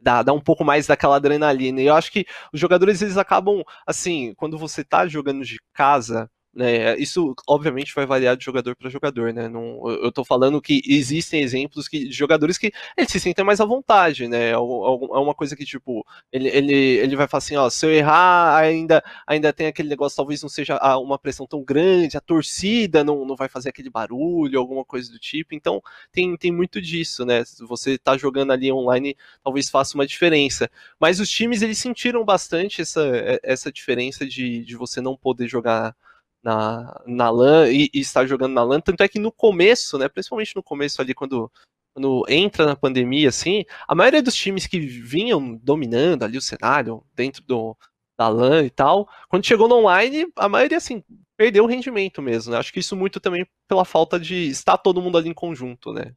dá, 0.00 0.22
dá 0.22 0.32
um 0.32 0.40
pouco 0.40 0.64
mais 0.64 0.86
daquela 0.86 1.16
adrenalina. 1.16 1.80
E 1.80 1.86
eu 1.86 1.94
acho 1.94 2.10
que 2.12 2.26
os 2.52 2.60
jogadores 2.60 3.00
eles 3.02 3.16
acabam 3.16 3.62
assim, 3.86 4.34
quando 4.34 4.58
você 4.58 4.84
tá 4.84 5.06
jogando 5.06 5.44
de 5.44 5.58
casa, 5.72 6.30
né? 6.54 6.96
Isso, 6.98 7.34
obviamente, 7.48 7.94
vai 7.94 8.04
variar 8.04 8.36
de 8.36 8.44
jogador 8.44 8.76
para 8.76 8.90
jogador, 8.90 9.32
né? 9.32 9.48
Não, 9.48 9.88
eu 9.88 10.12
tô 10.12 10.22
falando 10.22 10.60
que 10.60 10.82
existem 10.86 11.40
exemplos 11.40 11.88
que, 11.88 12.08
de 12.08 12.12
jogadores 12.12 12.58
que 12.58 12.72
eles 12.96 13.10
se 13.10 13.18
sentem 13.18 13.44
mais 13.44 13.60
à 13.60 13.64
vontade, 13.64 14.28
né? 14.28 14.50
É, 14.50 14.52
é 14.52 14.58
uma 14.58 15.34
coisa 15.34 15.56
que, 15.56 15.64
tipo, 15.64 16.04
ele, 16.30 16.48
ele, 16.48 16.74
ele 16.74 17.16
vai 17.16 17.26
falar 17.26 17.38
assim, 17.38 17.56
ó, 17.56 17.70
se 17.70 17.86
eu 17.86 17.90
errar, 17.90 18.56
ainda, 18.56 19.02
ainda 19.26 19.52
tem 19.52 19.66
aquele 19.66 19.88
negócio, 19.88 20.16
talvez 20.16 20.42
não 20.42 20.48
seja 20.48 20.78
uma 20.98 21.18
pressão 21.18 21.46
tão 21.46 21.64
grande, 21.64 22.18
a 22.18 22.20
torcida 22.20 23.02
não, 23.02 23.24
não 23.24 23.34
vai 23.34 23.48
fazer 23.48 23.70
aquele 23.70 23.88
barulho, 23.88 24.58
alguma 24.58 24.84
coisa 24.84 25.10
do 25.10 25.18
tipo. 25.18 25.54
Então, 25.54 25.82
tem, 26.12 26.36
tem 26.36 26.52
muito 26.52 26.82
disso, 26.82 27.24
né? 27.24 27.44
Você 27.66 27.96
tá 27.96 28.16
jogando 28.18 28.52
ali 28.52 28.70
online, 28.70 29.16
talvez 29.42 29.70
faça 29.70 29.94
uma 29.94 30.06
diferença. 30.06 30.70
Mas 31.00 31.18
os 31.18 31.30
times, 31.30 31.62
eles 31.62 31.78
sentiram 31.78 32.24
bastante 32.24 32.82
essa, 32.82 33.02
essa 33.42 33.72
diferença 33.72 34.26
de, 34.26 34.64
de 34.64 34.76
você 34.76 35.00
não 35.00 35.16
poder 35.16 35.48
jogar 35.48 35.96
na, 36.42 37.00
na 37.06 37.30
LAN 37.30 37.70
e, 37.70 37.90
e, 37.92 38.00
estar 38.00 38.26
jogando 38.26 38.52
na 38.52 38.62
LAN. 38.62 38.80
Tanto 38.80 39.02
é 39.02 39.08
que 39.08 39.18
no 39.18 39.30
começo, 39.30 39.98
né, 39.98 40.08
principalmente 40.08 40.56
no 40.56 40.62
começo 40.62 41.00
ali, 41.00 41.14
quando, 41.14 41.50
quando 41.94 42.24
entra 42.28 42.66
na 42.66 42.76
pandemia, 42.76 43.28
assim, 43.28 43.64
a 43.86 43.94
maioria 43.94 44.22
dos 44.22 44.34
times 44.34 44.66
que 44.66 44.80
vinham 44.80 45.56
dominando 45.56 46.24
ali 46.24 46.36
o 46.36 46.42
cenário 46.42 47.04
dentro 47.14 47.42
do, 47.44 47.76
da 48.18 48.28
LAN 48.28 48.64
e 48.64 48.70
tal, 48.70 49.08
quando 49.28 49.46
chegou 49.46 49.68
no 49.68 49.76
online, 49.76 50.26
a 50.36 50.48
maioria, 50.48 50.78
assim, 50.78 51.02
perdeu 51.36 51.64
o 51.64 51.68
rendimento 51.68 52.20
mesmo, 52.20 52.52
né? 52.52 52.58
Acho 52.58 52.72
que 52.72 52.80
isso 52.80 52.96
muito 52.96 53.20
também 53.20 53.46
pela 53.68 53.84
falta 53.84 54.18
de 54.18 54.48
estar 54.48 54.78
todo 54.78 55.00
mundo 55.02 55.18
ali 55.18 55.28
em 55.28 55.34
conjunto, 55.34 55.92
né? 55.92 56.14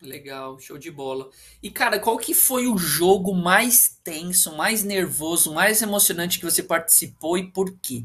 Legal, 0.00 0.58
show 0.58 0.76
de 0.76 0.90
bola. 0.90 1.30
E 1.62 1.70
cara, 1.70 1.98
qual 1.98 2.18
que 2.18 2.34
foi 2.34 2.66
o 2.66 2.76
jogo 2.76 3.34
mais 3.34 3.98
tenso, 4.04 4.54
mais 4.54 4.84
nervoso, 4.84 5.54
mais 5.54 5.80
emocionante 5.80 6.38
que 6.38 6.44
você 6.44 6.62
participou 6.62 7.38
e 7.38 7.50
por 7.50 7.74
quê? 7.78 8.04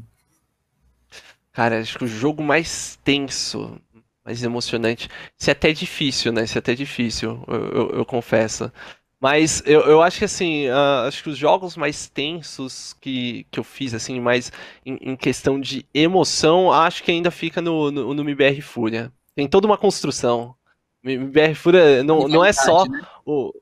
Cara, 1.52 1.80
acho 1.80 1.98
que 1.98 2.04
o 2.04 2.08
jogo 2.08 2.42
mais 2.42 2.98
tenso, 3.04 3.78
mais 4.24 4.42
emocionante. 4.42 5.08
Isso 5.38 5.50
é 5.50 5.52
até 5.52 5.72
difícil, 5.72 6.32
né? 6.32 6.44
Isso 6.44 6.56
é 6.56 6.60
até 6.60 6.74
difícil, 6.74 7.44
eu, 7.46 7.64
eu, 7.64 7.90
eu 7.98 8.04
confesso. 8.06 8.72
Mas 9.20 9.62
eu, 9.64 9.82
eu 9.82 10.02
acho 10.02 10.18
que 10.18 10.24
assim, 10.24 10.68
uh, 10.68 11.06
acho 11.06 11.22
que 11.22 11.30
os 11.30 11.38
jogos 11.38 11.76
mais 11.76 12.08
tensos 12.08 12.92
que, 13.00 13.46
que 13.52 13.60
eu 13.60 13.62
fiz, 13.62 13.94
assim, 13.94 14.18
mais 14.18 14.50
em, 14.84 14.98
em 15.00 15.16
questão 15.16 15.60
de 15.60 15.86
emoção, 15.94 16.72
acho 16.72 17.04
que 17.04 17.12
ainda 17.12 17.30
fica 17.30 17.60
no, 17.60 17.90
no, 17.92 18.14
no 18.14 18.22
MBR 18.22 18.60
Fúria. 18.62 19.12
Tem 19.36 19.46
toda 19.46 19.66
uma 19.66 19.78
construção. 19.78 20.56
MBR 21.04 21.54
Fúria 21.54 22.02
não, 22.02 22.26
não 22.26 22.44
é 22.44 22.52
só 22.52 22.84
né? 22.84 23.00
o, 23.24 23.52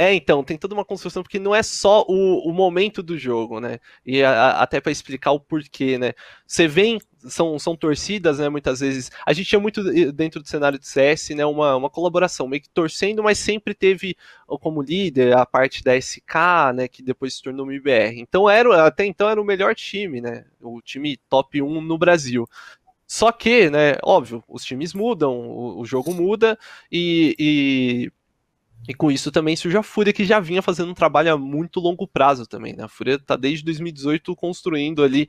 é, 0.00 0.14
então, 0.14 0.42
tem 0.42 0.56
toda 0.56 0.72
uma 0.72 0.82
construção, 0.82 1.22
porque 1.22 1.38
não 1.38 1.54
é 1.54 1.62
só 1.62 2.06
o, 2.08 2.48
o 2.48 2.54
momento 2.54 3.02
do 3.02 3.18
jogo, 3.18 3.60
né? 3.60 3.78
E 4.06 4.22
a, 4.22 4.30
a, 4.30 4.62
até 4.62 4.80
para 4.80 4.90
explicar 4.90 5.32
o 5.32 5.38
porquê, 5.38 5.98
né? 5.98 6.14
Você 6.46 6.66
vem, 6.66 6.98
são, 7.18 7.58
são 7.58 7.76
torcidas, 7.76 8.38
né? 8.38 8.48
Muitas 8.48 8.80
vezes. 8.80 9.10
A 9.26 9.34
gente 9.34 9.50
tinha 9.50 9.60
muito 9.60 9.82
dentro 10.10 10.40
do 10.40 10.48
cenário 10.48 10.78
de 10.78 10.86
CS, 10.88 11.30
né? 11.36 11.44
Uma, 11.44 11.76
uma 11.76 11.90
colaboração, 11.90 12.48
meio 12.48 12.62
que 12.62 12.70
torcendo, 12.70 13.22
mas 13.22 13.38
sempre 13.38 13.74
teve 13.74 14.16
como 14.46 14.80
líder 14.80 15.36
a 15.36 15.44
parte 15.44 15.84
da 15.84 15.94
SK, 15.94 16.72
né? 16.74 16.88
Que 16.88 17.02
depois 17.02 17.34
se 17.34 17.42
tornou 17.42 17.66
o 17.66 17.70
MBR. 17.70 18.20
Então, 18.20 18.48
era, 18.48 18.86
até 18.86 19.04
então, 19.04 19.28
era 19.28 19.38
o 19.38 19.44
melhor 19.44 19.74
time, 19.74 20.22
né? 20.22 20.46
O 20.62 20.80
time 20.80 21.18
top 21.28 21.60
1 21.60 21.78
no 21.82 21.98
Brasil. 21.98 22.48
Só 23.06 23.30
que, 23.32 23.68
né, 23.68 23.96
óbvio, 24.02 24.42
os 24.48 24.64
times 24.64 24.94
mudam, 24.94 25.36
o, 25.36 25.80
o 25.80 25.84
jogo 25.84 26.14
muda 26.14 26.58
e, 26.90 27.34
e 27.38 28.12
e 28.88 28.94
com 28.94 29.10
isso 29.10 29.30
também 29.30 29.56
surge 29.56 29.76
a 29.76 29.82
Fúria, 29.82 30.12
que 30.12 30.24
já 30.24 30.40
vinha 30.40 30.62
fazendo 30.62 30.90
um 30.90 30.94
trabalho 30.94 31.32
a 31.32 31.38
muito 31.38 31.80
longo 31.80 32.06
prazo 32.06 32.46
também. 32.46 32.74
Né? 32.74 32.84
A 32.84 32.88
Fúria 32.88 33.14
está 33.14 33.36
desde 33.36 33.64
2018 33.64 34.34
construindo 34.34 35.02
ali 35.02 35.28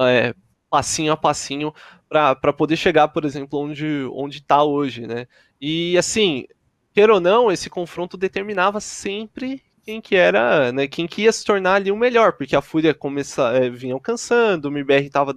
é, 0.00 0.34
passinho 0.70 1.12
a 1.12 1.16
passinho 1.16 1.74
para 2.08 2.52
poder 2.52 2.76
chegar, 2.76 3.08
por 3.08 3.24
exemplo, 3.24 3.58
onde 3.58 4.06
onde 4.12 4.38
está 4.38 4.62
hoje. 4.62 5.06
Né? 5.06 5.26
E 5.60 5.96
assim, 5.98 6.46
quer 6.94 7.10
ou 7.10 7.20
não, 7.20 7.50
esse 7.50 7.68
confronto 7.68 8.16
determinava 8.16 8.80
sempre 8.80 9.62
quem 9.82 10.00
que 10.00 10.14
era, 10.14 10.70
né, 10.72 10.86
quem 10.86 11.06
que 11.06 11.22
ia 11.22 11.32
se 11.32 11.44
tornar 11.44 11.74
ali 11.74 11.90
o 11.90 11.96
melhor, 11.96 12.34
porque 12.34 12.54
a 12.54 12.62
Fúria 12.62 12.94
começa, 12.94 13.50
é, 13.52 13.68
vinha 13.68 13.94
alcançando, 13.94 14.66
o 14.66 14.68
MBR 14.68 15.06
estava 15.06 15.36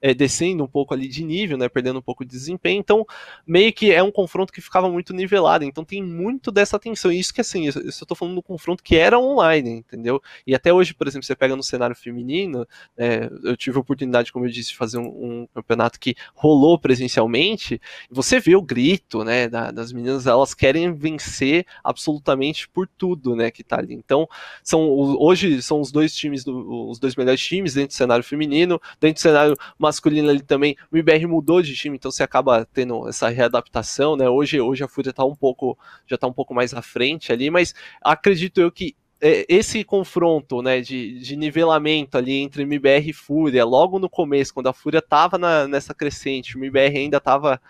é, 0.00 0.14
descendo 0.14 0.64
um 0.64 0.66
pouco 0.66 0.94
ali 0.94 1.08
de 1.08 1.24
nível, 1.24 1.56
né, 1.56 1.68
perdendo 1.68 1.98
um 1.98 2.02
pouco 2.02 2.24
de 2.24 2.30
desempenho, 2.30 2.78
então 2.78 3.06
meio 3.46 3.72
que 3.72 3.92
é 3.92 4.02
um 4.02 4.10
confronto 4.10 4.52
que 4.52 4.60
ficava 4.60 4.88
muito 4.88 5.12
nivelado, 5.12 5.64
então 5.64 5.84
tem 5.84 6.02
muito 6.02 6.50
dessa 6.50 6.78
tensão, 6.78 7.12
e 7.12 7.18
isso 7.18 7.32
que 7.32 7.40
assim, 7.40 7.66
eu 7.66 8.06
tô 8.06 8.14
falando 8.14 8.36
do 8.36 8.42
confronto 8.42 8.82
que 8.82 8.96
era 8.96 9.18
online, 9.18 9.70
entendeu? 9.70 10.22
E 10.46 10.54
até 10.54 10.72
hoje, 10.72 10.94
por 10.94 11.06
exemplo, 11.06 11.26
você 11.26 11.34
pega 11.34 11.56
no 11.56 11.62
cenário 11.62 11.96
feminino, 11.96 12.66
é, 12.96 13.28
eu 13.44 13.56
tive 13.56 13.76
a 13.76 13.80
oportunidade, 13.80 14.32
como 14.32 14.46
eu 14.46 14.50
disse, 14.50 14.70
de 14.70 14.76
fazer 14.76 14.98
um, 14.98 15.06
um 15.42 15.48
campeonato 15.54 15.98
que 15.98 16.14
rolou 16.34 16.78
presencialmente, 16.78 17.80
você 18.10 18.40
vê 18.40 18.54
o 18.56 18.62
grito, 18.62 19.24
né, 19.24 19.48
da, 19.48 19.70
das 19.70 19.92
meninas, 19.92 20.26
elas 20.26 20.54
querem 20.54 20.94
vencer 20.94 21.66
absolutamente 21.82 22.68
por 22.68 22.86
tudo, 22.86 23.34
né, 23.34 23.50
que 23.50 23.64
tá 23.64 23.78
ali, 23.78 23.94
então 23.94 24.28
são, 24.62 24.88
hoje 24.88 25.60
são 25.62 25.80
os 25.80 25.90
dois 25.90 26.14
times, 26.14 26.44
os 26.46 26.98
dois 26.98 27.16
melhores 27.16 27.40
times 27.40 27.74
dentro 27.74 27.88
do 27.88 27.94
cenário 27.94 28.24
feminino, 28.24 28.80
dentro 29.00 29.14
do 29.14 29.20
cenário 29.20 29.56
masculino 29.88 30.28
ali 30.28 30.42
também, 30.42 30.76
o 30.92 30.96
IBR 30.96 31.26
mudou 31.26 31.62
de 31.62 31.74
time, 31.74 31.96
então 31.96 32.10
você 32.10 32.22
acaba 32.22 32.66
tendo 32.72 33.08
essa 33.08 33.28
readaptação, 33.28 34.16
né? 34.16 34.28
Hoje, 34.28 34.60
hoje 34.60 34.84
a 34.84 34.88
Fúria 34.88 35.12
tá 35.12 35.24
um 35.24 35.34
pouco, 35.34 35.76
já 36.06 36.16
tá 36.16 36.26
um 36.26 36.32
pouco 36.32 36.54
mais 36.54 36.74
à 36.74 36.82
frente 36.82 37.32
ali, 37.32 37.50
mas 37.50 37.74
acredito 38.02 38.60
eu 38.60 38.70
que 38.70 38.94
é, 39.20 39.44
esse 39.48 39.82
confronto 39.82 40.62
né, 40.62 40.80
de, 40.80 41.18
de, 41.18 41.36
nivelamento 41.36 42.16
ali 42.16 42.34
entre 42.34 42.62
MBR 42.62 43.10
e 43.10 43.12
Fúria, 43.12 43.64
logo 43.64 43.98
no 43.98 44.08
começo, 44.08 44.54
quando 44.54 44.68
a 44.68 44.72
Fúria 44.72 44.98
estava 44.98 45.38
nessa 45.66 45.92
crescente, 45.92 46.56
o 46.56 46.60
MBR 46.60 46.98
ainda 46.98 47.16
estava 47.16 47.60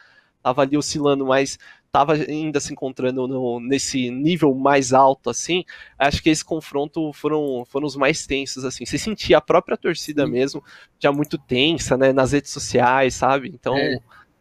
tava 0.42 0.62
ali 0.62 0.76
oscilando 0.76 1.26
mais 1.26 1.58
estava 1.88 2.12
ainda 2.12 2.60
se 2.60 2.72
encontrando 2.72 3.26
no, 3.26 3.60
nesse 3.60 4.10
nível 4.10 4.54
mais 4.54 4.92
alto, 4.92 5.30
assim, 5.30 5.64
acho 5.98 6.22
que 6.22 6.28
esse 6.30 6.44
confronto 6.44 7.12
foram, 7.12 7.64
foram 7.66 7.86
os 7.86 7.96
mais 7.96 8.26
tensos, 8.26 8.64
assim. 8.64 8.84
Você 8.84 8.98
sentia 8.98 9.38
a 9.38 9.40
própria 9.40 9.76
torcida 9.76 10.24
Sim. 10.24 10.30
mesmo 10.30 10.64
já 10.98 11.10
muito 11.10 11.36
tensa, 11.38 11.96
né, 11.96 12.12
nas 12.12 12.32
redes 12.32 12.50
sociais, 12.50 13.14
sabe? 13.14 13.48
Então, 13.52 13.76
é. 13.76 13.98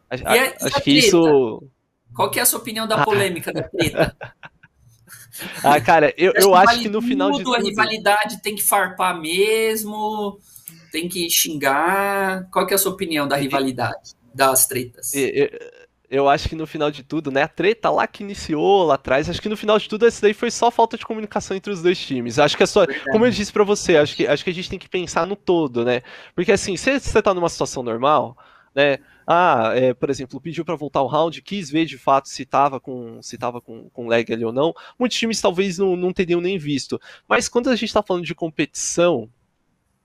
a, 0.09 0.15
a, 0.15 0.67
acho 0.67 0.81
que 0.81 0.91
isso... 0.91 1.63
Qual 2.13 2.29
que 2.29 2.39
é 2.39 2.41
a 2.41 2.45
sua 2.45 2.59
opinião 2.59 2.87
da 2.87 3.03
polêmica 3.03 3.53
da 3.53 3.63
treta? 3.63 4.15
ah, 5.63 5.79
cara, 5.79 6.13
eu, 6.17 6.33
eu 6.35 6.53
acho 6.53 6.65
vale 6.67 6.81
que 6.81 6.89
no 6.89 7.01
final 7.01 7.29
tudo, 7.31 7.37
de 7.37 7.43
tudo... 7.45 7.55
a 7.55 7.59
rivalidade 7.59 8.41
tem 8.41 8.55
que 8.55 8.63
farpar 8.63 9.19
mesmo, 9.19 10.39
tem 10.91 11.07
que 11.07 11.29
xingar. 11.29 12.49
Qual 12.49 12.65
que 12.65 12.73
é 12.73 12.75
a 12.75 12.79
sua 12.79 12.91
opinião 12.91 13.27
da 13.27 13.35
rivalidade, 13.35 14.15
das 14.33 14.65
tretas? 14.65 15.13
Eu, 15.13 15.47
eu 16.09 16.29
acho 16.29 16.47
que 16.47 16.55
no 16.55 16.65
final 16.65 16.89
de 16.89 17.03
tudo, 17.03 17.29
né, 17.29 17.43
a 17.43 17.47
treta 17.47 17.89
lá 17.89 18.07
que 18.07 18.23
iniciou 18.23 18.83
lá 18.85 18.95
atrás, 18.95 19.29
acho 19.29 19.41
que 19.41 19.49
no 19.49 19.57
final 19.57 19.77
de 19.77 19.89
tudo 19.89 20.07
isso 20.07 20.21
daí 20.21 20.33
foi 20.33 20.49
só 20.49 20.71
falta 20.71 20.97
de 20.97 21.05
comunicação 21.05 21.55
entre 21.55 21.71
os 21.71 21.81
dois 21.81 21.99
times. 21.99 22.39
Acho 22.39 22.55
que 22.55 22.63
é 22.63 22.65
só, 22.65 22.85
como 23.11 23.25
eu 23.25 23.31
disse 23.31 23.51
para 23.51 23.63
você, 23.63 23.97
acho 23.97 24.15
que, 24.15 24.25
acho 24.25 24.43
que 24.43 24.49
a 24.49 24.53
gente 24.53 24.69
tem 24.69 24.79
que 24.79 24.87
pensar 24.87 25.27
no 25.27 25.35
todo, 25.35 25.83
né? 25.83 26.01
Porque 26.33 26.51
assim, 26.51 26.77
se 26.77 26.99
você 26.99 27.21
tá 27.21 27.33
numa 27.33 27.49
situação 27.49 27.83
normal, 27.83 28.37
né, 28.73 28.99
ah, 29.25 29.73
é, 29.75 29.93
por 29.93 30.09
exemplo, 30.09 30.39
pediu 30.39 30.63
para 30.63 30.75
voltar 30.77 31.01
o 31.01 31.07
round, 31.07 31.41
quis 31.41 31.69
ver 31.69 31.85
de 31.85 31.97
fato 31.97 32.29
se 32.29 32.43
estava 32.43 32.79
com, 32.79 33.21
se 33.21 33.37
tava 33.37 33.59
com, 33.59 33.89
com 33.89 34.07
lag 34.07 34.31
ali 34.31 34.45
ou 34.45 34.53
não, 34.53 34.73
muitos 34.97 35.17
times 35.17 35.41
talvez 35.41 35.77
não, 35.77 35.97
não 35.97 36.13
teriam 36.13 36.39
nem 36.39 36.57
visto. 36.57 36.99
Mas 37.27 37.49
quando 37.49 37.69
a 37.69 37.75
gente 37.75 37.89
está 37.89 38.01
falando 38.01 38.23
de 38.23 38.33
competição, 38.33 39.29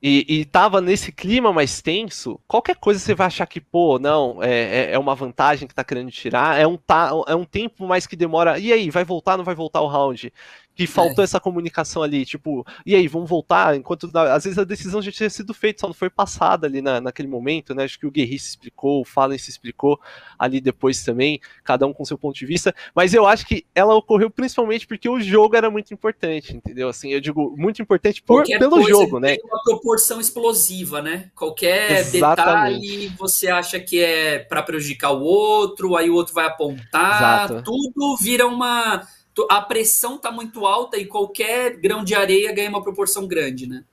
e, 0.03 0.41
e 0.41 0.45
tava 0.45 0.81
nesse 0.81 1.13
clima 1.13 1.53
mais 1.53 1.81
tenso, 1.81 2.41
qualquer 2.49 2.75
coisa 2.75 2.99
você 2.99 3.15
vai 3.15 3.29
achar 3.29 3.47
que, 3.47 3.61
pô, 3.61 4.01
não, 4.01 4.43
é, 4.43 4.91
é, 4.91 4.93
é 4.95 4.99
uma 4.99 5.15
vantagem 5.15 5.69
que 5.69 5.75
tá 5.75 5.85
querendo 5.85 6.11
tirar, 6.11 6.59
é 6.59 6.67
um, 6.67 6.77
ta, 6.77 7.13
é 7.29 7.35
um 7.37 7.45
tempo 7.45 7.87
mais 7.87 8.05
que 8.05 8.17
demora. 8.17 8.59
E 8.59 8.73
aí, 8.73 8.91
vai 8.91 9.05
voltar, 9.05 9.37
não 9.37 9.45
vai 9.45 9.55
voltar 9.55 9.81
o 9.81 9.87
round? 9.87 10.33
Que 10.75 10.87
faltou 10.87 11.23
é. 11.23 11.25
essa 11.25 11.39
comunicação 11.39 12.03
ali, 12.03 12.25
tipo, 12.25 12.67
e 12.85 12.95
aí, 12.95 13.07
vamos 13.07 13.29
voltar? 13.29 13.77
Enquanto 13.77 14.11
às 14.17 14.45
vezes 14.45 14.59
a 14.59 14.65
decisão 14.65 15.03
já 15.03 15.13
tinha 15.13 15.29
sido 15.29 15.53
feita, 15.53 15.81
só 15.81 15.87
não 15.87 15.95
foi 15.95 16.09
passada 16.09 16.67
ali 16.67 16.81
na, 16.81 17.01
naquele 17.01 17.29
momento, 17.29 17.75
né? 17.75 17.85
Acho 17.85 17.99
que 17.99 18.07
o 18.07 18.11
Guerri 18.11 18.39
se 18.39 18.51
explicou, 18.51 19.03
o 19.03 19.05
Fallen 19.05 19.39
se 19.39 19.51
explicou 19.51 20.01
ali 20.39 20.61
depois 20.61 21.05
também, 21.05 21.41
cada 21.63 21.87
um 21.87 21.93
com 21.93 22.05
seu 22.05 22.17
ponto 22.17 22.39
de 22.39 22.47
vista, 22.47 22.75
mas 22.95 23.13
eu 23.13 23.27
acho 23.27 23.47
que 23.47 23.67
ela 23.75 23.95
ocorreu 23.95 24.31
principalmente 24.31 24.87
porque 24.87 25.09
o 25.09 25.21
jogo 25.21 25.57
era 25.57 25.71
muito 25.71 25.93
importante, 25.93 26.57
entendeu? 26.57 26.89
Assim, 26.89 27.11
eu 27.11 27.21
digo 27.21 27.55
muito 27.57 27.83
importante 27.83 28.23
por, 28.23 28.45
pelo 28.45 28.83
jogo, 28.89 29.21
né? 29.21 29.37
Uma 29.45 29.63
proporção 29.63 30.21
explosiva, 30.21 31.03
né? 31.03 31.31
Qualquer 31.35 32.01
Exatamente. 32.01 32.81
detalhe 32.81 33.09
você 33.19 33.49
acha 33.49 33.79
que 33.79 34.01
é 34.01 34.39
para 34.39 34.63
prejudicar 34.63 35.13
o 35.13 35.23
outro, 35.23 35.97
aí 35.97 36.09
o 36.09 36.15
outro 36.15 36.35
vai 36.35 36.47
apontar, 36.47 37.45
Exato. 37.45 37.63
tudo 37.63 38.17
vira 38.17 38.47
uma 38.47 39.03
a 39.51 39.61
pressão 39.61 40.17
está 40.17 40.31
muito 40.31 40.67
alta 40.67 40.97
e 40.97 41.07
qualquer 41.07 41.77
grão 41.77 42.05
de 42.05 42.15
areia 42.15 42.53
ganha 42.53 42.69
uma 42.69 42.83
proporção 42.83 43.27
grande, 43.27 43.67
né? 43.67 43.85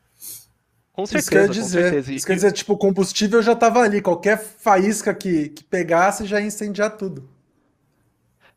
Com 0.91 1.05
certeza, 1.05 1.51
isso 1.51 1.77
quer 1.77 1.91
dizer, 2.01 2.13
Isso 2.13 2.27
quer 2.27 2.35
dizer, 2.35 2.51
tipo, 2.51 2.73
o 2.73 2.77
combustível 2.77 3.41
já 3.41 3.53
estava 3.53 3.79
ali, 3.79 4.01
qualquer 4.01 4.37
faísca 4.37 5.13
que, 5.13 5.49
que 5.49 5.63
pegasse 5.63 6.25
já 6.25 6.41
ia 6.41 6.47
incendiar 6.47 6.97
tudo. 6.97 7.29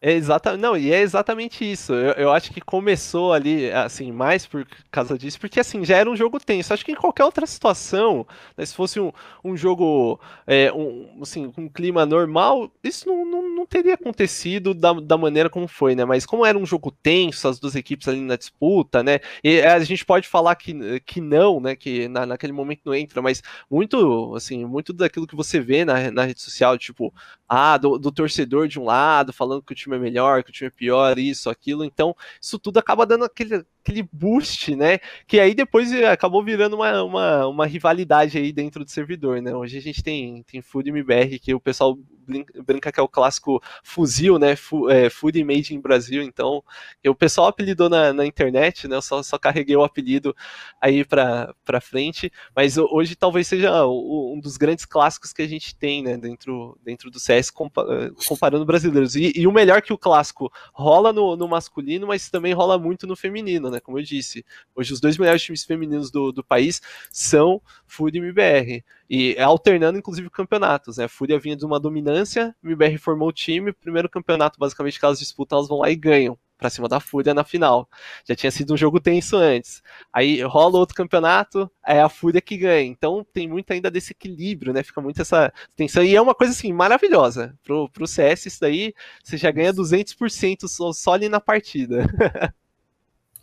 É 0.04 0.10
exata, 0.10 0.56
não, 0.56 0.76
e 0.76 0.92
é 0.92 1.00
exatamente 1.00 1.64
isso. 1.64 1.92
Eu, 1.94 2.12
eu, 2.14 2.32
acho 2.32 2.52
que 2.52 2.60
começou 2.60 3.32
ali, 3.32 3.70
assim, 3.70 4.10
mais 4.10 4.44
por 4.44 4.66
causa 4.90 5.16
disso, 5.16 5.38
porque 5.38 5.60
assim, 5.60 5.84
já 5.84 5.96
era 5.96 6.10
um 6.10 6.16
jogo 6.16 6.40
tenso. 6.40 6.74
Acho 6.74 6.84
que 6.84 6.90
em 6.90 6.96
qualquer 6.96 7.24
outra 7.24 7.46
situação, 7.46 8.26
né, 8.56 8.66
se 8.66 8.74
fosse 8.74 8.98
um, 8.98 9.12
um 9.44 9.56
jogo, 9.56 10.18
é, 10.44 10.72
um, 10.72 11.20
assim, 11.22 11.52
um 11.56 11.68
clima 11.68 12.04
normal, 12.04 12.68
isso 12.82 13.06
não, 13.06 13.24
não, 13.24 13.54
não, 13.54 13.64
teria 13.64 13.94
acontecido 13.94 14.74
da, 14.74 14.92
da 14.92 15.16
maneira 15.16 15.48
como 15.48 15.68
foi, 15.68 15.94
né? 15.94 16.04
Mas 16.04 16.26
como 16.26 16.44
era 16.44 16.58
um 16.58 16.66
jogo 16.66 16.90
tenso, 16.90 17.46
as 17.46 17.60
duas 17.60 17.76
equipes 17.76 18.08
ali 18.08 18.20
na 18.20 18.34
disputa, 18.34 19.04
né? 19.04 19.20
E 19.44 19.60
a 19.60 19.78
gente 19.84 20.04
pode 20.04 20.26
falar 20.26 20.56
que, 20.56 20.98
que 21.06 21.20
não, 21.20 21.60
né? 21.60 21.76
Que 21.76 22.08
na, 22.08 22.26
naquele 22.26 22.52
momento 22.52 22.80
não 22.84 22.94
entra, 22.94 23.22
mas 23.22 23.40
muito, 23.70 24.34
assim, 24.34 24.64
muito 24.64 24.92
daquilo 24.92 25.28
que 25.28 25.36
você 25.36 25.60
vê 25.60 25.84
na, 25.84 26.10
na 26.10 26.24
rede 26.24 26.40
social, 26.40 26.76
tipo, 26.76 27.14
ah, 27.54 27.76
do, 27.76 27.98
do 27.98 28.10
torcedor 28.10 28.66
de 28.66 28.80
um 28.80 28.84
lado, 28.84 29.30
falando 29.30 29.62
que 29.62 29.72
o 29.72 29.76
time 29.76 29.94
é 29.94 29.98
melhor, 29.98 30.42
que 30.42 30.48
o 30.48 30.52
time 30.52 30.68
é 30.68 30.70
pior, 30.70 31.18
isso, 31.18 31.50
aquilo. 31.50 31.84
Então, 31.84 32.16
isso 32.40 32.58
tudo 32.58 32.78
acaba 32.78 33.04
dando 33.04 33.26
aquele, 33.26 33.62
aquele 33.84 34.08
boost, 34.10 34.74
né? 34.74 34.98
Que 35.26 35.38
aí 35.38 35.54
depois 35.54 35.92
acabou 36.04 36.42
virando 36.42 36.76
uma, 36.76 37.02
uma, 37.02 37.46
uma 37.46 37.66
rivalidade 37.66 38.38
aí 38.38 38.54
dentro 38.54 38.82
do 38.82 38.90
servidor, 38.90 39.42
né? 39.42 39.54
Hoje 39.54 39.76
a 39.76 39.82
gente 39.82 40.02
tem, 40.02 40.42
tem 40.44 40.62
Food 40.62 40.88
MBR, 40.88 41.38
que 41.38 41.54
o 41.54 41.60
pessoal 41.60 41.98
brinca 42.26 42.92
que 42.92 43.00
é 43.00 43.02
o 43.02 43.08
clássico 43.08 43.62
fuzil, 43.82 44.38
né? 44.38 44.52
é, 44.90 45.10
Food 45.10 45.42
Made 45.44 45.74
in 45.74 45.80
Brasil. 45.80 46.22
Então, 46.22 46.62
o 47.06 47.14
pessoal 47.14 47.48
apelidou 47.48 47.88
na, 47.88 48.12
na 48.12 48.26
internet, 48.26 48.86
né? 48.88 48.96
Eu 48.96 49.02
só, 49.02 49.22
só 49.22 49.38
carreguei 49.38 49.76
o 49.76 49.84
apelido 49.84 50.34
aí 50.80 51.04
para 51.04 51.80
frente. 51.80 52.32
Mas 52.54 52.76
hoje 52.78 53.14
talvez 53.16 53.46
seja 53.46 53.86
um 53.86 54.38
dos 54.40 54.56
grandes 54.56 54.84
clássicos 54.84 55.32
que 55.32 55.42
a 55.42 55.48
gente 55.48 55.74
tem, 55.74 56.02
né? 56.02 56.16
Dentro, 56.16 56.78
dentro 56.84 57.10
do 57.10 57.18
CS, 57.18 57.50
comparando 57.50 58.64
brasileiros. 58.64 59.16
E, 59.16 59.32
e 59.34 59.46
o 59.46 59.52
melhor 59.52 59.82
que 59.82 59.92
o 59.92 59.98
clássico 59.98 60.52
rola 60.72 61.12
no, 61.12 61.36
no 61.36 61.48
masculino, 61.48 62.06
mas 62.06 62.30
também 62.30 62.52
rola 62.52 62.78
muito 62.78 63.06
no 63.06 63.16
feminino, 63.16 63.70
né? 63.70 63.80
Como 63.80 63.98
eu 63.98 64.02
disse. 64.02 64.44
Hoje 64.74 64.92
os 64.92 65.00
dois 65.00 65.18
melhores 65.18 65.42
times 65.42 65.64
femininos 65.64 66.10
do, 66.10 66.32
do 66.32 66.44
país 66.44 66.80
são 67.10 67.60
Food 67.86 68.16
e 68.16 68.20
MBR. 68.20 68.84
E 69.14 69.38
alternando, 69.38 69.98
inclusive, 69.98 70.30
campeonatos, 70.30 70.96
né? 70.96 71.04
A 71.04 71.08
Fúria 71.08 71.38
vinha 71.38 71.54
de 71.54 71.66
uma 71.66 71.78
dominância, 71.78 72.56
o 72.64 72.66
MBR 72.66 72.96
formou 72.96 73.28
o 73.28 73.32
time, 73.32 73.70
primeiro 73.70 74.08
campeonato, 74.08 74.58
basicamente, 74.58 74.98
que 74.98 75.04
elas 75.04 75.18
disputam, 75.18 75.58
elas 75.58 75.68
vão 75.68 75.80
lá 75.80 75.90
e 75.90 75.94
ganham 75.94 76.38
para 76.56 76.70
cima 76.70 76.88
da 76.88 76.98
Fúria 76.98 77.34
na 77.34 77.44
final. 77.44 77.86
Já 78.26 78.34
tinha 78.34 78.50
sido 78.50 78.72
um 78.72 78.76
jogo 78.76 78.98
tenso 78.98 79.36
antes. 79.36 79.82
Aí 80.10 80.40
rola 80.40 80.78
outro 80.78 80.94
campeonato, 80.94 81.70
é 81.86 82.00
a 82.00 82.08
Fúria 82.08 82.40
que 82.40 82.56
ganha. 82.56 82.88
Então 82.88 83.22
tem 83.34 83.46
muito 83.46 83.70
ainda 83.70 83.90
desse 83.90 84.12
equilíbrio, 84.12 84.72
né? 84.72 84.82
Fica 84.82 85.02
muito 85.02 85.20
essa 85.20 85.52
tensão. 85.76 86.02
E 86.02 86.16
é 86.16 86.22
uma 86.22 86.34
coisa 86.34 86.54
assim, 86.54 86.72
maravilhosa. 86.72 87.54
Pro, 87.62 87.90
pro 87.90 88.06
CS, 88.06 88.46
isso 88.46 88.60
daí, 88.62 88.94
você 89.22 89.36
já 89.36 89.50
ganha 89.50 89.74
200% 89.74 90.66
só, 90.68 90.90
só 90.90 91.12
ali 91.12 91.28
na 91.28 91.38
partida. 91.38 92.06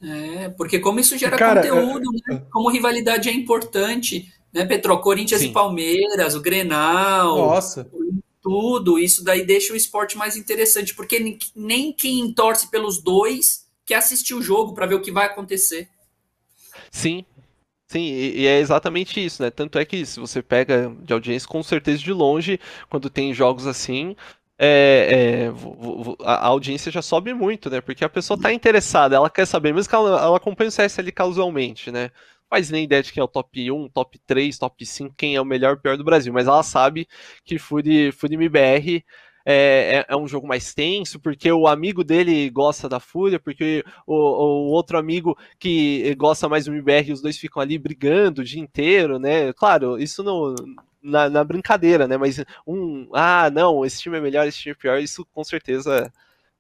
É, 0.01 0.47
porque 0.51 0.80
como 0.80 1.01
isso 1.01 1.17
gera 1.17 1.38
Cara, 1.38 1.61
conteúdo, 1.61 2.05
é... 2.30 2.34
né? 2.34 2.45
como 2.49 2.70
rivalidade 2.70 3.28
é 3.28 3.34
importante, 3.34 4.32
né, 4.53 4.65
Petro? 4.65 4.99
Corinthians 4.99 5.41
Sim. 5.41 5.49
e 5.49 5.53
Palmeiras, 5.53 6.35
o 6.35 6.41
Grenal. 6.41 7.37
Nossa. 7.37 7.89
Tudo. 8.41 8.97
Isso 8.97 9.23
daí 9.23 9.45
deixa 9.45 9.73
o 9.73 9.75
esporte 9.75 10.17
mais 10.17 10.35
interessante, 10.35 10.95
porque 10.95 11.37
nem 11.55 11.93
quem 11.93 12.33
torce 12.33 12.69
pelos 12.69 13.01
dois 13.01 13.67
quer 13.85 13.95
assistir 13.95 14.33
o 14.33 14.41
jogo 14.41 14.73
para 14.73 14.85
ver 14.85 14.95
o 14.95 15.01
que 15.01 15.11
vai 15.11 15.25
acontecer. 15.25 15.89
Sim, 16.91 17.25
Sim, 17.91 18.01
e, 18.01 18.45
é 18.45 18.59
exatamente 18.59 19.23
isso, 19.23 19.41
né? 19.41 19.49
Tanto 19.49 19.79
é 19.79 19.83
que 19.83 20.05
se 20.05 20.19
você 20.19 20.43
pega 20.43 20.95
de 21.01 21.11
audiência, 21.11 21.49
com 21.49 21.63
certeza 21.63 21.97
de 21.97 22.13
longe, 22.13 22.59
quando 22.87 23.09
tem 23.09 23.33
jogos 23.33 23.65
assim, 23.65 24.15
é, 24.59 25.47
é, 25.49 26.23
a 26.23 26.45
audiência 26.47 26.91
já 26.91 27.01
sobe 27.01 27.33
muito, 27.33 27.67
né? 27.67 27.81
Porque 27.81 28.05
a 28.05 28.09
pessoa 28.09 28.35
está 28.37 28.53
interessada, 28.53 29.15
ela 29.15 29.29
quer 29.29 29.47
saber, 29.47 29.73
mesmo 29.73 29.89
que 29.89 29.95
ela, 29.95 30.21
ela 30.21 30.37
acompanhe 30.37 30.67
o 30.67 30.71
CS 30.71 30.99
ali 30.99 31.11
casualmente, 31.11 31.91
né? 31.91 32.11
Faz 32.49 32.69
nem 32.71 32.83
ideia 32.85 33.03
de 33.03 33.13
quem 33.13 33.21
é 33.21 33.23
o 33.23 33.27
top 33.27 33.71
1, 33.71 33.89
top 33.89 34.19
3, 34.25 34.57
top 34.57 34.85
5, 34.85 35.15
quem 35.15 35.35
é 35.35 35.41
o 35.41 35.45
melhor 35.45 35.77
pior 35.77 35.97
do 35.97 36.03
Brasil, 36.03 36.33
mas 36.33 36.47
ela 36.47 36.63
sabe 36.63 37.07
que 37.45 37.59
Fury, 37.59 38.11
Fury 38.11 38.35
MBR 38.35 39.03
é, 39.45 39.97
é, 39.97 40.05
é, 40.09 40.15
um 40.15 40.27
jogo 40.27 40.47
mais 40.47 40.73
tenso, 40.73 41.19
porque 41.19 41.51
o 41.51 41.67
amigo 41.67 42.03
dele 42.03 42.49
gosta 42.49 42.89
da 42.89 42.99
Fúria, 42.99 43.39
porque 43.39 43.83
o, 44.05 44.13
o 44.13 44.71
outro 44.71 44.97
amigo 44.97 45.37
que 45.57 46.13
gosta 46.15 46.49
mais 46.49 46.65
do 46.65 46.71
MBR, 46.71 47.13
os 47.13 47.21
dois 47.21 47.37
ficam 47.37 47.61
ali 47.61 47.77
brigando 47.77 48.41
o 48.41 48.43
dia 48.43 48.61
inteiro, 48.61 49.17
né? 49.17 49.53
Claro, 49.53 49.97
isso 49.99 50.23
no, 50.23 50.55
na, 51.01 51.29
na, 51.29 51.43
brincadeira, 51.43 52.07
né? 52.07 52.17
Mas 52.17 52.43
um, 52.67 53.09
ah, 53.13 53.49
não, 53.49 53.85
esse 53.85 54.01
time 54.01 54.17
é 54.17 54.21
melhor, 54.21 54.47
esse 54.47 54.59
time 54.59 54.73
é 54.73 54.75
pior, 54.75 54.99
isso 54.99 55.25
com 55.33 55.43
certeza, 55.43 56.11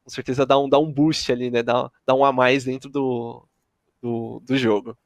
com 0.03 0.09
certeza 0.09 0.45
dá 0.45 0.57
um, 0.57 0.69
dá 0.69 0.79
um 0.79 0.91
boost 0.91 1.31
ali, 1.31 1.51
né? 1.51 1.61
Dá, 1.61 1.91
dá 2.05 2.15
um 2.15 2.25
a 2.25 2.31
mais 2.31 2.63
dentro 2.63 2.89
do, 2.89 3.45
do, 4.01 4.41
do 4.45 4.57
jogo. 4.57 4.97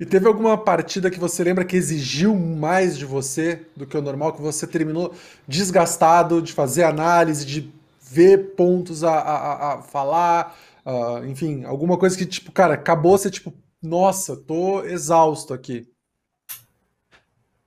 E 0.00 0.06
teve 0.06 0.26
alguma 0.26 0.56
partida 0.56 1.10
que 1.10 1.20
você 1.20 1.44
lembra 1.44 1.62
que 1.62 1.76
exigiu 1.76 2.34
mais 2.34 2.96
de 2.96 3.04
você 3.04 3.66
do 3.76 3.86
que 3.86 3.98
o 3.98 4.00
normal, 4.00 4.32
que 4.32 4.40
você 4.40 4.66
terminou 4.66 5.14
desgastado 5.46 6.40
de 6.40 6.54
fazer 6.54 6.84
análise, 6.84 7.44
de 7.44 7.70
ver 8.00 8.54
pontos 8.56 9.04
a, 9.04 9.12
a, 9.12 9.74
a 9.74 9.82
falar, 9.82 10.58
uh, 10.86 11.22
enfim, 11.26 11.64
alguma 11.64 11.98
coisa 11.98 12.16
que, 12.16 12.24
tipo, 12.24 12.50
cara, 12.50 12.74
acabou 12.74 13.18
você, 13.18 13.30
tipo, 13.30 13.52
nossa, 13.82 14.34
tô 14.34 14.82
exausto 14.84 15.52
aqui. 15.52 15.86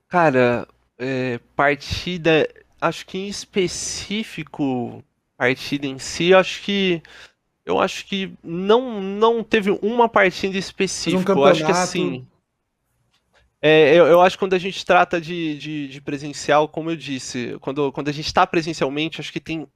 Cara, 0.08 0.66
é, 0.98 1.38
partida, 1.54 2.48
acho 2.80 3.06
que 3.06 3.16
em 3.16 3.28
específico, 3.28 5.04
partida 5.36 5.86
em 5.86 6.00
si, 6.00 6.34
acho 6.34 6.62
que 6.62 7.00
eu 7.64 7.80
acho 7.80 8.04
que 8.06 8.32
não, 8.42 9.00
não 9.00 9.42
teve 9.42 9.70
uma 9.82 10.08
partida 10.08 10.58
específica. 10.58 11.34
Um 11.34 11.38
eu 11.38 11.44
acho 11.44 11.64
que 11.64 11.70
assim. 11.70 12.26
É, 13.60 13.94
eu, 13.94 14.06
eu, 14.06 14.20
acho 14.20 14.36
que 14.36 14.40
quando 14.40 14.52
a 14.52 14.58
gente 14.58 14.84
trata 14.84 15.18
de, 15.18 15.56
de, 15.56 15.88
de, 15.88 16.00
presencial, 16.02 16.68
como 16.68 16.90
eu 16.90 16.96
disse, 16.96 17.56
quando, 17.60 17.90
quando 17.92 18.08
a 18.08 18.12
gente 18.12 18.26
está 18.26 18.46
presencialmente, 18.46 19.22
acho 19.22 19.32
que 19.32 19.40
tem, 19.40 19.66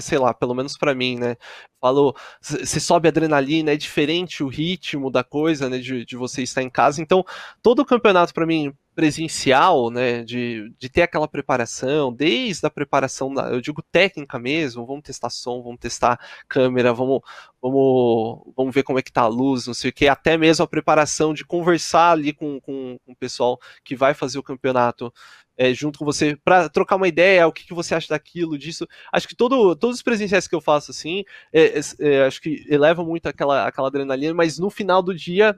sei 0.00 0.18
lá, 0.18 0.34
pelo 0.34 0.54
menos 0.54 0.76
para 0.76 0.94
mim, 0.94 1.16
né? 1.18 1.36
Falou, 1.80 2.14
você 2.40 2.80
sobe 2.80 3.08
adrenalina, 3.08 3.72
é 3.72 3.76
diferente 3.76 4.42
o 4.42 4.48
ritmo 4.48 5.10
da 5.10 5.22
coisa, 5.24 5.68
né? 5.68 5.78
De, 5.78 6.04
de 6.04 6.16
você 6.16 6.42
estar 6.42 6.62
em 6.62 6.70
casa. 6.70 7.00
Então, 7.00 7.24
todo 7.62 7.80
o 7.80 7.86
campeonato 7.86 8.34
para 8.34 8.46
mim, 8.46 8.74
presencial, 8.96 9.90
né, 9.90 10.24
de, 10.24 10.72
de 10.78 10.88
ter 10.88 11.02
aquela 11.02 11.28
preparação, 11.28 12.10
desde 12.10 12.66
a 12.66 12.70
preparação, 12.70 13.32
da, 13.32 13.50
eu 13.50 13.60
digo 13.60 13.82
técnica 13.92 14.38
mesmo, 14.38 14.86
vamos 14.86 15.02
testar 15.02 15.28
som, 15.28 15.62
vamos 15.62 15.78
testar 15.78 16.18
câmera, 16.48 16.94
vamos, 16.94 17.20
vamos, 17.60 18.54
vamos 18.56 18.74
ver 18.74 18.82
como 18.84 18.98
é 18.98 19.02
que 19.02 19.12
tá 19.12 19.20
a 19.20 19.26
luz, 19.28 19.66
não 19.66 19.74
sei 19.74 19.90
o 19.90 19.92
que, 19.92 20.08
até 20.08 20.38
mesmo 20.38 20.64
a 20.64 20.66
preparação 20.66 21.34
de 21.34 21.44
conversar 21.44 22.12
ali 22.12 22.32
com, 22.32 22.58
com, 22.58 22.98
com 23.04 23.12
o 23.12 23.16
pessoal 23.16 23.60
que 23.84 23.94
vai 23.94 24.14
fazer 24.14 24.38
o 24.38 24.42
campeonato 24.42 25.12
é, 25.56 25.72
junto 25.72 25.98
com 25.98 26.04
você 26.04 26.36
para 26.44 26.68
trocar 26.68 26.96
uma 26.96 27.08
ideia, 27.08 27.46
o 27.46 27.52
que, 27.52 27.64
que, 27.64 27.74
você 27.74 27.94
acha 27.94 28.08
daquilo, 28.08 28.58
disso. 28.58 28.86
Acho 29.12 29.28
que 29.28 29.36
todo, 29.36 29.74
todos 29.76 29.96
os 29.96 30.02
presenciais 30.02 30.46
que 30.46 30.54
eu 30.54 30.60
faço 30.60 30.90
assim, 30.90 31.24
é, 31.52 31.78
é, 31.78 31.80
é 32.00 32.26
acho 32.26 32.40
que 32.40 32.64
eleva 32.68 33.04
muito 33.04 33.26
aquela, 33.26 33.66
aquela 33.66 33.88
adrenalina, 33.88 34.34
mas 34.34 34.58
no 34.58 34.70
final 34.70 35.02
do 35.02 35.14
dia 35.14 35.56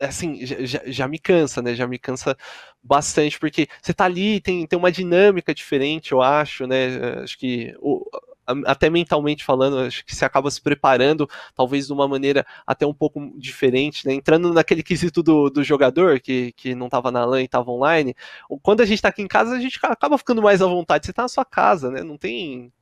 assim, 0.00 0.44
já, 0.44 0.82
já, 0.86 1.08
me 1.08 1.18
cansa, 1.18 1.62
né? 1.62 1.74
Já 1.74 1.86
me 1.86 1.98
cansa 1.98 2.36
bastante, 2.82 3.38
porque 3.38 3.68
você 3.80 3.94
tá 3.94 4.04
ali, 4.04 4.40
tem, 4.40 4.66
tem 4.66 4.78
uma 4.78 4.92
dinâmica 4.92 5.54
diferente, 5.54 6.12
eu 6.12 6.20
acho, 6.20 6.66
né? 6.66 7.22
Acho 7.22 7.38
que 7.38 7.74
o, 7.80 8.04
até 8.66 8.90
mentalmente 8.90 9.44
falando, 9.44 9.78
acho 9.78 10.04
que 10.04 10.14
você 10.14 10.24
acaba 10.24 10.50
se 10.50 10.60
preparando, 10.60 11.28
talvez 11.54 11.86
de 11.86 11.92
uma 11.92 12.06
maneira 12.06 12.46
até 12.66 12.86
um 12.86 12.94
pouco 12.94 13.32
diferente, 13.38 14.06
né? 14.06 14.14
Entrando 14.14 14.52
naquele 14.52 14.82
quesito 14.82 15.22
do, 15.22 15.50
do 15.50 15.64
jogador 15.64 16.20
que, 16.20 16.52
que 16.52 16.74
não 16.74 16.86
estava 16.86 17.10
na 17.10 17.24
LAN 17.24 17.42
e 17.42 17.44
estava 17.44 17.70
online. 17.70 18.14
Quando 18.62 18.80
a 18.82 18.86
gente 18.86 18.96
está 18.96 19.08
aqui 19.08 19.22
em 19.22 19.28
casa, 19.28 19.54
a 19.54 19.60
gente 19.60 19.78
acaba 19.82 20.18
ficando 20.18 20.42
mais 20.42 20.62
à 20.62 20.66
vontade. 20.66 21.06
Você 21.06 21.12
está 21.12 21.22
na 21.22 21.28
sua 21.28 21.44
casa, 21.44 21.90
né? 21.90 22.02
Não 22.02 22.16
tem. 22.16 22.72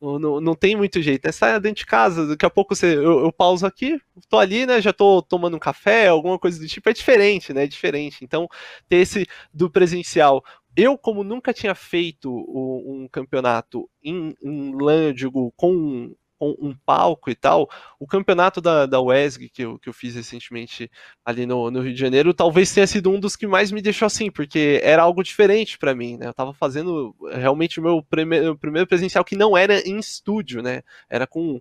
Não, 0.00 0.40
não 0.40 0.54
tem 0.54 0.74
muito 0.74 1.02
jeito, 1.02 1.26
né? 1.26 1.32
Sai 1.32 1.60
dentro 1.60 1.80
de 1.80 1.86
casa, 1.86 2.26
daqui 2.26 2.46
a 2.46 2.50
pouco 2.50 2.74
você, 2.74 2.96
eu, 2.96 3.20
eu 3.20 3.30
pauso 3.30 3.66
aqui, 3.66 4.00
tô 4.30 4.38
ali, 4.38 4.64
né? 4.64 4.80
Já 4.80 4.94
tô 4.94 5.20
tomando 5.20 5.56
um 5.56 5.60
café, 5.60 6.08
alguma 6.08 6.38
coisa 6.38 6.58
do 6.58 6.66
tipo, 6.66 6.88
é 6.88 6.92
diferente, 6.94 7.52
né? 7.52 7.64
É 7.64 7.66
diferente. 7.66 8.24
Então, 8.24 8.48
ter 8.88 8.96
esse 8.96 9.26
do 9.52 9.70
presencial 9.70 10.42
eu, 10.80 10.96
como 10.96 11.24
nunca 11.24 11.52
tinha 11.52 11.74
feito 11.74 12.30
um 12.32 13.08
campeonato 13.10 13.88
em, 14.02 14.34
em 14.42 14.72
LAN, 14.74 15.08
eu 15.08 15.12
digo, 15.12 15.52
com, 15.56 16.14
com, 16.38 16.56
um 16.58 16.74
palco 16.86 17.30
e 17.30 17.34
tal, 17.34 17.68
o 17.98 18.06
campeonato 18.06 18.60
da, 18.60 18.86
da 18.86 19.00
WESG 19.00 19.50
que 19.50 19.62
eu, 19.62 19.78
que 19.78 19.88
eu 19.88 19.92
fiz 19.92 20.14
recentemente 20.14 20.90
ali 21.24 21.44
no, 21.44 21.70
no 21.70 21.80
Rio 21.80 21.92
de 21.92 22.00
Janeiro, 22.00 22.32
talvez 22.32 22.72
tenha 22.72 22.86
sido 22.86 23.10
um 23.10 23.20
dos 23.20 23.36
que 23.36 23.46
mais 23.46 23.70
me 23.70 23.82
deixou 23.82 24.06
assim, 24.06 24.30
porque 24.30 24.80
era 24.82 25.02
algo 25.02 25.22
diferente 25.22 25.76
para 25.78 25.94
mim, 25.94 26.16
né? 26.16 26.26
Eu 26.26 26.34
tava 26.34 26.54
fazendo 26.54 27.14
realmente 27.32 27.78
o 27.78 27.82
meu 27.82 28.02
primeiro, 28.02 28.56
primeiro 28.56 28.88
presencial 28.88 29.24
que 29.24 29.36
não 29.36 29.56
era 29.56 29.80
em 29.86 29.98
estúdio, 29.98 30.62
né? 30.62 30.82
Era 31.08 31.26
com 31.26 31.60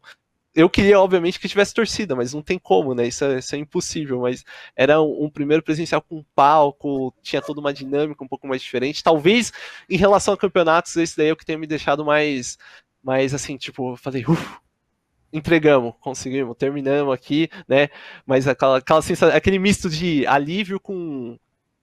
eu 0.56 0.70
queria, 0.70 1.00
obviamente, 1.00 1.39
que 1.39 1.47
tivesse 1.47 1.74
torcida, 1.74 2.16
mas 2.16 2.34
não 2.34 2.41
tem 2.41 2.58
como, 2.58 2.93
né? 2.95 3.08
Isso 3.08 3.24
é, 3.24 3.39
isso 3.39 3.56
é 3.56 3.58
impossível. 3.60 4.22
Mas 4.22 4.43
era 4.76 5.02
um, 5.02 5.26
um, 5.26 5.30
primeiro 5.30 5.64
presencial 5.64 6.02
com 6.02 6.24
palco, 6.36 7.14
tinha 7.22 7.41
toda 7.41 7.60
uma 7.60 7.74
dinâmica 7.74 8.24
um 8.24 8.28
pouco 8.28 8.47
mais 8.47 8.62
diferente. 8.62 9.04
Talvez 9.04 9.52
em 9.89 9.97
relação 9.97 10.34
a 10.34 10.38
campeonatos, 10.38 10.95
esse 10.97 11.16
daí 11.16 11.30
é 11.30 11.34
o 11.34 11.36
que 11.36 11.45
tenha 11.45 11.58
me 11.58 11.68
deixado 11.68 12.04
mais, 12.04 12.58
mais 13.04 13.34
assim, 13.34 13.58
tipo, 13.58 13.95
falei, 13.97 14.24
uff, 14.28 14.60
entregamos, 15.32 15.93
conseguimos, 16.00 16.58
terminamos 16.58 17.14
aqui, 17.14 17.50
né? 17.68 17.89
Mas 18.26 18.47
aquela, 18.47 18.78
aquela 18.80 19.02
sensação, 19.02 19.36
aquele 19.36 19.60
misto 19.60 19.89
de 19.89 20.26
alívio 20.28 20.80
com, 20.80 21.38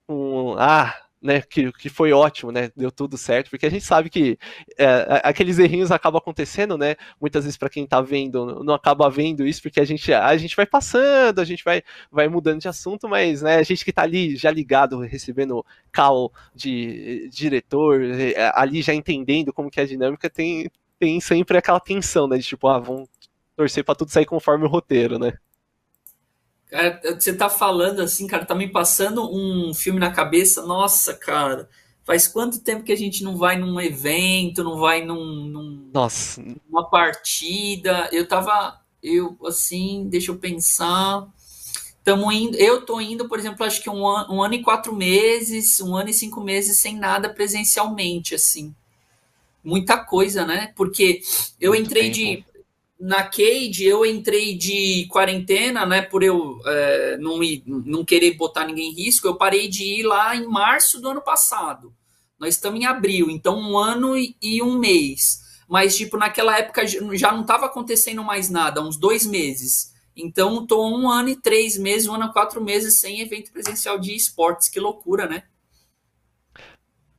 com 0.05 0.55
ah, 0.59 0.93
né, 1.21 1.41
que, 1.41 1.71
que 1.73 1.89
foi 1.89 2.11
ótimo, 2.11 2.51
né, 2.51 2.71
deu 2.75 2.91
tudo 2.91 3.17
certo, 3.17 3.49
porque 3.49 3.65
a 3.65 3.69
gente 3.69 3.83
sabe 3.83 4.09
que 4.09 4.37
é, 4.77 5.21
aqueles 5.23 5.57
errinhos 5.57 5.91
acabam 5.91 6.19
acontecendo, 6.19 6.77
né, 6.77 6.95
muitas 7.19 7.43
vezes 7.43 7.57
para 7.57 7.69
quem 7.69 7.83
está 7.83 8.01
vendo, 8.01 8.63
não 8.63 8.73
acaba 8.73 9.09
vendo 9.09 9.45
isso, 9.45 9.61
porque 9.61 9.79
a 9.79 9.85
gente, 9.85 10.13
a 10.13 10.37
gente 10.37 10.55
vai 10.55 10.65
passando, 10.65 11.39
a 11.39 11.45
gente 11.45 11.63
vai, 11.63 11.81
vai 12.11 12.27
mudando 12.27 12.61
de 12.61 12.67
assunto, 12.67 13.09
mas, 13.09 13.41
né, 13.41 13.57
a 13.57 13.63
gente 13.63 13.83
que 13.83 13.89
está 13.89 14.03
ali 14.03 14.35
já 14.35 14.51
ligado, 14.51 14.99
recebendo 14.99 15.65
call 15.91 16.31
de, 16.53 17.29
diretor, 17.29 18.01
é, 18.03 18.51
ali 18.53 18.81
já 18.81 18.93
entendendo 18.93 19.51
como 19.51 19.71
que 19.71 19.79
é 19.79 19.83
a 19.83 19.87
dinâmica, 19.87 20.29
tem, 20.29 20.69
tem 20.99 21.19
sempre 21.19 21.57
aquela 21.57 21.79
tensão, 21.79 22.27
né, 22.27 22.37
de 22.37 22.43
tipo, 22.43 22.67
ah, 22.67 22.79
vamos 22.79 23.09
torcer 23.55 23.83
para 23.83 23.95
tudo 23.95 24.11
sair 24.11 24.25
conforme 24.25 24.65
o 24.65 24.69
roteiro, 24.69 25.17
né. 25.17 25.33
Cara, 26.69 26.99
você 27.17 27.33
tá 27.33 27.49
falando 27.49 28.01
assim, 28.01 28.27
cara, 28.27 28.45
tá 28.45 28.53
me 28.53 28.67
passando 28.67 29.29
um 29.33 29.73
filme 29.73 29.99
na 29.99 30.11
cabeça. 30.11 30.65
Nossa, 30.65 31.13
cara, 31.13 31.69
faz 32.03 32.27
quanto 32.27 32.59
tempo 32.59 32.83
que 32.83 32.91
a 32.91 32.97
gente 32.97 33.23
não 33.23 33.37
vai 33.37 33.57
num 33.57 33.79
evento, 33.79 34.63
não 34.63 34.77
vai 34.77 35.03
num, 35.03 35.45
num 35.45 35.89
Nossa. 35.93 36.43
numa 36.69 36.89
partida? 36.89 38.09
Eu 38.11 38.27
tava, 38.27 38.81
eu 39.01 39.37
assim, 39.45 40.07
deixa 40.09 40.31
eu 40.31 40.37
pensar. 40.37 41.27
Tamo 42.03 42.31
indo, 42.31 42.55
eu 42.57 42.85
tô 42.85 43.01
indo, 43.01 43.27
por 43.27 43.37
exemplo, 43.37 43.65
acho 43.65 43.81
que 43.81 43.89
um 43.89 44.07
ano, 44.07 44.33
um 44.35 44.41
ano 44.41 44.53
e 44.53 44.63
quatro 44.63 44.95
meses, 44.95 45.81
um 45.81 45.95
ano 45.95 46.09
e 46.09 46.13
cinco 46.13 46.41
meses 46.41 46.79
sem 46.79 46.95
nada 46.97 47.29
presencialmente, 47.29 48.33
assim. 48.33 48.73
Muita 49.63 49.97
coisa, 49.97 50.45
né? 50.45 50.71
Porque 50.75 51.21
eu 51.59 51.71
Muito 51.71 51.85
entrei 51.85 52.03
tempo. 52.11 52.15
de 52.15 52.45
na 52.99 53.23
Cade 53.23 53.85
eu 53.85 54.05
entrei 54.05 54.57
de 54.57 55.07
quarentena, 55.11 55.85
né? 55.85 56.01
Por 56.01 56.23
eu 56.23 56.59
é, 56.65 57.17
não, 57.17 57.43
ir, 57.43 57.63
não 57.65 58.03
querer 58.03 58.33
botar 58.33 58.65
ninguém 58.65 58.91
em 58.91 58.95
risco, 58.95 59.27
eu 59.27 59.35
parei 59.35 59.67
de 59.67 59.83
ir 59.83 60.03
lá 60.03 60.35
em 60.35 60.47
março 60.47 60.99
do 60.99 61.09
ano 61.09 61.21
passado. 61.21 61.93
Nós 62.39 62.55
estamos 62.55 62.79
em 62.79 62.85
abril, 62.85 63.29
então 63.29 63.59
um 63.59 63.77
ano 63.77 64.15
e, 64.17 64.61
um 64.61 64.77
mês. 64.77 65.41
Mas, 65.67 65.97
tipo, 65.97 66.17
naquela 66.17 66.57
época 66.57 66.85
já 66.87 67.31
não 67.31 67.41
estava 67.41 67.65
acontecendo 67.65 68.23
mais 68.23 68.49
nada, 68.49 68.81
uns 68.81 68.97
dois 68.97 69.25
meses. 69.25 69.93
Então, 70.15 70.65
tô 70.65 70.87
um 70.87 71.09
ano 71.09 71.29
e 71.29 71.35
três 71.35 71.77
meses, 71.77 72.07
um 72.07 72.13
ano 72.13 72.25
e 72.25 72.33
quatro 72.33 72.63
meses 72.63 72.99
sem 72.99 73.21
evento 73.21 73.51
presencial 73.51 73.99
de 73.99 74.15
esportes. 74.15 74.69
Que 74.69 74.79
loucura, 74.79 75.27
né? 75.27 75.43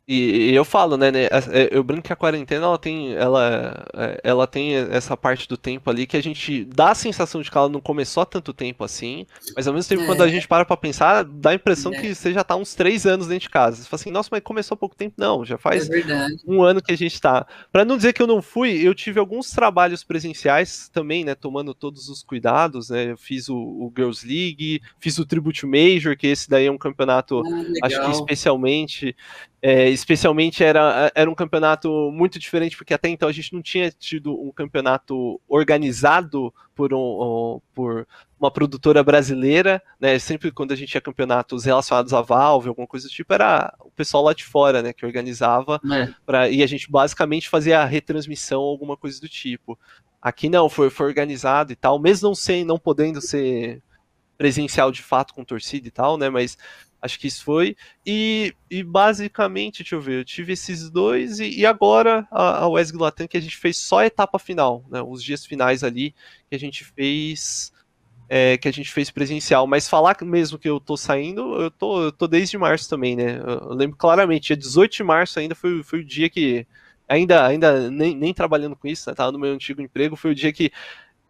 E, 0.08 0.52
e, 0.52 0.54
eu 0.54 0.64
falo, 0.64 0.96
né, 0.96 1.10
né, 1.10 1.24
é, 1.26 1.68
eu 1.70 1.84
brinco 1.84 2.04
que 2.04 2.12
a 2.14 2.16
quarentena 2.16 2.64
ela 2.64 2.78
tem, 2.78 3.12
ela, 3.12 3.86
é, 3.92 4.20
ela 4.24 4.46
tem 4.46 4.74
essa 4.74 5.14
parte 5.14 5.46
do 5.46 5.58
tempo 5.58 5.90
ali 5.90 6.06
que 6.06 6.16
a 6.16 6.22
gente 6.22 6.64
dá 6.64 6.92
a 6.92 6.94
sensação 6.94 7.42
de 7.42 7.50
que 7.50 7.58
ela 7.58 7.68
não 7.68 7.78
começou 7.78 8.22
há 8.22 8.26
tanto 8.26 8.54
tempo 8.54 8.82
assim, 8.82 9.26
mas 9.54 9.68
ao 9.68 9.74
mesmo 9.74 9.86
tempo 9.86 10.04
é. 10.04 10.06
quando 10.06 10.22
a 10.22 10.28
gente 10.28 10.48
para 10.48 10.64
pra 10.64 10.78
pensar, 10.78 11.24
dá 11.24 11.50
a 11.50 11.54
impressão 11.54 11.92
é. 11.92 12.00
que 12.00 12.14
você 12.14 12.32
já 12.32 12.42
tá 12.42 12.56
uns 12.56 12.74
três 12.74 13.04
anos 13.04 13.26
dentro 13.26 13.42
de 13.42 13.50
casa. 13.50 13.76
Você 13.76 13.82
fala 13.82 14.00
assim, 14.00 14.10
nossa, 14.10 14.30
mas 14.32 14.40
começou 14.42 14.76
há 14.76 14.78
pouco 14.78 14.96
tempo? 14.96 15.14
Não, 15.18 15.44
já 15.44 15.58
faz 15.58 15.90
é 15.90 16.26
um 16.46 16.62
ano 16.62 16.80
que 16.80 16.90
a 16.92 16.96
gente 16.96 17.20
tá. 17.20 17.46
Pra 17.70 17.84
não 17.84 17.98
dizer 17.98 18.14
que 18.14 18.22
eu 18.22 18.26
não 18.26 18.40
fui, 18.40 18.80
eu 18.80 18.94
tive 18.94 19.20
alguns 19.20 19.50
trabalhos 19.50 20.02
presenciais 20.02 20.88
também, 20.88 21.22
né, 21.22 21.34
tomando 21.34 21.74
todos 21.74 22.08
os 22.08 22.22
cuidados, 22.22 22.88
né, 22.88 23.12
eu 23.12 23.18
fiz 23.18 23.50
o, 23.50 23.56
o 23.56 23.92
Girls 23.94 24.26
League, 24.26 24.80
fiz 24.98 25.18
o 25.18 25.26
Tribute 25.26 25.66
Major, 25.66 26.16
que 26.16 26.28
esse 26.28 26.48
daí 26.48 26.64
é 26.64 26.72
um 26.72 26.78
campeonato, 26.78 27.42
ah, 27.44 27.86
acho 27.86 28.02
que 28.02 28.10
especialmente 28.12 29.14
é, 29.60 29.88
especialmente 29.88 30.62
era, 30.62 31.10
era 31.14 31.28
um 31.28 31.34
campeonato 31.34 32.10
muito 32.12 32.38
diferente, 32.38 32.76
porque 32.76 32.94
até 32.94 33.08
então 33.08 33.28
a 33.28 33.32
gente 33.32 33.52
não 33.52 33.60
tinha 33.60 33.90
tido 33.90 34.32
um 34.40 34.52
campeonato 34.52 35.40
organizado 35.48 36.54
por, 36.76 36.94
um, 36.94 37.60
por 37.74 38.06
uma 38.38 38.52
produtora 38.52 39.02
brasileira, 39.02 39.82
né? 39.98 40.16
Sempre 40.20 40.52
quando 40.52 40.70
a 40.70 40.76
gente 40.76 40.90
tinha 40.90 41.00
campeonatos 41.00 41.64
relacionados 41.64 42.14
à 42.14 42.22
Valve, 42.22 42.68
alguma 42.68 42.86
coisa 42.86 43.08
do 43.08 43.10
tipo, 43.10 43.32
era 43.34 43.74
o 43.80 43.90
pessoal 43.90 44.22
lá 44.22 44.32
de 44.32 44.44
fora, 44.44 44.80
né, 44.80 44.92
que 44.92 45.04
organizava, 45.04 45.80
é. 45.92 46.08
Pra, 46.24 46.48
e 46.48 46.62
a 46.62 46.66
gente 46.66 46.88
basicamente 46.88 47.48
fazia 47.48 47.80
a 47.80 47.84
retransmissão, 47.84 48.60
alguma 48.60 48.96
coisa 48.96 49.20
do 49.20 49.28
tipo. 49.28 49.76
Aqui 50.22 50.48
não, 50.48 50.68
foi, 50.68 50.88
foi 50.88 51.06
organizado 51.06 51.72
e 51.72 51.76
tal, 51.76 51.98
mesmo 51.98 52.28
não, 52.28 52.34
sem, 52.34 52.64
não 52.64 52.78
podendo 52.78 53.20
ser 53.20 53.82
presencial 54.38 54.90
de 54.90 55.02
fato 55.02 55.34
com 55.34 55.44
torcida 55.44 55.86
e 55.86 55.90
tal, 55.90 56.16
né? 56.16 56.30
Mas 56.30 56.56
Acho 57.00 57.18
que 57.18 57.28
isso 57.28 57.44
foi. 57.44 57.76
E, 58.04 58.52
e 58.68 58.82
basicamente, 58.82 59.82
deixa 59.82 59.94
eu 59.94 60.00
ver, 60.00 60.18
eu 60.20 60.24
tive 60.24 60.52
esses 60.52 60.90
dois 60.90 61.38
e, 61.38 61.60
e 61.60 61.66
agora 61.66 62.26
a, 62.30 62.64
a 62.64 62.68
Wesley 62.68 63.00
Latam 63.00 63.28
que 63.28 63.36
a 63.36 63.40
gente 63.40 63.56
fez 63.56 63.76
só 63.76 64.00
a 64.00 64.06
etapa 64.06 64.38
final, 64.38 64.84
né? 64.90 65.00
Os 65.00 65.22
dias 65.22 65.46
finais 65.46 65.84
ali 65.84 66.14
que 66.48 66.56
a 66.56 66.58
gente 66.58 66.84
fez. 66.84 67.72
É, 68.30 68.58
que 68.58 68.68
a 68.68 68.70
gente 68.70 68.92
fez 68.92 69.10
presencial, 69.10 69.66
mas 69.66 69.88
falar 69.88 70.14
mesmo 70.22 70.58
que 70.58 70.68
eu 70.68 70.78
tô 70.78 70.98
saindo, 70.98 71.62
eu 71.62 71.70
tô, 71.70 72.02
eu 72.02 72.12
tô 72.12 72.26
desde 72.28 72.58
março 72.58 72.86
também, 72.86 73.16
né? 73.16 73.38
Eu 73.38 73.72
lembro 73.72 73.96
claramente, 73.96 74.48
dia 74.48 74.56
18 74.56 74.96
de 74.96 75.02
março 75.02 75.38
ainda 75.40 75.54
foi, 75.54 75.82
foi 75.82 76.00
o 76.00 76.04
dia 76.04 76.28
que, 76.28 76.66
ainda, 77.08 77.46
ainda 77.46 77.90
nem, 77.90 78.14
nem 78.14 78.34
trabalhando 78.34 78.76
com 78.76 78.86
isso, 78.86 79.08
né? 79.08 79.14
Tava 79.14 79.32
no 79.32 79.38
meu 79.38 79.54
antigo 79.54 79.80
emprego, 79.80 80.14
foi 80.14 80.32
o 80.32 80.34
dia 80.34 80.52
que, 80.52 80.70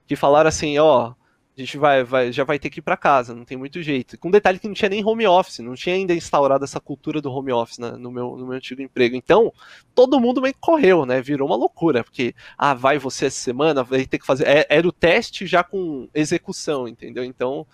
que 0.09 0.17
falaram 0.17 0.49
assim, 0.49 0.77
ó, 0.79 1.15
a 1.59 1.65
gente 1.65 1.77
vai, 1.77 2.05
vai, 2.05 2.31
já 2.31 2.45
vai 2.45 2.57
ter 2.57 2.71
que 2.71 2.79
ir 2.79 2.83
para 2.83 2.97
casa, 2.97 3.35
não 3.35 3.45
tem 3.45 3.59
muito 3.59 3.83
jeito. 3.83 4.17
Com 4.17 4.31
detalhe 4.31 4.61
que 4.61 4.69
não 4.69 4.75
tinha 4.75 4.89
nem 4.89 5.05
home 5.05 5.27
office, 5.27 5.59
não 5.59 5.75
tinha 5.75 5.97
ainda 5.97 6.15
instaurado 6.15 6.65
essa 6.65 6.79
cultura 6.79 7.21
do 7.21 7.33
home 7.33 7.51
office 7.51 7.79
né, 7.79 7.91
no, 7.99 8.13
meu, 8.13 8.37
no 8.37 8.47
meu 8.47 8.57
antigo 8.57 8.81
emprego. 8.81 9.17
Então, 9.17 9.53
todo 9.93 10.21
mundo 10.21 10.41
meio 10.41 10.55
que 10.55 10.61
correu, 10.61 11.05
né? 11.05 11.21
Virou 11.21 11.49
uma 11.49 11.57
loucura, 11.57 12.05
porque, 12.05 12.33
ah, 12.57 12.75
vai 12.75 12.97
você 12.97 13.27
essa 13.27 13.41
semana, 13.41 13.83
vai 13.83 14.07
ter 14.07 14.21
que 14.21 14.27
fazer. 14.27 14.47
É, 14.47 14.67
era 14.69 14.87
o 14.87 14.93
teste 14.93 15.47
já 15.47 15.65
com 15.65 16.09
execução, 16.15 16.87
entendeu? 16.87 17.25
Então, 17.25 17.67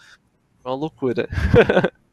é 0.64 0.68
uma 0.68 0.74
loucura. 0.74 1.28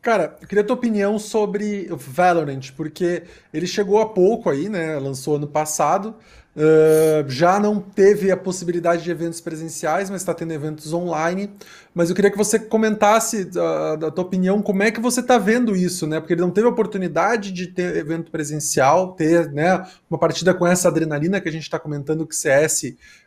Cara, 0.00 0.38
eu 0.40 0.46
queria 0.46 0.62
a 0.62 0.66
tua 0.66 0.76
opinião 0.76 1.18
sobre 1.18 1.88
Valorant, 1.90 2.70
porque 2.76 3.24
ele 3.52 3.66
chegou 3.66 4.00
há 4.00 4.08
pouco 4.08 4.48
aí, 4.48 4.68
né? 4.68 4.96
Lançou 4.96 5.36
ano 5.36 5.48
passado. 5.48 6.14
Uh, 6.58 7.30
já 7.30 7.60
não 7.60 7.78
teve 7.80 8.32
a 8.32 8.36
possibilidade 8.36 9.04
de 9.04 9.10
eventos 9.12 9.40
presenciais, 9.40 10.10
mas 10.10 10.22
está 10.22 10.34
tendo 10.34 10.52
eventos 10.52 10.92
online. 10.92 11.52
Mas 11.94 12.10
eu 12.10 12.16
queria 12.16 12.32
que 12.32 12.36
você 12.36 12.58
comentasse 12.58 13.42
uh, 13.42 13.96
da 13.96 14.10
tua 14.10 14.24
opinião, 14.24 14.60
como 14.60 14.82
é 14.82 14.90
que 14.90 14.98
você 14.98 15.20
está 15.20 15.38
vendo 15.38 15.76
isso, 15.76 16.04
né? 16.04 16.18
Porque 16.18 16.32
ele 16.32 16.40
não 16.40 16.50
teve 16.50 16.66
a 16.66 16.70
oportunidade 16.70 17.52
de 17.52 17.68
ter 17.68 17.96
evento 17.96 18.32
presencial, 18.32 19.12
ter 19.12 19.52
né, 19.52 19.86
uma 20.10 20.18
partida 20.18 20.52
com 20.52 20.66
essa 20.66 20.88
adrenalina 20.88 21.40
que 21.40 21.48
a 21.48 21.52
gente 21.52 21.62
está 21.62 21.78
comentando 21.78 22.26
que 22.26 22.34
CS 22.34 22.82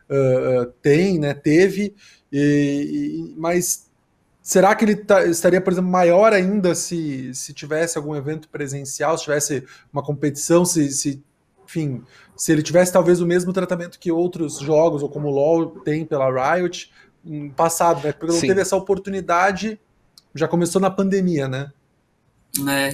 uh, 0.10 0.66
tem, 0.82 1.18
né? 1.18 1.34
Teve, 1.34 1.96
e, 2.30 3.30
e, 3.32 3.40
mas 3.40 3.90
será 4.42 4.76
que 4.76 4.84
ele 4.84 4.98
tá, 4.98 5.26
estaria, 5.26 5.62
por 5.62 5.72
exemplo, 5.72 5.90
maior 5.90 6.34
ainda 6.34 6.76
se, 6.76 7.34
se 7.34 7.54
tivesse 7.54 7.98
algum 7.98 8.14
evento 8.14 8.50
presencial, 8.50 9.18
se 9.18 9.24
tivesse 9.24 9.64
uma 9.94 10.04
competição, 10.04 10.66
se, 10.66 10.92
se 10.92 11.24
enfim, 11.72 12.04
se 12.42 12.52
ele 12.52 12.64
tivesse 12.64 12.92
talvez 12.92 13.22
o 13.22 13.26
mesmo 13.28 13.54
tratamento 13.54 14.00
que 14.00 14.12
outros 14.12 14.58
jogos, 14.58 15.04
ou 15.04 15.10
como 15.10 15.28
o 15.28 15.32
LoL 15.32 15.80
tem 15.82 16.04
pela 16.04 16.56
Riot, 16.56 16.92
passado, 17.56 18.04
né? 18.04 18.12
Porque 18.12 18.34
não 18.34 18.40
Sim. 18.40 18.48
teve 18.48 18.60
essa 18.60 18.76
oportunidade, 18.76 19.80
já 20.34 20.48
começou 20.48 20.82
na 20.82 20.90
pandemia, 20.90 21.48
né? 21.48 21.72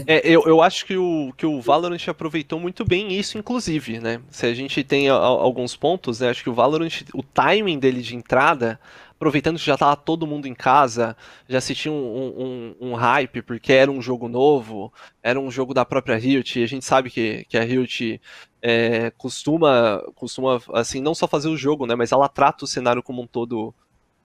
É. 0.05 0.17
É, 0.17 0.21
eu, 0.27 0.43
eu 0.45 0.61
acho 0.61 0.85
que 0.85 0.97
o, 0.97 1.31
que 1.37 1.45
o 1.45 1.61
Valorant 1.61 2.09
aproveitou 2.09 2.59
muito 2.59 2.83
bem 2.83 3.17
isso, 3.17 3.37
inclusive, 3.37 4.01
né? 4.01 4.19
Se 4.29 4.45
a 4.45 4.53
gente 4.53 4.83
tem 4.83 5.07
a, 5.07 5.13
a, 5.13 5.17
alguns 5.17 5.77
pontos, 5.77 6.19
né? 6.19 6.29
Acho 6.29 6.43
que 6.43 6.49
o 6.49 6.53
Valorant, 6.53 7.03
o 7.13 7.23
timing 7.23 7.79
dele 7.79 8.01
de 8.01 8.17
entrada, 8.17 8.77
aproveitando 9.11 9.57
que 9.57 9.65
já 9.65 9.75
estava 9.75 9.95
todo 9.95 10.27
mundo 10.27 10.45
em 10.45 10.53
casa, 10.53 11.15
já 11.47 11.57
assistia 11.57 11.91
um, 11.91 11.95
um, 11.95 12.89
um, 12.89 12.93
hype, 12.95 13.41
porque 13.41 13.71
era 13.71 13.89
um 13.89 14.01
jogo 14.01 14.27
novo, 14.27 14.93
era 15.23 15.39
um 15.39 15.49
jogo 15.49 15.73
da 15.73 15.85
própria 15.85 16.17
Riot, 16.17 16.59
e 16.59 16.63
a 16.63 16.67
gente 16.67 16.85
sabe 16.85 17.09
que, 17.09 17.45
que 17.49 17.57
a 17.57 17.63
Riot 17.63 18.21
é, 18.61 19.11
costuma, 19.17 20.03
costuma, 20.15 20.61
assim, 20.73 21.01
não 21.01 21.13
só 21.15 21.27
fazer 21.27 21.49
o 21.49 21.57
jogo, 21.57 21.85
né? 21.85 21.95
Mas 21.95 22.11
ela 22.11 22.27
trata 22.27 22.65
o 22.65 22.67
cenário 22.67 23.03
como 23.03 23.21
um 23.21 23.27
todo 23.27 23.73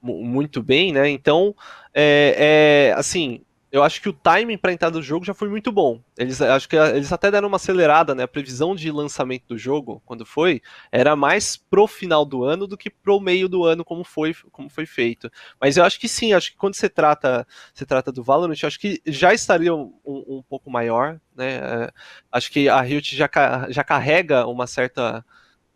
muito 0.02 0.62
bem, 0.62 0.92
né? 0.92 1.08
Então, 1.08 1.54
é, 1.94 2.90
é 2.90 2.98
assim, 2.98 3.42
eu 3.72 3.82
acho 3.82 4.02
que 4.02 4.08
o 4.08 4.12
timing 4.12 4.58
para 4.58 4.70
entrar 4.70 4.90
do 4.90 5.00
jogo 5.00 5.24
já 5.24 5.32
foi 5.32 5.48
muito 5.48 5.72
bom. 5.72 5.98
Eles 6.18 6.42
acho 6.42 6.68
que 6.68 6.76
eles 6.76 7.10
até 7.10 7.30
deram 7.30 7.48
uma 7.48 7.56
acelerada, 7.56 8.14
né? 8.14 8.24
A 8.24 8.28
previsão 8.28 8.76
de 8.76 8.90
lançamento 8.92 9.44
do 9.48 9.56
jogo, 9.56 10.02
quando 10.04 10.26
foi, 10.26 10.60
era 10.92 11.16
mais 11.16 11.56
pro 11.56 11.86
final 11.86 12.26
do 12.26 12.44
ano 12.44 12.66
do 12.66 12.76
que 12.76 12.90
pro 12.90 13.18
meio 13.18 13.48
do 13.48 13.64
ano, 13.64 13.82
como 13.82 14.04
foi, 14.04 14.34
como 14.52 14.68
foi 14.68 14.84
feito. 14.84 15.30
Mas 15.58 15.78
eu 15.78 15.84
acho 15.84 15.98
que 15.98 16.06
sim, 16.06 16.34
acho 16.34 16.50
que 16.52 16.58
quando 16.58 16.74
você 16.74 16.86
trata, 16.86 17.46
se 17.72 17.86
trata 17.86 18.12
do 18.12 18.22
Valorant, 18.22 18.62
acho 18.62 18.78
que 18.78 19.00
já 19.06 19.32
estaria 19.32 19.74
um, 19.74 19.90
um 20.04 20.44
pouco 20.46 20.70
maior, 20.70 21.18
né? 21.34 21.54
É, 21.54 21.92
acho 22.30 22.52
que 22.52 22.68
a 22.68 22.78
Riot 22.82 23.16
já, 23.16 23.30
já 23.70 23.82
carrega 23.82 24.46
uma 24.46 24.66
certa 24.66 25.24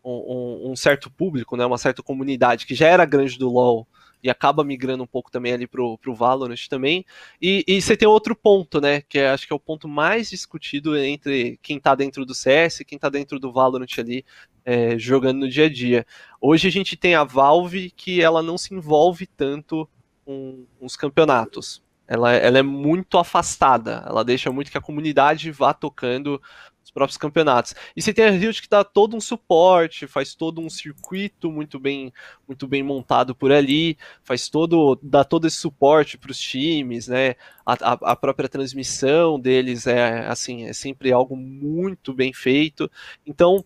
um, 0.05 0.71
um, 0.71 0.77
certo 0.77 1.11
público, 1.11 1.57
né? 1.57 1.65
Uma 1.65 1.79
certa 1.79 2.03
comunidade 2.03 2.67
que 2.67 2.75
já 2.75 2.89
era 2.89 3.05
grande 3.07 3.39
do 3.39 3.51
LoL 3.51 3.89
e 4.27 4.31
acaba 4.31 4.65
migrando 4.65 5.05
um 5.05 5.07
pouco 5.07 5.31
também 5.31 5.53
ali 5.53 5.69
pro, 5.69 5.97
pro 5.99 6.15
Valorant 6.15 6.67
também. 6.69 7.05
E, 7.41 7.65
e 7.67 7.81
você 7.81 7.97
tem 7.97 8.09
outro 8.09 8.35
ponto, 8.35 8.81
né? 8.81 9.01
Que 9.03 9.21
é, 9.21 9.31
acho 9.31 9.47
que 9.47 9.53
é 9.53 9.57
o 9.57 9.61
ponto 9.61 9.87
mais 9.87 10.29
discutido 10.29 10.99
entre 10.99 11.61
quem 11.63 11.79
tá 11.79 11.95
dentro 11.95 12.27
do 12.27 12.35
CS 12.35 12.81
e 12.81 12.85
quem 12.85 12.99
tá 12.99 13.09
dentro 13.09 13.39
do 13.39 13.53
Valorant 13.53 13.87
ali, 13.99 14.25
é, 14.65 14.99
jogando 14.99 15.39
no 15.39 15.49
dia 15.49 15.67
a 15.67 15.73
dia. 15.73 16.05
Hoje 16.41 16.67
a 16.67 16.71
gente 16.73 16.97
tem 16.97 17.15
a 17.15 17.23
Valve 17.23 17.93
que 17.93 18.21
ela 18.21 18.43
não 18.43 18.59
se 18.59 18.75
envolve 18.75 19.29
tanto 19.29 19.89
com 20.25 20.67
os 20.81 20.97
campeonatos. 20.97 21.81
Ela, 22.09 22.33
ela 22.33 22.59
é 22.59 22.63
muito 22.63 23.19
afastada, 23.19 24.05
ela 24.07 24.25
deixa 24.25 24.51
muito 24.51 24.73
que 24.73 24.79
a 24.79 24.83
comunidade 24.83 25.53
vá 25.53 25.73
tocando 25.73 26.43
próprios 26.91 27.17
campeonatos. 27.17 27.75
E 27.97 28.03
você 28.03 28.13
tem 28.13 28.25
a 28.25 28.31
Riot 28.31 28.63
que 28.63 28.69
dá 28.69 28.85
todo 28.85 29.17
um 29.17 29.21
suporte, 29.21 30.07
faz 30.07 30.35
todo 30.35 30.61
um 30.61 30.71
circuito 30.71 31.51
muito 31.51 31.79
bem, 31.79 32.13
muito 32.47 32.67
bem 32.67 32.83
montado 32.83 33.35
por 33.35 33.53
ali, 33.53 33.97
faz 34.23 34.49
todo, 34.49 34.99
dá 35.03 35.25
todo 35.25 35.47
esse 35.47 35.57
suporte 35.57 36.17
para 36.19 36.31
os 36.31 36.39
times, 36.39 37.09
né? 37.09 37.35
A, 37.65 37.73
a, 37.73 37.93
a, 38.13 38.17
própria 38.17 38.49
transmissão 38.49 39.39
deles 39.41 39.87
é 39.87 40.27
assim, 40.27 40.65
é 40.65 40.73
sempre 40.73 41.13
algo 41.13 41.37
muito 41.37 42.15
bem 42.15 42.33
feito. 42.33 42.91
Então 43.27 43.63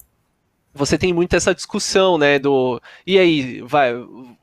você 0.73 0.97
tem 0.97 1.12
muito 1.12 1.35
essa 1.35 1.55
discussão, 1.55 2.16
né, 2.16 2.39
do 2.39 2.81
e 3.05 3.18
aí, 3.18 3.61
vai, 3.62 3.93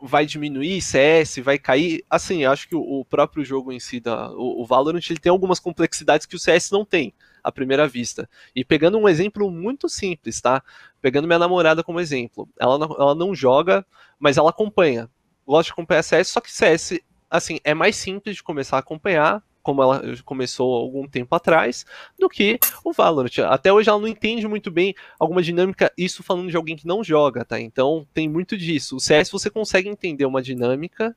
vai 0.01 0.25
diminuir 0.25 0.81
CS, 0.81 1.37
vai 1.37 1.57
cair? 1.57 2.03
Assim, 2.09 2.43
acho 2.43 2.67
que 2.67 2.75
o, 2.75 2.81
o 2.81 3.05
próprio 3.05 3.45
jogo 3.45 3.71
em 3.71 3.79
si, 3.79 3.99
da, 3.99 4.29
o, 4.31 4.61
o 4.61 4.65
Valorant, 4.65 5.09
ele 5.09 5.19
tem 5.19 5.29
algumas 5.29 5.59
complexidades 5.59 6.25
que 6.25 6.35
o 6.35 6.39
CS 6.39 6.69
não 6.71 6.83
tem 6.83 7.13
à 7.47 7.51
primeira 7.51 7.87
vista. 7.87 8.29
E 8.53 8.65
pegando 8.65 8.97
um 8.97 9.07
exemplo 9.07 9.49
muito 9.49 9.87
simples, 9.87 10.41
tá? 10.41 10.61
Pegando 11.01 11.27
minha 11.27 11.39
namorada 11.39 11.81
como 11.81 11.99
exemplo. 11.99 12.47
Ela 12.59 12.77
não, 12.77 12.95
ela 12.99 13.15
não 13.15 13.33
joga, 13.33 13.85
mas 14.19 14.37
ela 14.37 14.49
acompanha. 14.49 15.09
Gosta 15.45 15.69
de 15.69 15.71
acompanhar 15.71 16.03
CS, 16.03 16.27
só 16.27 16.41
que 16.41 16.51
CS, 16.51 16.99
assim, 17.29 17.59
é 17.63 17.73
mais 17.73 17.95
simples 17.95 18.35
de 18.35 18.43
começar 18.43 18.75
a 18.75 18.79
acompanhar, 18.79 19.41
como 19.63 19.81
ela 19.81 20.01
começou 20.25 20.75
algum 20.75 21.07
tempo 21.07 21.33
atrás, 21.33 21.85
do 22.19 22.27
que 22.27 22.59
o 22.83 22.91
Valorant. 22.91 23.39
Até 23.49 23.71
hoje 23.71 23.89
ela 23.89 23.99
não 23.99 24.07
entende 24.07 24.45
muito 24.47 24.69
bem 24.69 24.93
alguma 25.17 25.41
dinâmica, 25.41 25.91
isso 25.97 26.21
falando 26.21 26.49
de 26.49 26.57
alguém 26.57 26.75
que 26.75 26.87
não 26.87 27.03
joga, 27.03 27.45
tá? 27.45 27.59
Então 27.59 28.05
tem 28.13 28.27
muito 28.27 28.57
disso. 28.57 28.97
O 28.97 28.99
CS 28.99 29.29
você 29.29 29.49
consegue 29.49 29.87
entender 29.87 30.25
uma 30.25 30.41
dinâmica 30.41 31.15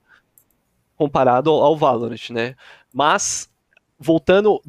comparado 0.96 1.50
ao, 1.50 1.62
ao 1.62 1.76
Valorant, 1.76 2.30
né? 2.30 2.54
Mas 2.92 3.49
voltando 4.00 4.60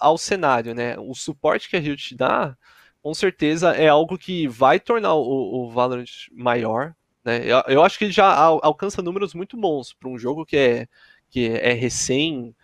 ao 0.00 0.18
cenário, 0.18 0.74
né? 0.74 0.96
O 0.98 1.14
suporte 1.14 1.70
que 1.70 1.76
a 1.76 1.80
Riot 1.80 2.16
dá, 2.16 2.56
com 3.00 3.14
certeza 3.14 3.70
é 3.70 3.88
algo 3.88 4.18
que 4.18 4.48
vai 4.48 4.80
tornar 4.80 5.14
o, 5.14 5.66
o 5.66 5.70
Valorant 5.70 6.10
maior. 6.32 6.92
Né? 7.24 7.44
Eu, 7.44 7.62
eu, 7.68 7.82
acho 7.84 7.96
que 7.96 8.06
ele 8.06 8.12
já 8.12 8.26
alcança 8.34 9.00
números 9.00 9.34
muito 9.34 9.56
bons 9.56 9.92
para 9.92 10.08
um 10.08 10.18
jogo 10.18 10.44
que 10.44 10.56
é, 10.56 10.86
que 11.30 11.46
é 11.48 11.72
recém 11.72 12.54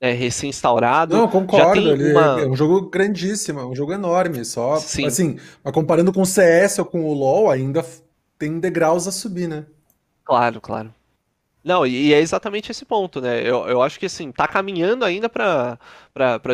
é 0.00 0.12
recém-instaurado. 0.12 1.16
Não, 1.16 1.28
concordo. 1.28 1.94
Uma... 1.94 2.40
É 2.40 2.46
um 2.46 2.54
jogo 2.54 2.88
grandíssimo, 2.88 3.58
é 3.60 3.66
um 3.66 3.74
jogo 3.74 3.92
enorme. 3.92 4.44
Só 4.44 4.76
Sim. 4.76 5.06
assim, 5.06 5.38
comparando 5.72 6.12
com 6.12 6.22
o 6.22 6.26
CS 6.26 6.78
ou 6.78 6.84
com 6.84 7.04
o 7.04 7.12
LoL, 7.12 7.50
ainda 7.50 7.84
tem 8.38 8.60
degraus 8.60 9.08
a 9.08 9.12
subir, 9.12 9.48
né? 9.48 9.66
Claro, 10.24 10.60
claro. 10.60 10.94
Não, 11.62 11.84
e 11.86 12.14
é 12.14 12.20
exatamente 12.20 12.70
esse 12.70 12.84
ponto, 12.84 13.20
né? 13.20 13.40
Eu, 13.42 13.66
eu 13.68 13.82
acho 13.82 13.98
que 13.98 14.06
assim, 14.06 14.30
tá 14.32 14.46
caminhando 14.48 15.04
ainda 15.04 15.28
para 15.28 15.78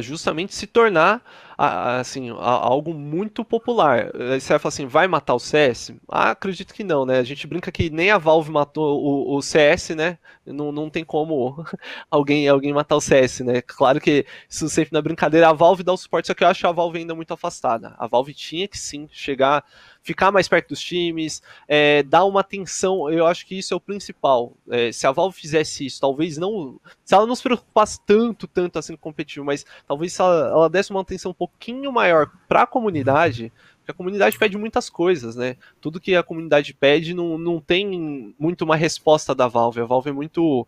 justamente 0.00 0.54
se 0.54 0.66
tornar 0.66 1.22
assim, 1.56 2.30
algo 2.30 2.92
muito 2.92 3.44
popular. 3.44 4.10
Aí 4.32 4.40
você 4.40 4.54
vai 4.54 4.58
falar 4.58 4.68
assim, 4.70 4.86
vai 4.86 5.06
matar 5.06 5.34
o 5.34 5.38
CS? 5.38 5.94
Ah, 6.08 6.30
acredito 6.30 6.74
que 6.74 6.82
não, 6.82 7.06
né? 7.06 7.18
A 7.18 7.22
gente 7.22 7.46
brinca 7.46 7.70
que 7.70 7.90
nem 7.90 8.10
a 8.10 8.18
Valve 8.18 8.50
matou 8.50 9.00
o, 9.00 9.36
o 9.36 9.42
CS, 9.42 9.94
né? 9.94 10.18
Não, 10.44 10.72
não 10.72 10.90
tem 10.90 11.04
como 11.04 11.64
alguém, 12.10 12.48
alguém 12.48 12.72
matar 12.72 12.96
o 12.96 13.00
CS, 13.00 13.44
né? 13.44 13.60
Claro 13.62 14.00
que 14.00 14.26
isso 14.48 14.68
sempre 14.68 14.92
na 14.92 15.02
brincadeira, 15.02 15.48
a 15.48 15.52
Valve 15.52 15.82
dá 15.84 15.92
o 15.92 15.96
suporte, 15.96 16.26
só 16.26 16.34
que 16.34 16.42
eu 16.42 16.48
acho 16.48 16.66
a 16.66 16.72
Valve 16.72 16.98
ainda 16.98 17.14
muito 17.14 17.32
afastada. 17.32 17.94
A 17.98 18.06
Valve 18.06 18.34
tinha 18.34 18.66
que 18.66 18.78
sim 18.78 19.06
chegar 19.12 19.64
ficar 20.04 20.30
mais 20.30 20.46
perto 20.46 20.68
dos 20.68 20.80
times, 20.80 21.42
é, 21.66 22.02
dar 22.02 22.26
uma 22.26 22.40
atenção, 22.40 23.10
eu 23.10 23.26
acho 23.26 23.46
que 23.46 23.58
isso 23.58 23.72
é 23.72 23.76
o 23.76 23.80
principal. 23.80 24.52
É, 24.70 24.92
se 24.92 25.06
a 25.06 25.10
Valve 25.10 25.34
fizesse 25.34 25.86
isso, 25.86 25.98
talvez 25.98 26.36
não. 26.36 26.78
Se 27.02 27.14
ela 27.14 27.26
não 27.26 27.34
se 27.34 27.42
preocupasse 27.42 27.98
tanto, 28.04 28.46
tanto 28.46 28.78
assim 28.78 28.94
com 28.94 29.14
competitivo, 29.14 29.46
mas 29.46 29.64
talvez 29.88 30.12
se 30.12 30.20
ela, 30.20 30.48
ela 30.48 30.68
desse 30.68 30.90
uma 30.90 31.00
atenção 31.00 31.30
um 31.30 31.34
pouquinho 31.34 31.90
maior 31.90 32.30
para 32.46 32.62
a 32.62 32.66
comunidade. 32.66 33.50
Porque 33.78 33.92
a 33.92 33.94
comunidade 33.94 34.38
pede 34.38 34.58
muitas 34.58 34.90
coisas, 34.90 35.36
né? 35.36 35.56
Tudo 35.80 36.00
que 36.00 36.14
a 36.14 36.22
comunidade 36.22 36.74
pede 36.74 37.14
não, 37.14 37.38
não 37.38 37.58
tem 37.58 38.34
muito 38.38 38.62
uma 38.62 38.76
resposta 38.76 39.34
da 39.34 39.48
Valve. 39.48 39.80
A 39.80 39.84
Valve 39.86 40.10
é 40.10 40.12
muito 40.12 40.66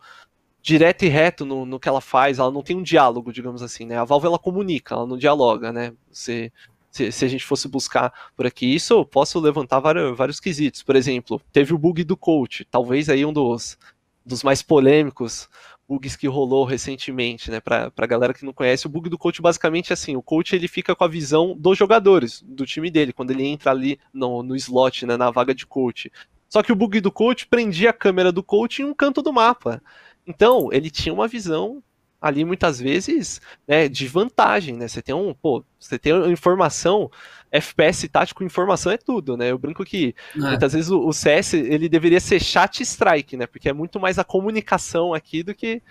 direto 0.62 1.04
e 1.04 1.08
reto 1.08 1.44
no, 1.44 1.64
no 1.64 1.78
que 1.78 1.88
ela 1.88 2.00
faz, 2.00 2.38
ela 2.38 2.50
não 2.50 2.62
tem 2.62 2.76
um 2.76 2.82
diálogo, 2.82 3.32
digamos 3.32 3.62
assim, 3.62 3.84
né? 3.84 3.98
A 3.98 4.04
Valve 4.04 4.26
ela 4.26 4.38
comunica, 4.38 4.94
ela 4.94 5.06
não 5.06 5.16
dialoga, 5.16 5.72
né? 5.72 5.92
Você 6.10 6.50
se, 6.96 7.12
se, 7.12 7.24
a 7.24 7.28
gente 7.28 7.44
fosse 7.44 7.68
buscar 7.68 8.12
por 8.36 8.46
aqui 8.46 8.74
isso, 8.74 8.94
eu 8.94 9.04
posso 9.04 9.38
levantar 9.38 9.80
vários, 9.80 10.16
vários 10.16 10.40
quesitos. 10.40 10.82
Por 10.82 10.96
exemplo, 10.96 11.40
teve 11.52 11.74
o 11.74 11.78
bug 11.78 12.02
do 12.04 12.16
coach, 12.16 12.64
talvez 12.64 13.08
aí 13.08 13.24
um 13.24 13.32
dos, 13.32 13.78
dos 14.24 14.42
mais 14.42 14.62
polêmicos 14.62 15.48
bugs 15.88 16.16
que 16.16 16.26
rolou 16.26 16.64
recentemente, 16.64 17.50
né? 17.50 17.60
Pra, 17.60 17.90
pra 17.90 18.06
galera 18.06 18.34
que 18.34 18.44
não 18.44 18.52
conhece, 18.52 18.86
o 18.86 18.88
bug 18.90 19.08
do 19.08 19.18
coach 19.18 19.40
basicamente 19.40 19.92
é 19.92 19.94
assim, 19.94 20.16
o 20.16 20.22
coach 20.22 20.54
ele 20.54 20.66
fica 20.66 20.96
com 20.96 21.04
a 21.04 21.08
visão 21.08 21.56
dos 21.56 21.78
jogadores, 21.78 22.42
do 22.42 22.66
time 22.66 22.90
dele, 22.90 23.12
quando 23.12 23.30
ele 23.30 23.44
entra 23.44 23.70
ali 23.70 23.98
no, 24.12 24.42
no 24.42 24.56
slot, 24.56 25.06
né, 25.06 25.16
na 25.16 25.30
vaga 25.30 25.54
de 25.54 25.64
coach. 25.64 26.10
Só 26.48 26.62
que 26.62 26.72
o 26.72 26.76
bug 26.76 27.00
do 27.00 27.12
coach 27.12 27.46
prendia 27.46 27.90
a 27.90 27.92
câmera 27.92 28.32
do 28.32 28.42
coach 28.42 28.82
em 28.82 28.84
um 28.84 28.94
canto 28.94 29.22
do 29.22 29.32
mapa. 29.32 29.80
Então, 30.26 30.72
ele 30.72 30.90
tinha 30.90 31.12
uma 31.12 31.28
visão 31.28 31.82
ali 32.20 32.44
muitas 32.44 32.80
vezes 32.80 33.40
né, 33.66 33.88
de 33.88 34.06
vantagem, 34.08 34.76
né? 34.76 34.88
Você 34.88 35.02
tem 35.02 35.14
um, 35.14 35.34
pô, 35.34 35.64
você 35.78 35.98
tem 35.98 36.12
informação 36.30 37.10
FPS 37.56 38.08
tático, 38.08 38.44
informação 38.44 38.92
é 38.92 38.96
tudo, 38.96 39.36
né? 39.36 39.50
Eu 39.50 39.58
brinco 39.58 39.84
que 39.84 40.14
é. 40.34 40.38
muitas 40.38 40.72
vezes 40.72 40.90
o, 40.90 41.06
o, 41.06 41.12
CS 41.12 41.54
ele 41.54 41.88
deveria 41.88 42.20
ser 42.20 42.40
chat 42.40 42.82
strike, 42.82 43.36
né? 43.36 43.46
Porque 43.46 43.68
é 43.68 43.72
muito 43.72 43.98
mais 43.98 44.18
a 44.18 44.24
comunicação 44.24 45.12
aqui 45.14 45.42
do 45.42 45.54
que 45.54 45.82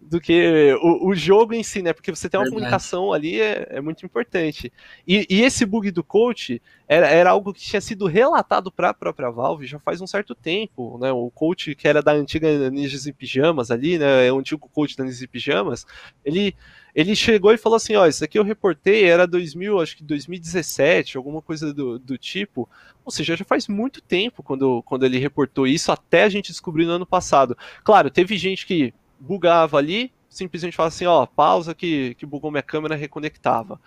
do 0.00 0.20
que 0.20 0.74
o, 0.82 1.08
o 1.08 1.14
jogo 1.14 1.54
em 1.54 1.62
si, 1.62 1.82
né? 1.82 1.92
Porque 1.92 2.10
você 2.10 2.28
tem 2.28 2.38
uma 2.38 2.44
Verdade. 2.44 2.62
comunicação 2.62 3.12
ali 3.12 3.40
é, 3.40 3.66
é 3.70 3.80
muito 3.80 4.04
importante. 4.04 4.72
E, 5.06 5.26
e, 5.28 5.42
esse 5.42 5.66
bug 5.66 5.90
do 5.90 6.04
coach 6.04 6.60
era, 6.88 7.08
era 7.08 7.30
algo 7.30 7.52
que 7.52 7.60
tinha 7.60 7.80
sido 7.80 8.06
relatado 8.06 8.70
para 8.70 8.90
a 8.90 8.94
própria 8.94 9.30
Valve 9.30 9.66
já 9.66 9.78
faz 9.78 10.00
um 10.00 10.06
certo 10.06 10.34
tempo, 10.34 10.98
né? 10.98 11.10
O 11.12 11.30
coach 11.30 11.74
que 11.74 11.88
era 11.88 12.02
da 12.02 12.12
antiga 12.12 12.70
Ninjas 12.70 13.06
em 13.06 13.12
Pijamas 13.12 13.70
ali, 13.70 13.98
né? 13.98 14.26
É 14.26 14.32
o 14.32 14.38
antigo 14.38 14.68
coach 14.68 14.96
da 14.96 15.04
Ninjas 15.04 15.22
em 15.22 15.28
Pijamas, 15.28 15.86
ele 16.24 16.54
ele 16.94 17.14
chegou 17.14 17.52
e 17.52 17.58
falou 17.58 17.76
assim, 17.76 17.94
ó, 17.94 18.06
isso 18.06 18.24
aqui 18.24 18.38
eu 18.38 18.44
reportei, 18.44 19.04
era 19.04 19.26
2000, 19.26 19.80
acho 19.80 19.96
que 19.96 20.04
2017, 20.04 21.16
alguma 21.16 21.40
coisa 21.40 21.72
do, 21.72 21.98
do 21.98 22.18
tipo, 22.18 22.68
ou 23.04 23.12
seja, 23.12 23.36
já 23.36 23.44
faz 23.44 23.68
muito 23.68 24.00
tempo 24.00 24.42
quando, 24.42 24.82
quando 24.82 25.04
ele 25.04 25.18
reportou 25.18 25.66
isso, 25.66 25.92
até 25.92 26.24
a 26.24 26.28
gente 26.28 26.50
descobrir 26.50 26.86
no 26.86 26.92
ano 26.92 27.06
passado. 27.06 27.56
Claro, 27.84 28.10
teve 28.10 28.36
gente 28.36 28.66
que 28.66 28.92
bugava 29.18 29.78
ali, 29.78 30.12
simplesmente 30.28 30.76
falava 30.76 30.94
assim, 30.94 31.06
ó, 31.06 31.26
pausa 31.26 31.74
que, 31.74 32.14
que 32.14 32.26
bugou 32.26 32.50
minha 32.50 32.62
câmera, 32.62 32.96
reconectava. 32.96 33.80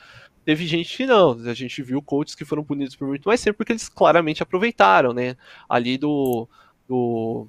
Teve 0.46 0.68
gente 0.68 0.98
que 0.98 1.06
não, 1.06 1.32
a 1.32 1.54
gente 1.54 1.82
viu 1.82 2.02
coaches 2.02 2.36
que 2.36 2.44
foram 2.44 2.64
punidos 2.64 2.96
por 2.96 3.08
muito 3.08 3.28
mais 3.28 3.42
tempo 3.42 3.58
porque 3.58 3.72
eles 3.72 3.88
claramente 3.88 4.44
aproveitaram, 4.44 5.14
né, 5.14 5.38
ali 5.70 5.98
do, 5.98 6.48
do 6.88 7.48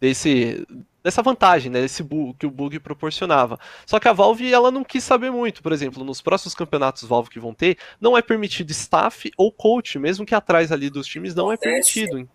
desse 0.00 0.66
dessa 1.06 1.22
vantagem, 1.22 1.70
né, 1.70 1.80
desse 1.82 2.02
bug 2.02 2.34
que 2.36 2.46
o 2.46 2.50
bug 2.50 2.80
proporcionava. 2.80 3.60
Só 3.86 4.00
que 4.00 4.08
a 4.08 4.12
Valve 4.12 4.52
ela 4.52 4.72
não 4.72 4.82
quis 4.82 5.04
saber 5.04 5.30
muito, 5.30 5.62
por 5.62 5.70
exemplo, 5.70 6.02
nos 6.02 6.20
próximos 6.20 6.52
campeonatos 6.52 7.04
Valve 7.04 7.30
que 7.30 7.38
vão 7.38 7.54
ter, 7.54 7.78
não 8.00 8.18
é 8.18 8.22
permitido 8.22 8.72
staff 8.72 9.30
ou 9.36 9.52
coach, 9.52 10.00
mesmo 10.00 10.26
que 10.26 10.34
atrás 10.34 10.72
ali 10.72 10.90
dos 10.90 11.06
times 11.06 11.32
não 11.32 11.52
é 11.52 11.56
permitido. 11.56 12.28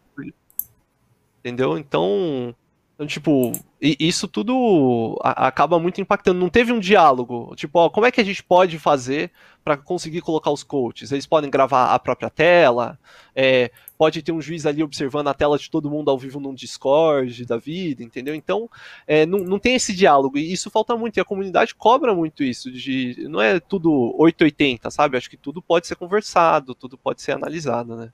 Entendeu? 1.39 1.77
Então, 1.77 2.55
então, 2.93 3.07
tipo, 3.07 3.51
isso 3.81 4.27
tudo 4.27 5.19
acaba 5.23 5.79
muito 5.79 5.99
impactando. 5.99 6.39
Não 6.39 6.49
teve 6.49 6.71
um 6.71 6.79
diálogo. 6.79 7.55
Tipo, 7.55 7.79
ó, 7.79 7.89
como 7.89 8.05
é 8.05 8.11
que 8.11 8.21
a 8.21 8.23
gente 8.23 8.43
pode 8.43 8.77
fazer 8.77 9.31
para 9.63 9.75
conseguir 9.75 10.21
colocar 10.21 10.51
os 10.51 10.61
coaches? 10.61 11.11
Eles 11.11 11.25
podem 11.25 11.49
gravar 11.49 11.93
a 11.93 11.97
própria 11.97 12.29
tela, 12.29 12.99
é, 13.35 13.71
pode 13.97 14.21
ter 14.21 14.31
um 14.31 14.41
juiz 14.41 14.67
ali 14.67 14.83
observando 14.83 15.29
a 15.29 15.33
tela 15.33 15.57
de 15.57 15.71
todo 15.71 15.89
mundo 15.89 16.11
ao 16.11 16.17
vivo 16.19 16.39
num 16.39 16.53
Discord 16.53 17.43
da 17.45 17.57
vida, 17.57 18.03
entendeu? 18.03 18.35
Então, 18.35 18.69
é, 19.07 19.25
não, 19.25 19.39
não 19.39 19.57
tem 19.57 19.73
esse 19.73 19.95
diálogo. 19.95 20.37
E 20.37 20.53
isso 20.53 20.69
falta 20.69 20.95
muito. 20.95 21.17
E 21.17 21.21
a 21.21 21.25
comunidade 21.25 21.73
cobra 21.73 22.13
muito 22.13 22.43
isso. 22.43 22.71
De, 22.71 23.25
não 23.27 23.41
é 23.41 23.59
tudo 23.59 24.13
880, 24.19 24.91
sabe? 24.91 25.17
Acho 25.17 25.29
que 25.29 25.37
tudo 25.37 25.59
pode 25.59 25.87
ser 25.87 25.95
conversado, 25.95 26.75
tudo 26.75 26.99
pode 26.99 27.23
ser 27.23 27.31
analisado, 27.31 27.95
né? 27.95 28.11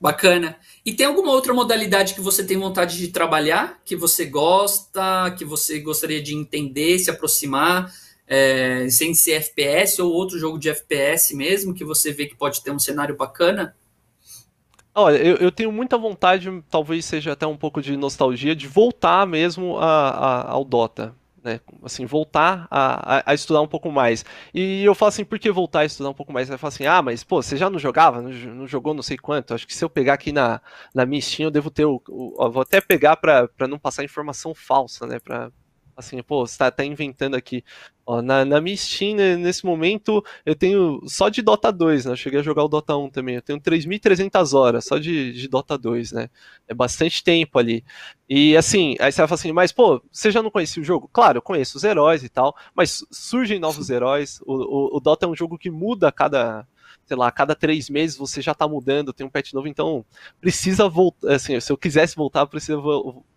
Bacana. 0.00 0.58
E 0.84 0.92
tem 0.92 1.06
alguma 1.06 1.32
outra 1.32 1.54
modalidade 1.54 2.14
que 2.14 2.20
você 2.20 2.44
tem 2.44 2.58
vontade 2.58 2.98
de 2.98 3.08
trabalhar, 3.08 3.80
que 3.84 3.96
você 3.96 4.26
gosta, 4.26 5.34
que 5.38 5.44
você 5.44 5.80
gostaria 5.80 6.22
de 6.22 6.34
entender, 6.34 6.98
se 6.98 7.10
aproximar, 7.10 7.92
é, 8.26 8.88
sem 8.90 9.14
ser 9.14 9.32
FPS 9.32 10.00
ou 10.02 10.12
outro 10.12 10.38
jogo 10.38 10.58
de 10.58 10.68
FPS 10.68 11.34
mesmo, 11.34 11.74
que 11.74 11.84
você 11.84 12.12
vê 12.12 12.26
que 12.26 12.36
pode 12.36 12.62
ter 12.62 12.70
um 12.70 12.78
cenário 12.78 13.16
bacana? 13.16 13.74
Olha, 14.94 15.16
eu, 15.16 15.36
eu 15.36 15.50
tenho 15.50 15.72
muita 15.72 15.98
vontade, 15.98 16.48
talvez 16.70 17.04
seja 17.04 17.32
até 17.32 17.46
um 17.46 17.56
pouco 17.56 17.82
de 17.82 17.96
nostalgia, 17.96 18.54
de 18.54 18.68
voltar 18.68 19.26
mesmo 19.26 19.76
a, 19.78 20.10
a, 20.10 20.50
ao 20.50 20.64
Dota 20.64 21.14
né? 21.44 21.60
Assim, 21.82 22.06
voltar 22.06 22.66
a, 22.70 23.18
a, 23.18 23.30
a, 23.32 23.34
estudar 23.34 23.60
um 23.60 23.68
pouco 23.68 23.92
mais. 23.92 24.24
E 24.54 24.82
eu 24.82 24.94
falo 24.94 25.10
assim, 25.10 25.24
por 25.24 25.38
que 25.38 25.50
voltar 25.52 25.80
a 25.80 25.84
estudar 25.84 26.08
um 26.08 26.14
pouco 26.14 26.32
mais? 26.32 26.50
Aí 26.50 26.56
falo 26.56 26.72
assim, 26.72 26.86
ah, 26.86 27.02
mas 27.02 27.22
pô, 27.22 27.42
você 27.42 27.56
já 27.56 27.68
não 27.68 27.78
jogava? 27.78 28.22
Não, 28.22 28.30
não, 28.30 28.66
jogou 28.66 28.94
não 28.94 29.02
sei 29.02 29.18
quanto? 29.18 29.52
Acho 29.54 29.66
que 29.66 29.74
se 29.74 29.84
eu 29.84 29.90
pegar 29.90 30.14
aqui 30.14 30.32
na, 30.32 30.60
na 30.94 31.04
minha 31.04 31.20
Steam, 31.20 31.46
eu 31.48 31.50
devo 31.50 31.70
ter 31.70 31.84
o. 31.84 32.02
o 32.08 32.34
ó, 32.38 32.48
vou 32.48 32.62
até 32.62 32.80
pegar 32.80 33.16
para 33.16 33.68
não 33.68 33.78
passar 33.78 34.02
informação 34.02 34.54
falsa, 34.54 35.06
né? 35.06 35.18
Pra, 35.20 35.52
assim, 35.96 36.22
pô, 36.22 36.46
você 36.46 36.58
tá, 36.58 36.70
tá 36.70 36.84
inventando 36.84 37.36
aqui. 37.36 37.62
Ó, 38.06 38.20
na, 38.20 38.44
na 38.44 38.60
minha 38.60 38.76
Steam, 38.76 39.16
né, 39.16 39.34
nesse 39.36 39.64
momento, 39.64 40.22
eu 40.44 40.54
tenho 40.54 41.00
só 41.06 41.30
de 41.30 41.40
Dota 41.40 41.72
2, 41.72 42.04
né? 42.04 42.12
Eu 42.12 42.16
cheguei 42.16 42.40
a 42.40 42.42
jogar 42.42 42.62
o 42.64 42.68
Dota 42.68 42.94
1 42.96 43.08
também. 43.08 43.36
Eu 43.36 43.42
tenho 43.42 43.58
3.300 43.58 44.52
horas 44.52 44.84
só 44.84 44.98
de, 44.98 45.32
de 45.32 45.48
Dota 45.48 45.78
2, 45.78 46.12
né? 46.12 46.28
É 46.68 46.74
bastante 46.74 47.24
tempo 47.24 47.58
ali. 47.58 47.82
E 48.28 48.56
assim, 48.56 48.94
aí 49.00 49.10
você 49.10 49.22
vai 49.22 49.28
falar 49.28 49.38
assim, 49.40 49.52
mas 49.52 49.72
pô, 49.72 50.02
você 50.12 50.30
já 50.30 50.42
não 50.42 50.50
conhecia 50.50 50.82
o 50.82 50.84
jogo? 50.84 51.08
Claro, 51.12 51.38
eu 51.38 51.42
conheço 51.42 51.78
os 51.78 51.84
heróis 51.84 52.22
e 52.22 52.28
tal, 52.28 52.54
mas 52.74 53.04
surgem 53.10 53.58
novos 53.58 53.88
heróis. 53.90 54.38
O, 54.44 54.52
o, 54.54 54.96
o 54.96 55.00
Dota 55.00 55.24
é 55.24 55.28
um 55.28 55.36
jogo 55.36 55.56
que 55.56 55.70
muda 55.70 56.08
a 56.08 56.12
cada, 56.12 56.66
sei 57.06 57.16
lá, 57.16 57.28
a 57.28 57.32
cada 57.32 57.54
três 57.54 57.90
meses 57.90 58.16
você 58.16 58.40
já 58.40 58.54
tá 58.54 58.66
mudando, 58.66 59.12
tem 59.12 59.26
um 59.26 59.30
patch 59.30 59.52
novo, 59.52 59.68
então 59.68 60.04
precisa 60.40 60.88
voltar, 60.88 61.32
assim, 61.32 61.58
se 61.60 61.70
eu 61.70 61.76
quisesse 61.76 62.16
voltar, 62.16 62.46
precisa, 62.46 62.78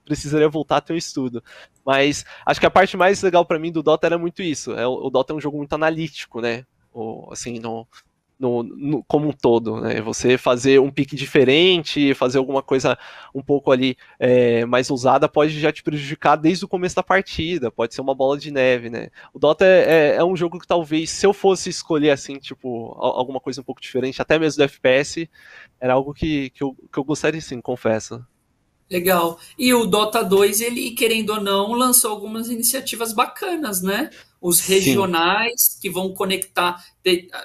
precisaria 0.05 0.49
voltar 0.49 0.77
a 0.77 0.81
ter 0.81 0.93
um 0.93 0.97
estudo. 0.97 1.43
Mas 1.85 2.25
acho 2.45 2.59
que 2.59 2.65
a 2.65 2.71
parte 2.71 2.97
mais 2.97 3.21
legal 3.21 3.45
para 3.45 3.59
mim 3.59 3.71
do 3.71 3.83
Dota 3.83 4.07
era 4.07 4.17
muito 4.17 4.41
isso. 4.41 4.73
É, 4.73 4.87
o 4.87 5.09
Dota 5.09 5.33
é 5.33 5.35
um 5.35 5.41
jogo 5.41 5.57
muito 5.57 5.73
analítico, 5.73 6.41
né? 6.41 6.65
O, 6.93 7.27
assim, 7.31 7.59
no, 7.59 7.87
no, 8.39 8.63
no, 8.63 9.03
como 9.03 9.29
um 9.29 9.31
todo, 9.31 9.81
né? 9.81 10.01
Você 10.01 10.37
fazer 10.37 10.79
um 10.79 10.91
pique 10.91 11.15
diferente, 11.15 12.13
fazer 12.13 12.37
alguma 12.37 12.61
coisa 12.61 12.97
um 13.33 13.41
pouco 13.41 13.71
ali 13.71 13.97
é, 14.19 14.65
mais 14.65 14.89
ousada 14.89 15.27
pode 15.27 15.59
já 15.59 15.71
te 15.71 15.83
prejudicar 15.83 16.35
desde 16.35 16.65
o 16.65 16.67
começo 16.67 16.95
da 16.95 17.03
partida, 17.03 17.71
pode 17.71 17.93
ser 17.93 18.01
uma 18.01 18.13
bola 18.15 18.37
de 18.37 18.51
neve, 18.51 18.89
né? 18.89 19.09
O 19.33 19.39
Dota 19.39 19.65
é, 19.65 20.13
é, 20.13 20.15
é 20.17 20.23
um 20.23 20.35
jogo 20.35 20.59
que 20.59 20.67
talvez, 20.67 21.09
se 21.09 21.25
eu 21.25 21.33
fosse 21.33 21.69
escolher 21.69 22.11
assim, 22.11 22.37
tipo, 22.37 22.95
alguma 22.99 23.39
coisa 23.39 23.61
um 23.61 23.63
pouco 23.63 23.81
diferente, 23.81 24.21
até 24.21 24.37
mesmo 24.37 24.57
do 24.57 24.63
FPS, 24.65 25.29
era 25.79 25.93
algo 25.93 26.13
que, 26.13 26.49
que, 26.51 26.63
eu, 26.63 26.75
que 26.91 26.99
eu 26.99 27.03
gostaria 27.03 27.41
sim, 27.41 27.59
confesso. 27.61 28.23
Legal. 28.89 29.37
E 29.57 29.73
o 29.73 29.85
Dota 29.85 30.23
2, 30.23 30.61
ele, 30.61 30.91
querendo 30.91 31.31
ou 31.31 31.41
não, 31.41 31.73
lançou 31.73 32.11
algumas 32.11 32.49
iniciativas 32.49 33.11
bacanas, 33.11 33.81
né? 33.81 34.09
Os 34.39 34.61
regionais 34.61 35.61
Sim. 35.61 35.79
que 35.81 35.89
vão 35.89 36.13
conectar. 36.13 36.81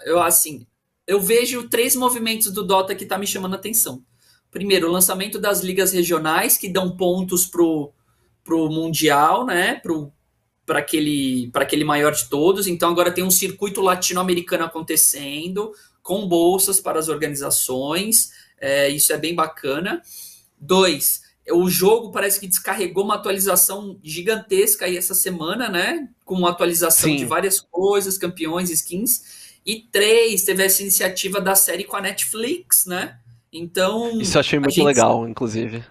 Eu, 0.04 0.22
assim, 0.22 0.66
eu 1.06 1.20
vejo 1.20 1.68
três 1.68 1.96
movimentos 1.96 2.50
do 2.50 2.62
Dota 2.62 2.94
que 2.94 3.06
tá 3.06 3.18
me 3.18 3.26
chamando 3.26 3.54
a 3.54 3.56
atenção. 3.56 4.04
Primeiro, 4.50 4.88
o 4.88 4.92
lançamento 4.92 5.38
das 5.38 5.60
ligas 5.60 5.92
regionais, 5.92 6.56
que 6.56 6.68
dão 6.68 6.96
pontos 6.96 7.46
pro, 7.46 7.92
pro 8.44 8.68
Mundial, 8.70 9.46
né? 9.46 9.76
Pro, 9.76 10.12
para 10.66 10.78
aquele, 10.78 11.50
aquele 11.54 11.84
maior 11.84 12.12
de 12.12 12.28
todos. 12.28 12.66
Então 12.66 12.90
agora 12.90 13.10
tem 13.10 13.24
um 13.24 13.30
circuito 13.30 13.80
latino-americano 13.80 14.64
acontecendo, 14.64 15.72
com 16.02 16.26
bolsas 16.26 16.80
para 16.80 16.98
as 16.98 17.08
organizações. 17.08 18.30
É, 18.60 18.88
isso 18.88 19.12
é 19.12 19.18
bem 19.18 19.34
bacana. 19.34 20.02
Dois, 20.58 21.22
o 21.50 21.68
jogo 21.68 22.12
parece 22.12 22.38
que 22.38 22.46
descarregou 22.46 23.04
uma 23.04 23.16
atualização 23.16 23.98
gigantesca 24.02 24.84
aí 24.84 24.96
essa 24.96 25.14
semana, 25.14 25.68
né? 25.68 26.08
Com 26.24 26.34
uma 26.34 26.50
atualização 26.50 27.10
Sim. 27.10 27.16
de 27.16 27.24
várias 27.24 27.60
coisas, 27.60 28.18
campeões, 28.18 28.70
skins. 28.70 29.41
E 29.64 29.80
três, 29.80 30.42
teve 30.42 30.64
essa 30.64 30.82
iniciativa 30.82 31.40
da 31.40 31.54
série 31.54 31.84
com 31.84 31.96
a 31.96 32.00
Netflix, 32.00 32.86
né? 32.86 33.18
Então. 33.52 34.20
Isso 34.20 34.36
eu 34.36 34.40
achei 34.40 34.58
muito 34.58 34.74
gente... 34.74 34.84
legal, 34.84 35.28
inclusive. 35.28 35.84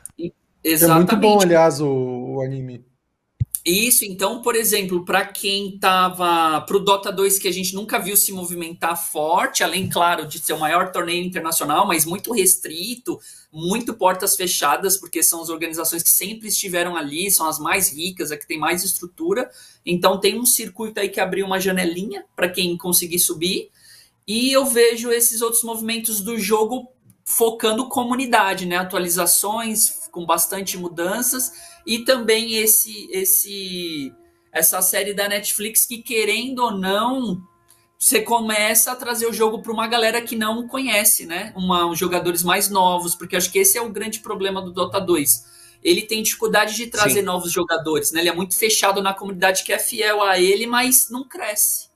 Exatamente. 0.64 1.12
É 1.12 1.16
muito 1.16 1.18
bom, 1.18 1.42
aliás, 1.42 1.80
o, 1.82 1.88
o 1.88 2.42
anime. 2.42 2.84
Isso, 3.64 4.04
então, 4.06 4.42
por 4.42 4.56
exemplo, 4.56 5.06
para 5.06 5.24
quem 5.24 5.78
tava 5.78 6.62
pro 6.62 6.80
Dota 6.80 7.12
2 7.12 7.38
que 7.38 7.48
a 7.48 7.54
gente 7.54 7.76
nunca 7.76 8.00
viu 8.00 8.18
se 8.18 8.32
movimentar 8.32 8.98
forte, 8.98 9.64
além 9.64 9.88
claro 9.88 10.26
de 10.26 10.40
ser 10.40 10.54
o 10.54 10.60
maior 10.60 10.92
torneio 10.92 11.24
internacional, 11.24 11.86
mas 11.86 12.04
muito 12.04 12.34
restrito, 12.34 13.20
muito 13.54 13.94
portas 13.94 14.36
fechadas, 14.36 14.98
porque 14.98 15.22
são 15.22 15.44
as 15.44 15.50
organizações 15.50 16.02
que 16.02 16.10
sempre 16.10 16.48
estiveram 16.48 16.96
ali, 16.96 17.30
são 17.30 17.48
as 17.48 17.60
mais 17.60 17.96
ricas, 17.96 18.32
a 18.32 18.38
que 18.38 18.48
tem 18.48 18.58
mais 18.58 18.84
estrutura. 18.84 19.48
Então 19.86 20.20
tem 20.20 20.40
um 20.40 20.46
circuito 20.46 21.00
aí 21.00 21.10
que 21.10 21.20
abriu 21.20 21.46
uma 21.46 21.60
janelinha 21.60 22.26
para 22.36 22.50
quem 22.50 22.76
conseguir 22.76 23.20
subir. 23.20 23.70
E 24.28 24.52
eu 24.52 24.66
vejo 24.66 25.12
esses 25.12 25.40
outros 25.40 25.64
movimentos 25.64 26.20
do 26.20 26.40
jogo 26.40 26.88
focando 27.24 27.88
comunidade, 27.88 28.66
né? 28.66 28.78
Atualizações 28.78 30.10
com 30.12 30.26
bastante 30.26 30.78
mudanças 30.78 31.52
e 31.86 32.00
também 32.00 32.56
esse 32.56 33.10
esse 33.12 34.14
essa 34.52 34.82
série 34.82 35.14
da 35.14 35.28
Netflix 35.28 35.86
que 35.86 36.00
querendo 36.00 36.60
ou 36.60 36.72
não 36.72 37.42
você 38.02 38.20
começa 38.20 38.92
a 38.92 38.96
trazer 38.96 39.28
o 39.28 39.34
jogo 39.34 39.62
para 39.62 39.72
uma 39.72 39.86
galera 39.86 40.20
que 40.24 40.36
não 40.36 40.68
conhece, 40.68 41.28
né? 41.28 41.54
Uma, 41.56 41.94
jogadores 41.94 42.42
mais 42.42 42.68
novos, 42.68 43.14
porque 43.14 43.36
acho 43.36 43.52
que 43.52 43.60
esse 43.60 43.78
é 43.78 43.82
o 43.82 43.92
grande 43.92 44.22
problema 44.22 44.60
do 44.60 44.72
Dota 44.72 45.00
2. 45.00 45.46
Ele 45.84 46.02
tem 46.02 46.24
dificuldade 46.24 46.76
de 46.76 46.88
trazer 46.88 47.20
Sim. 47.20 47.26
novos 47.28 47.52
jogadores, 47.52 48.12
né? 48.12 48.22
Ele 48.22 48.30
é 48.30 48.34
muito 48.34 48.58
fechado 48.58 49.04
na 49.04 49.14
comunidade 49.14 49.64
que 49.64 49.72
é 49.72 49.78
fiel 49.78 50.24
a 50.24 50.40
ele, 50.40 50.66
mas 50.66 51.12
não 51.12 51.24
cresce. 51.24 51.90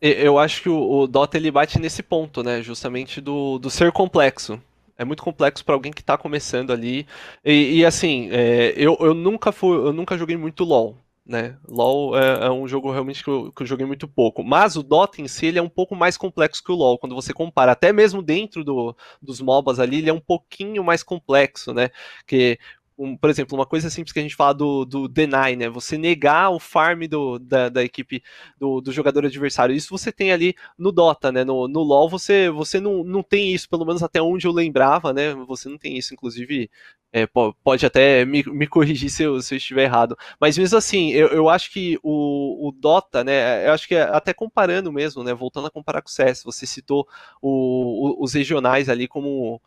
Eu 0.00 0.38
acho 0.38 0.62
que 0.62 0.68
o, 0.68 1.08
Dota 1.08 1.36
ele 1.36 1.50
bate 1.50 1.80
nesse 1.80 2.04
ponto, 2.04 2.44
né? 2.44 2.62
Justamente 2.62 3.20
do, 3.20 3.58
do 3.58 3.68
ser 3.68 3.90
complexo. 3.90 4.62
É 5.00 5.04
muito 5.04 5.22
complexo 5.22 5.64
para 5.64 5.74
alguém 5.74 5.90
que 5.90 6.02
está 6.02 6.18
começando 6.18 6.70
ali. 6.70 7.06
E, 7.42 7.78
e 7.78 7.86
assim, 7.86 8.28
é, 8.30 8.74
eu, 8.76 8.98
eu 9.00 9.14
nunca 9.14 9.50
fui, 9.50 9.74
eu 9.74 9.94
nunca 9.94 10.18
joguei 10.18 10.36
muito 10.36 10.62
LoL, 10.62 10.94
né? 11.24 11.56
LoL 11.66 12.18
é, 12.18 12.48
é 12.48 12.50
um 12.50 12.68
jogo 12.68 12.92
realmente 12.92 13.24
que 13.24 13.30
eu, 13.30 13.50
que 13.50 13.62
eu, 13.62 13.66
joguei 13.66 13.86
muito 13.86 14.06
pouco. 14.06 14.44
Mas 14.44 14.76
o 14.76 14.82
Dota 14.82 15.22
em 15.22 15.26
si 15.26 15.46
ele 15.46 15.58
é 15.58 15.62
um 15.62 15.70
pouco 15.70 15.96
mais 15.96 16.18
complexo 16.18 16.62
que 16.62 16.70
o 16.70 16.74
LoL. 16.74 16.98
Quando 16.98 17.14
você 17.14 17.32
compara, 17.32 17.72
até 17.72 17.94
mesmo 17.94 18.20
dentro 18.20 18.62
do, 18.62 18.94
dos 19.22 19.40
MOBAs 19.40 19.78
ali, 19.78 20.00
ele 20.00 20.10
é 20.10 20.12
um 20.12 20.20
pouquinho 20.20 20.84
mais 20.84 21.02
complexo, 21.02 21.72
né? 21.72 21.88
Que 22.26 22.58
um, 23.00 23.16
por 23.16 23.30
exemplo, 23.30 23.56
uma 23.58 23.64
coisa 23.64 23.88
simples 23.88 24.12
que 24.12 24.18
a 24.18 24.22
gente 24.22 24.36
fala 24.36 24.52
do, 24.52 24.84
do 24.84 25.08
deny, 25.08 25.56
né? 25.56 25.70
Você 25.70 25.96
negar 25.96 26.50
o 26.50 26.60
farm 26.60 27.04
do, 27.08 27.38
da, 27.38 27.70
da 27.70 27.82
equipe 27.82 28.22
do, 28.58 28.82
do, 28.82 28.92
jogador 28.92 29.24
adversário. 29.24 29.74
Isso 29.74 29.88
você 29.88 30.12
tem 30.12 30.32
ali 30.32 30.54
no 30.78 30.92
Dota, 30.92 31.32
né? 31.32 31.42
No, 31.42 31.66
no 31.66 31.80
LoL 31.80 32.10
você, 32.10 32.50
você 32.50 32.78
não, 32.78 33.02
não 33.02 33.22
tem 33.22 33.54
isso, 33.54 33.68
pelo 33.70 33.86
menos 33.86 34.02
até 34.02 34.20
onde 34.20 34.46
eu 34.46 34.52
lembrava, 34.52 35.14
né? 35.14 35.34
Você 35.46 35.68
não 35.70 35.78
tem 35.78 35.96
isso, 35.96 36.12
inclusive. 36.12 36.70
É, 37.12 37.26
pode 37.64 37.84
até 37.84 38.24
me, 38.24 38.44
me 38.44 38.68
corrigir 38.68 39.10
se 39.10 39.24
eu, 39.24 39.40
se 39.40 39.54
eu, 39.54 39.56
estiver 39.56 39.84
errado. 39.84 40.16
Mas 40.38 40.56
mesmo 40.58 40.78
assim, 40.78 41.10
eu, 41.10 41.28
eu 41.28 41.48
acho 41.48 41.72
que 41.72 41.98
o, 42.02 42.68
o, 42.68 42.72
Dota, 42.72 43.24
né? 43.24 43.66
Eu 43.66 43.72
acho 43.72 43.88
que 43.88 43.96
até 43.96 44.32
comparando 44.34 44.92
mesmo, 44.92 45.24
né? 45.24 45.32
Voltando 45.34 45.66
a 45.66 45.70
comparar 45.70 46.02
com 46.02 46.08
o 46.08 46.12
CS, 46.12 46.44
você 46.44 46.66
citou 46.66 47.08
o, 47.40 48.20
o, 48.20 48.24
os 48.24 48.34
regionais 48.34 48.88
ali 48.88 49.08
como 49.08 49.60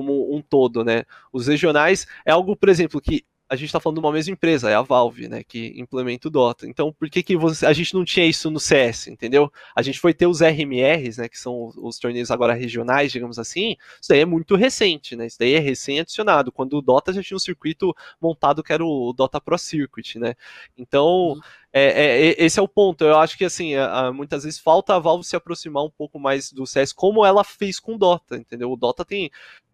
como 0.00 0.34
um 0.34 0.40
todo, 0.40 0.82
né? 0.82 1.04
Os 1.30 1.46
regionais 1.46 2.06
é 2.24 2.32
algo, 2.32 2.56
por 2.56 2.70
exemplo, 2.70 3.00
que 3.00 3.24
a 3.50 3.56
gente 3.56 3.66
está 3.66 3.80
falando 3.80 3.96
de 3.96 4.06
uma 4.06 4.12
mesma 4.12 4.32
empresa, 4.32 4.70
é 4.70 4.76
a 4.76 4.80
Valve, 4.80 5.26
né, 5.26 5.42
que 5.42 5.74
implementa 5.76 6.28
o 6.28 6.30
Dota. 6.30 6.68
Então, 6.68 6.92
por 6.92 7.10
que, 7.10 7.20
que 7.20 7.36
você, 7.36 7.66
a 7.66 7.72
gente 7.72 7.94
não 7.94 8.04
tinha 8.04 8.24
isso 8.24 8.48
no 8.48 8.60
CS, 8.60 9.08
entendeu? 9.08 9.52
A 9.74 9.82
gente 9.82 9.98
foi 9.98 10.14
ter 10.14 10.28
os 10.28 10.40
RMRs, 10.40 11.18
né, 11.18 11.28
que 11.28 11.36
são 11.36 11.64
os, 11.64 11.76
os 11.76 11.98
torneios 11.98 12.30
agora 12.30 12.54
regionais, 12.54 13.10
digamos 13.10 13.40
assim. 13.40 13.74
Isso 14.00 14.08
daí 14.08 14.20
é 14.20 14.24
muito 14.24 14.54
recente, 14.54 15.16
né? 15.16 15.26
Isso 15.26 15.36
daí 15.36 15.54
é 15.54 15.58
recém-adicionado. 15.58 16.52
Quando 16.52 16.74
o 16.74 16.80
Dota 16.80 17.12
já 17.12 17.24
tinha 17.24 17.34
um 17.34 17.40
circuito 17.40 17.92
montado 18.20 18.62
que 18.62 18.72
era 18.72 18.84
o 18.84 19.12
Dota 19.12 19.40
Pro 19.40 19.58
Circuit, 19.58 20.16
né? 20.20 20.36
Então, 20.78 21.32
uhum. 21.32 21.40
É, 21.72 21.82
é, 21.82 22.26
é, 22.30 22.44
esse 22.44 22.58
é 22.58 22.62
o 22.62 22.68
ponto. 22.68 23.04
Eu 23.04 23.18
acho 23.18 23.38
que 23.38 23.44
assim, 23.44 23.74
muitas 24.12 24.44
vezes 24.44 24.58
falta 24.58 24.94
a 24.94 24.98
Valve 24.98 25.24
se 25.24 25.36
aproximar 25.36 25.84
um 25.84 25.90
pouco 25.90 26.18
mais 26.18 26.52
do 26.52 26.66
CS, 26.66 26.92
como 26.92 27.24
ela 27.24 27.44
fez 27.44 27.78
com 27.78 27.94
o 27.94 27.98
Dota, 27.98 28.36
entendeu? 28.36 28.70
O 28.72 28.76
Dota 28.76 29.04
tem. 29.04 29.30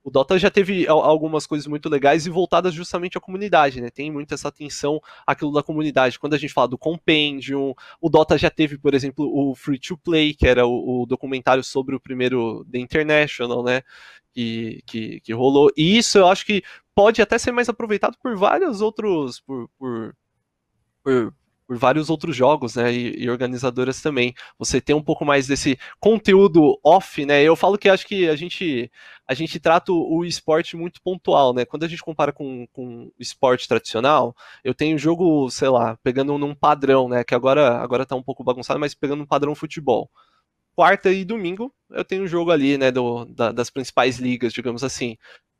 O 0.06 0.10
Dota 0.10 0.38
já 0.38 0.48
teve 0.48 0.86
algumas 0.86 1.48
coisas 1.48 1.66
muito 1.66 1.88
legais 1.88 2.26
e 2.26 2.30
voltadas 2.30 2.72
justamente 2.72 3.18
à 3.18 3.20
comunidade, 3.20 3.80
né? 3.80 3.90
Tem 3.90 4.08
muito 4.08 4.32
essa 4.32 4.46
atenção 4.46 5.00
àquilo 5.26 5.52
da 5.52 5.64
comunidade. 5.64 6.16
Quando 6.16 6.34
a 6.34 6.38
gente 6.38 6.52
fala 6.52 6.68
do 6.68 6.78
Compendium, 6.78 7.74
o 8.00 8.08
Dota 8.08 8.38
já 8.38 8.48
teve, 8.48 8.78
por 8.78 8.94
exemplo, 8.94 9.28
o 9.28 9.52
Free 9.56 9.80
to 9.80 9.98
Play, 9.98 10.32
que 10.32 10.46
era 10.46 10.64
o, 10.64 11.02
o 11.02 11.06
documentário 11.06 11.64
sobre 11.64 11.96
o 11.96 12.00
primeiro 12.00 12.64
The 12.70 12.78
International, 12.78 13.64
né? 13.64 13.82
Que, 14.32 14.80
que, 14.86 15.20
que 15.22 15.32
rolou. 15.32 15.72
E 15.76 15.98
isso 15.98 16.18
eu 16.18 16.28
acho 16.28 16.46
que 16.46 16.62
pode 16.94 17.20
até 17.20 17.36
ser 17.36 17.50
mais 17.50 17.68
aproveitado 17.68 18.16
por 18.22 18.36
vários 18.36 18.80
outros. 18.80 19.40
por, 19.40 19.68
por, 19.76 20.14
por 21.02 21.34
por 21.66 21.76
vários 21.76 22.08
outros 22.08 22.36
jogos, 22.36 22.76
né, 22.76 22.92
e, 22.92 23.24
e, 23.24 23.30
organizadoras 23.30 24.00
também. 24.00 24.34
Você 24.58 24.80
tem 24.80 24.94
um 24.94 25.02
pouco 25.02 25.24
mais 25.24 25.46
desse 25.46 25.78
conteúdo 26.00 26.78
off, 26.84 27.24
né? 27.26 27.42
Eu 27.42 27.56
falo 27.56 27.76
que 27.76 27.88
acho 27.88 28.06
que 28.06 28.28
a 28.28 28.36
gente 28.36 28.90
a 29.28 29.34
gente 29.34 29.58
trata 29.58 29.92
o 29.92 30.24
esporte 30.24 30.76
muito 30.76 31.02
pontual, 31.02 31.52
né? 31.52 31.64
Quando 31.64 31.84
a 31.84 31.88
gente 31.88 32.02
compara 32.02 32.32
com, 32.32 32.66
com 32.72 33.06
o 33.06 33.12
esporte 33.18 33.66
tradicional, 33.66 34.36
eu 34.62 34.72
tenho 34.74 34.96
jogo, 34.98 35.50
sei 35.50 35.68
lá, 35.68 35.96
pegando 36.02 36.38
num 36.38 36.54
padrão, 36.54 37.08
né? 37.08 37.24
Que 37.24 37.34
agora 37.34 37.78
agora 37.78 38.06
tá 38.06 38.14
um 38.14 38.22
pouco 38.22 38.44
bagunçado, 38.44 38.78
mas 38.78 38.94
pegando 38.94 39.22
um 39.22 39.26
padrão 39.26 39.54
futebol. 39.54 40.08
Quarta 40.76 41.10
e 41.12 41.24
domingo 41.24 41.72
eu 41.90 42.04
tenho 42.04 42.24
um 42.24 42.26
jogo 42.26 42.50
ali, 42.50 42.76
né, 42.76 42.90
do, 42.90 43.24
da, 43.26 43.52
das 43.52 43.70
principais 43.70 44.18
ligas, 44.18 44.52
digamos 44.52 44.82
assim. 44.82 45.16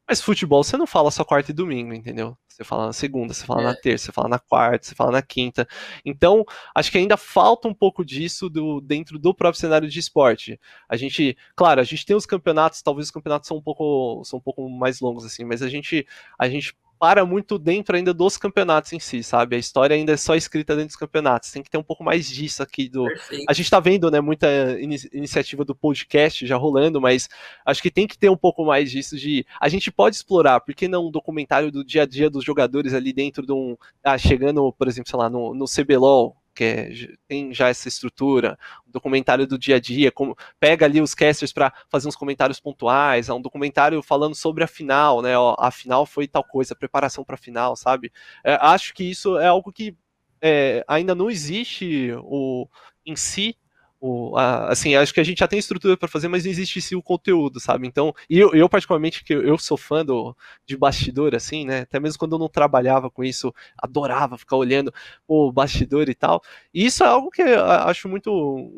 Mas 0.09 0.21
futebol 0.21 0.63
você 0.63 0.77
não 0.77 0.87
fala 0.87 1.11
só 1.11 1.25
quarta 1.25 1.51
e 1.51 1.55
domingo, 1.55 1.93
entendeu? 1.93 2.37
Você 2.49 2.65
fala 2.65 2.87
na 2.87 2.93
segunda, 2.93 3.35
você 3.35 3.45
fala 3.45 3.61
é. 3.61 3.65
na 3.65 3.75
terça, 3.75 4.07
você 4.07 4.13
fala 4.13 4.29
na 4.29 4.39
quarta, 4.39 4.87
você 4.87 4.95
fala 4.95 5.13
na 5.13 5.21
quinta. 5.21 5.69
Então, 6.05 6.43
acho 6.75 6.91
que 6.91 6.97
ainda 6.97 7.17
falta 7.17 7.69
um 7.69 7.75
pouco 7.75 8.03
disso 8.03 8.49
do, 8.49 8.81
dentro 8.81 9.19
do 9.19 9.35
próprio 9.35 9.61
cenário 9.61 9.89
de 9.89 9.99
esporte. 9.99 10.59
A 10.89 10.97
gente, 10.97 11.37
claro, 11.55 11.81
a 11.81 11.85
gente 11.85 12.07
tem 12.07 12.17
os 12.17 12.25
campeonatos, 12.25 12.81
talvez 12.81 13.09
os 13.09 13.11
campeonatos 13.11 13.47
são 13.47 13.59
um 13.59 13.63
pouco, 13.63 14.23
são 14.25 14.39
um 14.39 14.43
pouco 14.43 14.69
mais 14.71 15.01
longos 15.01 15.25
assim, 15.25 15.45
mas 15.45 15.61
a 15.61 15.69
gente, 15.69 16.07
a 16.39 16.49
gente 16.49 16.75
para 16.99 17.25
muito 17.25 17.59
dentro 17.59 17.97
ainda 17.97 18.13
dos 18.13 18.37
campeonatos 18.37 18.93
em 18.93 19.01
si, 19.01 19.23
sabe? 19.23 19.57
A 19.57 19.59
história 19.59 19.95
ainda 19.95 20.13
é 20.13 20.17
só 20.17 20.35
escrita 20.35 20.75
dentro 20.75 20.89
dos 20.89 20.97
campeonatos. 20.97 21.51
Tem 21.51 21.63
que 21.63 21.71
ter 21.71 21.79
um 21.79 21.83
pouco 21.83 22.03
mais 22.03 22.29
disso 22.29 22.63
aqui 22.63 22.89
do. 22.89 23.05
Perfeito. 23.05 23.45
A 23.49 23.53
gente 23.53 23.71
tá 23.71 23.81
vendo, 23.81 24.11
né, 24.11 24.21
muita 24.21 24.49
in 24.81 24.97
iniciativa 25.13 25.65
do 25.65 25.75
podcast 25.75 26.47
já 26.47 26.57
rolando, 26.57 27.01
mas 27.01 27.29
acho 27.65 27.83
que 27.83 27.91
tem 27.91 28.07
que 28.07 28.19
ter 28.19 28.31
um 28.31 28.37
pouco 28.37 28.65
mais 28.65 28.91
disso 28.91 29.17
de. 29.17 29.47
A 29.61 29.69
gente 29.69 29.91
pode 29.91 30.17
explorar, 30.17 30.61
por 30.61 30.75
que 30.75 30.89
não 30.89 31.09
um 31.09 31.11
documentário 31.11 31.71
do 31.71 31.85
dia 31.85 32.03
a 32.03 32.07
dia 32.07 32.31
dos 32.31 32.45
jogadores 32.45 32.95
ali 32.95 33.13
dentro 33.13 33.45
de 33.45 33.53
um. 33.53 33.77
Ah, 34.03 34.19
chegando, 34.19 34.73
por 34.73 34.89
exemplo, 34.89 35.11
sei 35.11 35.19
lá, 35.19 35.29
no, 35.29 35.55
no 35.55 35.67
CBLOL, 35.67 36.37
que 36.57 36.65
é, 36.65 36.91
tem 37.29 37.53
já 37.53 37.69
essa 37.69 37.87
estrutura, 37.87 38.59
um 38.89 38.91
documentário 38.91 39.47
do 39.47 39.59
dia 39.59 39.77
a 39.77 39.81
dia, 39.81 40.11
como 40.11 40.35
pega 40.59 40.87
ali 40.87 41.01
os 41.03 41.15
casters 41.15 41.53
para 41.53 41.73
fazer 41.91 42.09
uns 42.09 42.17
comentários 42.17 42.59
pontuais, 42.59 43.29
um 43.29 43.41
documentário 43.41 44.03
falando 44.03 44.35
sobre 44.35 44.65
a 44.65 44.67
final, 44.67 45.21
né? 45.21 45.37
Ó, 45.39 45.55
a 45.59 45.71
final 45.71 46.07
foi 46.07 46.27
tal 46.27 46.43
coisa, 46.43 46.73
a 46.73 46.77
preparação 46.77 47.23
para 47.23 47.35
a 47.35 47.39
final, 47.39 47.77
sabe? 47.77 48.11
É, 48.43 48.55
acho 48.61 48.95
que 48.95 49.05
isso 49.05 49.39
é 49.39 49.47
algo 49.47 49.71
que 49.71 49.95
é, 50.41 50.83
ainda 50.89 51.15
não 51.15 51.31
existe 51.31 52.13
o, 52.23 52.67
em 53.05 53.15
si 53.15 53.57
o, 54.01 54.37
a, 54.37 54.69
assim, 54.71 54.95
acho 54.95 55.13
que 55.13 55.21
a 55.21 55.25
gente 55.25 55.39
já 55.39 55.49
tem 55.49 55.59
estrutura 55.59 55.97
para 55.97 56.09
fazer, 56.09 56.29
mas 56.29 56.45
não 56.45 56.51
existe 56.51 56.81
sim 56.81 56.95
o 56.95 57.03
conteúdo, 57.03 57.59
sabe? 57.59 57.87
Então, 57.87 58.15
eu, 58.29 58.55
eu 58.55 58.69
particularmente, 58.69 59.25
que 59.25 59.33
eu 59.33 59.59
sou 59.59 59.77
fã 59.77 60.05
do, 60.05 60.37
de 60.67 60.77
bastidor, 60.77 61.35
assim, 61.35 61.65
né? 61.65 61.81
Até 61.81 61.99
mesmo 61.99 62.19
quando 62.19 62.35
eu 62.35 62.39
não 62.39 62.49
trabalhava 62.49 63.11
com 63.11 63.25
isso, 63.25 63.55
adorava 63.79 64.39
ficar 64.39 64.57
olhando 64.57 64.93
o 65.27 65.51
bastidor 65.51 66.09
e 66.09 66.15
tal. 66.15 66.43
E 66.73 66.85
isso 66.87 67.03
é 67.03 67.07
algo 67.07 67.31
que 67.31 67.43
eu 67.43 67.65
acho 67.65 68.09
muito, 68.09 68.31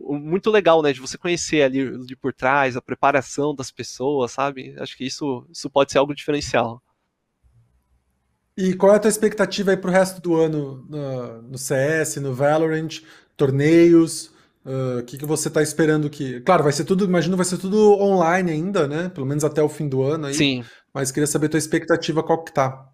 muito 0.09 0.51
legal, 0.51 0.83
né? 0.83 0.93
De 0.93 1.01
você 1.01 1.19
conhecer 1.19 1.62
ali 1.62 2.07
de 2.07 2.16
por 2.16 2.33
trás, 2.33 2.77
a 2.77 2.83
preparação 2.83 3.55
das 3.55 3.71
pessoas, 3.71 4.33
sabe? 4.33 4.75
Acho 4.79 4.97
que 4.97 5.05
isso, 5.05 5.47
isso 5.51 5.69
pode 5.69 5.93
ser 5.93 5.99
algo 5.99 6.14
diferencial. 6.14 6.83
E 8.57 8.75
qual 8.75 8.93
é 8.93 8.97
a 8.97 8.99
tua 8.99 9.09
expectativa 9.09 9.71
aí 9.71 9.77
pro 9.77 9.91
resto 9.91 10.21
do 10.21 10.35
ano 10.35 10.85
no, 10.89 11.43
no 11.43 11.59
CS, 11.59 12.16
no 12.16 12.35
Valorant, 12.35 13.01
torneios? 13.37 14.33
O 14.65 14.99
uh, 14.99 15.03
que, 15.05 15.17
que 15.17 15.25
você 15.25 15.49
está 15.49 15.63
esperando 15.63 16.11
que. 16.11 16.41
Claro, 16.41 16.63
vai 16.63 16.73
ser 16.73 16.85
tudo, 16.85 17.05
imagino, 17.05 17.37
vai 17.37 17.47
ser 17.47 17.59
tudo 17.59 17.95
online 18.01 18.51
ainda, 18.51 18.87
né? 18.87 19.09
Pelo 19.09 19.27
menos 19.27 19.45
até 19.45 19.63
o 19.63 19.69
fim 19.69 19.89
do 19.89 20.03
ano 20.03 20.27
aí. 20.27 20.35
Sim. 20.35 20.65
Mas 20.93 21.11
queria 21.11 21.27
saber 21.27 21.49
tua 21.49 21.59
expectativa, 21.59 22.23
qual 22.23 22.45
que 22.45 22.53
tá. 22.53 22.87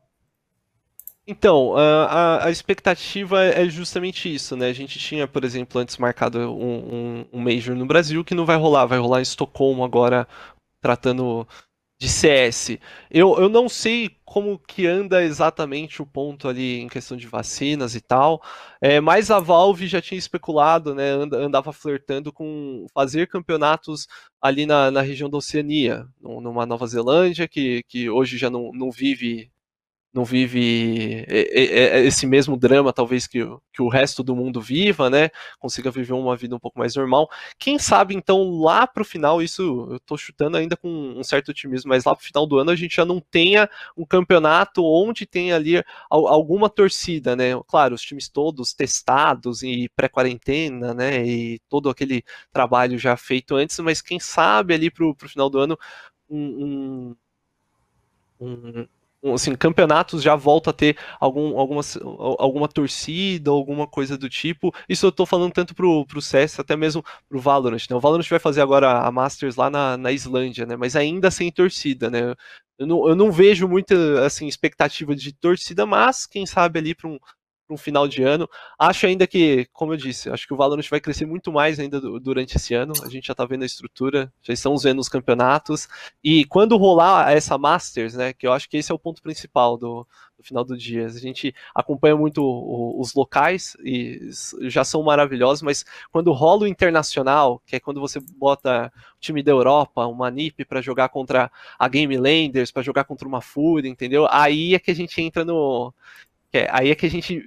Então, 1.27 1.75
a, 1.75 2.47
a, 2.47 2.51
expectativa 2.51 3.43
é 3.43 3.67
justamente 3.67 4.33
isso, 4.33 4.55
né? 4.57 4.69
A 4.69 4.73
gente 4.75 4.99
tinha, 4.99 5.27
por 5.27 5.43
exemplo, 5.43 5.81
antes 5.81 5.97
marcado 5.97 6.39
um, 6.39 7.23
um, 7.23 7.27
um 7.33 7.41
Major 7.41 7.75
no 7.75 7.87
Brasil 7.87 8.23
que 8.23 8.35
não 8.35 8.45
vai 8.45 8.57
rolar, 8.57 8.85
vai 8.85 8.99
rolar 8.99 9.21
em 9.21 9.23
Estocolmo 9.23 9.83
agora, 9.85 10.29
tratando 10.83 11.49
de 11.99 12.09
CS. 12.09 12.79
Eu, 13.11 13.39
eu 13.39 13.49
não 13.49 13.69
sei 13.69 14.11
como 14.25 14.59
que 14.59 14.87
anda 14.87 15.23
exatamente 15.23 16.03
o 16.03 16.07
ponto 16.07 16.49
ali 16.49 16.81
em 16.81 16.89
questão 16.89 17.17
de 17.17 17.27
vacinas 17.27 17.95
e 17.95 18.01
tal, 18.01 18.43
é, 18.81 19.01
mas 19.01 19.31
a 19.31 19.39
Valve 19.39 19.87
já 19.87 20.03
tinha 20.03 20.19
especulado, 20.19 20.95
né, 20.95 21.11
andava 21.13 21.73
flertando 21.73 22.33
com 22.33 22.87
fazer 22.93 23.29
campeonatos 23.29 24.07
ali 24.41 24.67
na, 24.67 24.91
na 24.91 25.01
região 25.03 25.31
da 25.31 25.39
Oceania, 25.39 26.07
numa 26.21 26.67
Nova 26.67 26.87
Zelândia, 26.87 27.49
que, 27.49 27.83
que 27.89 28.11
hoje 28.11 28.37
já 28.37 28.51
não, 28.51 28.73
não 28.73 28.91
vive 28.91 29.51
não 30.15 30.25
vive 30.25 31.27
esse 31.29 32.25
mesmo 32.25 32.57
drama, 32.57 32.93
talvez, 32.93 33.27
que, 33.27 33.41
que 33.73 33.83
o 33.83 33.89
resto 33.89 34.23
do 34.23 34.37
mundo 34.37 34.61
viva, 34.61 35.11
né? 35.11 35.29
Consiga 35.59 35.91
viver 35.91 36.13
uma 36.13 36.37
vida 36.37 36.55
um 36.55 36.59
pouco 36.59 36.79
mais 36.79 36.95
normal. 36.95 37.29
Quem 37.59 37.81
sabe, 37.81 38.15
então, 38.15 38.61
lá 38.61 38.87
pro 38.87 39.05
final, 39.05 39.43
isso 39.43 39.89
eu 39.91 39.99
tô 40.01 40.17
chutando 40.17 40.57
ainda 40.57 40.77
com 40.77 40.89
um 40.89 41.25
certo 41.25 41.49
otimismo, 41.49 41.89
mas 41.89 42.05
lá 42.05 42.15
pro 42.15 42.25
final 42.25 42.47
do 42.47 42.59
ano 42.59 42.71
a 42.71 42.77
gente 42.77 42.95
já 42.95 43.05
não 43.05 43.21
tenha 43.21 43.69
um 43.97 44.07
campeonato 44.07 44.85
onde 44.85 45.27
tem 45.27 45.53
ali 45.53 45.83
alguma 46.09 46.71
torcida, 46.71 47.35
né? 47.35 47.51
Claro, 47.67 47.97
os 47.97 48.03
times 48.03 48.29
todos 48.29 48.73
testados 48.73 49.65
e 49.65 49.89
pré-quarentena, 49.97 50.95
né? 50.95 51.27
E 51.27 51.59
todo 51.69 51.91
aquele 51.91 52.23
trabalho 52.53 52.97
já 52.99 53.17
feito 53.17 53.57
antes, 53.57 53.79
mas 53.81 54.01
quem 54.01 54.21
sabe 54.21 54.75
ali 54.75 54.91
pro, 54.93 55.13
pro 55.15 55.29
final 55.29 55.51
do 55.51 55.59
ano 55.59 55.79
um, 56.31 57.17
um 58.41 58.87
assim, 59.33 59.55
campeonatos 59.55 60.23
já 60.23 60.35
volta 60.37 60.71
a 60.71 60.73
ter 60.73 60.97
algum, 61.19 61.59
alguma, 61.59 61.83
alguma 62.39 62.69
torcida, 62.69 63.51
alguma 63.51 63.87
coisa 63.87 64.19
do 64.19 64.29
tipo. 64.29 64.75
Isso 64.89 65.07
eu 65.07 65.13
tô 65.13 65.25
falando 65.25 65.53
tanto 65.53 65.75
pro, 65.75 66.05
pro 66.07 66.21
CS, 66.21 66.61
até 66.61 66.77
mesmo 66.77 67.03
pro 67.29 67.41
Valorant, 67.41 67.87
né? 67.89 67.97
O 67.97 68.01
Valorant 68.01 68.29
vai 68.29 68.39
fazer 68.39 68.61
agora 68.61 69.01
a 69.01 69.11
Masters 69.11 69.57
lá 69.57 69.71
na, 69.71 69.97
na 69.97 70.13
Islândia, 70.13 70.67
né? 70.67 70.77
Mas 70.77 70.97
ainda 70.97 71.31
sem 71.31 71.51
torcida, 71.51 72.11
né? 72.11 72.35
Eu 72.79 72.87
não, 72.87 73.09
eu 73.09 73.15
não 73.15 73.31
vejo 73.31 73.69
muita, 73.69 74.25
assim, 74.27 74.47
expectativa 74.47 75.15
de 75.15 75.33
torcida, 75.33 75.87
mas 75.87 76.27
quem 76.27 76.45
sabe 76.45 76.79
ali 76.81 76.95
para 76.95 77.09
um, 77.09 77.19
para 77.67 77.75
um 77.75 77.79
final 77.79 78.07
de 78.07 78.23
ano. 78.23 78.49
Acho 78.79 79.07
ainda 79.07 79.27
que, 79.27 79.67
como 79.73 79.93
eu 79.93 79.97
disse, 79.97 80.31
acho 80.31 80.47
que 80.47 80.55
o 80.55 80.57
Valorant 80.57 80.89
vai 80.89 81.01
crescer 81.01 81.27
muito 81.27 81.53
mais 81.53 81.81
ainda 81.81 82.01
durante 82.01 82.57
esse 82.57 82.75
ano. 82.75 82.93
A 83.03 83.09
gente 83.09 83.27
já 83.27 83.33
está 83.33 83.45
vendo 83.45 83.63
a 83.63 83.67
estrutura, 83.67 84.33
já 84.43 84.53
estamos 84.53 84.83
vendo 84.83 85.01
os 85.01 85.09
campeonatos. 85.09 85.89
E 86.23 86.45
quando 86.47 86.77
rolar 86.77 87.33
essa 87.33 87.59
Masters, 87.59 88.15
né, 88.15 88.33
que 88.33 88.47
eu 88.47 88.53
acho 88.53 88.69
que 88.69 88.77
esse 88.77 88.93
é 88.93 88.95
o 88.95 88.99
ponto 88.99 89.23
principal 89.23 89.77
do, 89.77 90.07
do 90.37 90.43
final 90.43 90.65
do 90.65 90.77
dia. 90.77 91.07
A 91.07 91.11
gente 91.11 91.55
acompanha 91.75 92.17
muito 92.17 92.43
os 92.99 93.15
locais 93.15 93.77
e 93.83 94.29
já 94.63 94.85
são 94.85 95.03
maravilhosos, 95.03 95.63
mas 95.63 95.85
quando 96.11 96.33
rola 96.33 96.65
o 96.65 96.67
internacional, 96.67 97.63
que 97.67 97.77
é 97.77 97.81
quando 97.81 98.01
você 98.01 98.21
bota 98.21 98.93
o 99.17 99.21
time 99.21 99.43
da 99.43 99.53
Europa, 99.53 100.07
uma 100.07 100.31
NIP 100.31 100.65
para 100.65 100.81
jogar 100.81 101.09
contra 101.09 101.51
a 101.79 101.89
Game 101.89 102.17
Landers, 102.17 102.71
para 102.71 102.83
jogar 102.83 103.05
contra 103.05 103.27
uma 103.27 103.41
Fúria, 103.41 103.89
entendeu? 103.89 104.27
Aí 104.31 104.75
é 104.75 104.79
que 104.79 104.91
a 104.91 104.95
gente 104.95 105.21
entra 105.21 105.45
no 105.45 105.93
é, 106.59 106.69
aí 106.71 106.91
é 106.91 106.95
que 106.95 107.07
a 107.07 107.11
gente 107.11 107.43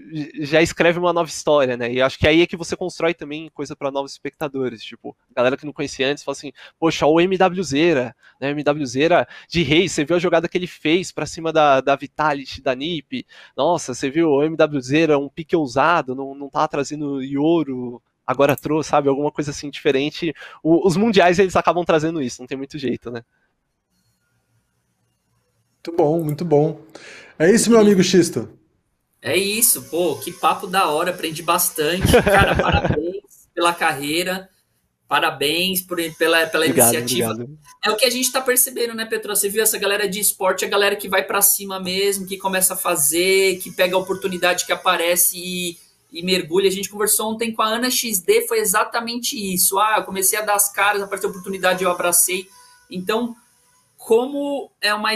já 0.46 0.62
escreve 0.62 1.00
uma 1.00 1.14
nova 1.14 1.30
história, 1.30 1.78
né? 1.78 1.92
E 1.92 2.02
acho 2.02 2.18
que 2.18 2.28
aí 2.28 2.42
é 2.42 2.48
que 2.48 2.58
você 2.58 2.76
constrói 2.76 3.14
também 3.14 3.50
coisa 3.54 3.76
para 3.76 3.92
novos 3.92 4.12
espectadores. 4.12 4.84
Tipo, 4.84 5.16
galera 5.36 5.56
que 5.56 5.66
não 5.66 5.74
conhecia 5.74 6.10
antes 6.10 6.24
fala 6.24 6.36
assim: 6.36 6.52
Poxa, 6.80 7.06
o 7.06 7.20
MWZera, 7.20 8.16
né? 8.40 8.52
MWZera 8.52 9.28
de 9.48 9.64
Reis, 9.64 9.92
você 9.92 10.04
viu 10.06 10.16
a 10.16 10.20
jogada 10.20 10.48
que 10.48 10.58
ele 10.58 10.68
fez 10.68 11.12
para 11.12 11.26
cima 11.26 11.54
da, 11.54 11.82
da 11.82 11.96
Vitality, 11.96 12.62
da 12.62 12.76
NiP. 12.76 13.26
Nossa, 13.56 13.94
você 13.94 14.10
viu 14.10 14.30
o 14.30 14.44
MWZera, 14.44 15.18
um 15.18 15.30
pique 15.30 15.56
ousado, 15.56 16.16
não, 16.16 16.36
não 16.36 16.50
tava 16.50 16.68
trazendo 16.68 17.22
Yoro, 17.22 18.02
agora 18.26 18.56
trouxe, 18.56 18.90
sabe? 18.90 19.10
Alguma 19.10 19.32
coisa 19.32 19.52
assim 19.52 19.70
diferente. 19.70 20.34
O, 20.62 20.88
os 20.88 20.98
mundiais 20.98 21.40
eles 21.40 21.56
acabam 21.56 21.86
trazendo 21.86 22.22
isso, 22.22 22.42
não 22.42 22.48
tem 22.48 22.58
muito 22.58 22.78
jeito, 22.78 23.10
né? 23.12 23.24
Muito 25.88 25.98
bom, 25.98 26.24
muito 26.24 26.44
bom. 26.44 26.82
É 27.40 27.50
isso, 27.50 27.70
meu 27.70 27.80
amigo 27.80 28.04
Xisto. 28.04 28.57
É 29.22 29.36
isso, 29.36 29.84
pô, 29.84 30.16
que 30.16 30.32
papo 30.32 30.68
da 30.68 30.90
hora, 30.90 31.12
aprendi 31.12 31.42
bastante. 31.42 32.12
Cara, 32.24 32.56
parabéns 32.62 33.24
pela 33.54 33.74
carreira, 33.74 34.50
parabéns 35.08 35.82
por, 35.82 35.98
pela, 36.18 36.46
pela 36.48 36.66
obrigado, 36.66 36.94
iniciativa. 36.94 37.32
Obrigado. 37.32 37.58
É 37.84 37.90
o 37.90 37.96
que 37.96 38.06
a 38.06 38.10
gente 38.10 38.32
tá 38.32 38.42
percebendo, 38.42 38.94
né, 38.94 39.06
Petro? 39.06 39.36
Você 39.36 39.50
viu 39.50 39.64
essa 39.64 39.78
galera 39.78 40.08
de 40.08 40.20
esporte, 40.20 40.66
a 40.66 40.68
galera 40.68 40.96
que 40.96 41.10
vai 41.10 41.24
para 41.24 41.42
cima 41.42 41.80
mesmo, 41.80 42.28
que 42.28 42.38
começa 42.38 42.74
a 42.74 42.78
fazer, 42.78 43.58
que 43.60 43.72
pega 43.72 43.96
a 43.96 44.00
oportunidade 44.00 44.66
que 44.66 44.72
aparece 44.72 45.38
e, 45.38 45.78
e 46.12 46.24
mergulha. 46.24 46.68
A 46.68 46.72
gente 46.72 46.90
conversou 46.90 47.32
ontem 47.32 47.52
com 47.52 47.62
a 47.62 47.68
Ana 47.68 47.90
XD, 47.90 48.48
foi 48.48 48.60
exatamente 48.60 49.36
isso. 49.36 49.80
Ah, 49.80 49.96
eu 49.98 50.04
comecei 50.04 50.38
a 50.38 50.44
dar 50.44 50.56
as 50.56 50.72
caras, 50.72 51.02
apareceu 51.02 51.30
a 51.30 51.32
oportunidade, 51.32 51.84
eu 51.84 51.90
abracei. 51.90 52.48
Então, 52.90 53.36
como 53.98 54.72
é 54.80 54.94
uma 54.94 55.10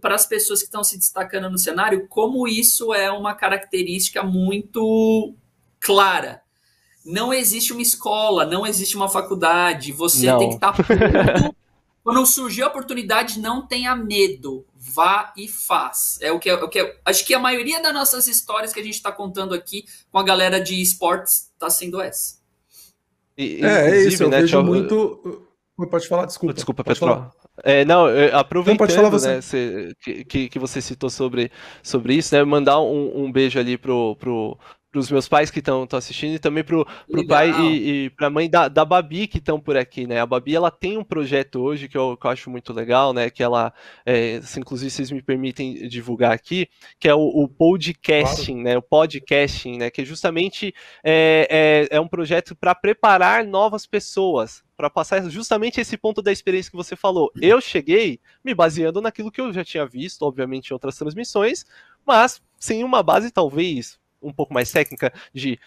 para 0.00 0.14
as 0.14 0.26
pessoas 0.26 0.60
que 0.60 0.66
estão 0.66 0.84
se 0.84 0.98
destacando 0.98 1.50
no 1.50 1.58
cenário, 1.58 2.06
como 2.06 2.46
isso 2.46 2.94
é 2.94 3.10
uma 3.10 3.34
característica 3.34 4.22
muito 4.22 5.34
clara. 5.80 6.42
Não 7.04 7.32
existe 7.32 7.72
uma 7.72 7.82
escola, 7.82 8.44
não 8.44 8.66
existe 8.66 8.96
uma 8.96 9.08
faculdade, 9.08 9.90
você 9.92 10.26
não. 10.26 10.38
tem 10.38 10.48
que 10.50 10.54
estar 10.56 10.72
tá 10.72 10.84
Quando 12.06 12.24
surgir 12.24 12.62
a 12.62 12.68
oportunidade, 12.68 13.40
não 13.40 13.66
tenha 13.66 13.96
medo, 13.96 14.64
vá 14.76 15.32
e 15.36 15.48
faz. 15.48 16.16
É 16.22 16.30
o 16.30 16.38
que, 16.38 16.48
é, 16.48 16.54
o 16.54 16.68
que 16.68 16.78
é, 16.78 16.96
acho 17.04 17.26
que 17.26 17.34
a 17.34 17.38
maioria 17.40 17.82
das 17.82 17.92
nossas 17.92 18.28
histórias 18.28 18.72
que 18.72 18.78
a 18.78 18.82
gente 18.84 18.94
está 18.94 19.10
contando 19.10 19.52
aqui 19.52 19.84
com 20.12 20.18
a 20.20 20.22
galera 20.22 20.60
de 20.60 20.80
esportes 20.80 21.50
está 21.52 21.68
sendo 21.68 22.00
essa. 22.00 22.36
E, 23.36 23.60
é, 23.60 23.90
é 23.90 24.02
isso, 24.04 24.22
eu 24.22 24.28
né, 24.28 24.40
vejo 24.40 24.62
muito. 24.62 25.48
Pode 25.90 26.06
falar, 26.06 26.26
desculpa. 26.26 26.54
Desculpa, 26.54 26.84
Petro. 26.84 27.28
É, 27.64 27.84
não, 27.84 28.06
aproveitando 28.32 29.10
não, 29.10 29.18
né, 29.18 29.40
cê, 29.40 29.94
que, 30.28 30.48
que 30.48 30.58
você 30.58 30.80
citou 30.80 31.08
sobre, 31.08 31.50
sobre 31.82 32.14
isso, 32.14 32.34
né, 32.34 32.44
mandar 32.44 32.80
um, 32.80 33.24
um 33.24 33.32
beijo 33.32 33.58
ali 33.58 33.78
pro, 33.78 34.14
pro, 34.16 34.58
pros 34.96 35.10
meus 35.10 35.28
pais 35.28 35.50
que 35.50 35.58
estão 35.58 35.86
assistindo 35.92 36.34
e 36.34 36.38
também 36.38 36.64
pro, 36.64 36.86
pro 37.10 37.26
pai 37.26 37.50
e, 37.50 38.04
e 38.04 38.10
pra 38.10 38.30
mãe 38.30 38.48
da, 38.48 38.66
da 38.66 38.82
Babi 38.82 39.26
que 39.26 39.36
estão 39.36 39.60
por 39.60 39.76
aqui, 39.76 40.06
né? 40.06 40.20
A 40.20 40.24
Babi, 40.24 40.56
ela 40.56 40.70
tem 40.70 40.96
um 40.96 41.04
projeto 41.04 41.60
hoje 41.60 41.86
que 41.86 41.98
eu, 41.98 42.16
que 42.16 42.26
eu 42.26 42.30
acho 42.30 42.48
muito 42.48 42.72
legal, 42.72 43.12
né? 43.12 43.28
Que 43.28 43.42
ela, 43.42 43.74
é, 44.06 44.40
se 44.40 44.58
inclusive 44.58 44.90
vocês 44.90 45.10
me 45.10 45.20
permitem 45.20 45.86
divulgar 45.86 46.32
aqui, 46.32 46.66
que 46.98 47.08
é 47.08 47.14
o, 47.14 47.20
o 47.20 47.46
podcasting, 47.46 48.62
claro. 48.62 48.64
né? 48.64 48.78
O 48.78 48.82
podcasting, 48.82 49.76
né? 49.76 49.90
Que 49.90 50.02
justamente 50.02 50.74
é, 51.04 51.86
é, 51.90 51.96
é 51.96 52.00
um 52.00 52.08
projeto 52.08 52.56
para 52.56 52.74
preparar 52.74 53.44
novas 53.44 53.86
pessoas 53.86 54.64
para 54.76 54.90
passar 54.90 55.28
justamente 55.30 55.80
esse 55.80 55.96
ponto 55.96 56.20
da 56.20 56.30
experiência 56.30 56.70
que 56.70 56.76
você 56.76 56.94
falou. 56.94 57.32
Eu 57.40 57.60
cheguei 57.60 58.20
me 58.44 58.54
baseando 58.54 59.00
naquilo 59.00 59.30
que 59.32 59.40
eu 59.40 59.52
já 59.52 59.64
tinha 59.64 59.86
visto, 59.86 60.22
obviamente, 60.22 60.70
em 60.70 60.74
outras 60.74 60.96
transmissões, 60.96 61.64
mas 62.06 62.42
sem 62.58 62.84
uma 62.84 63.02
base 63.02 63.30
talvez 63.30 63.98
um 64.22 64.32
pouco 64.32 64.52
mais 64.52 64.70
técnica 64.70 65.12
de 65.32 65.58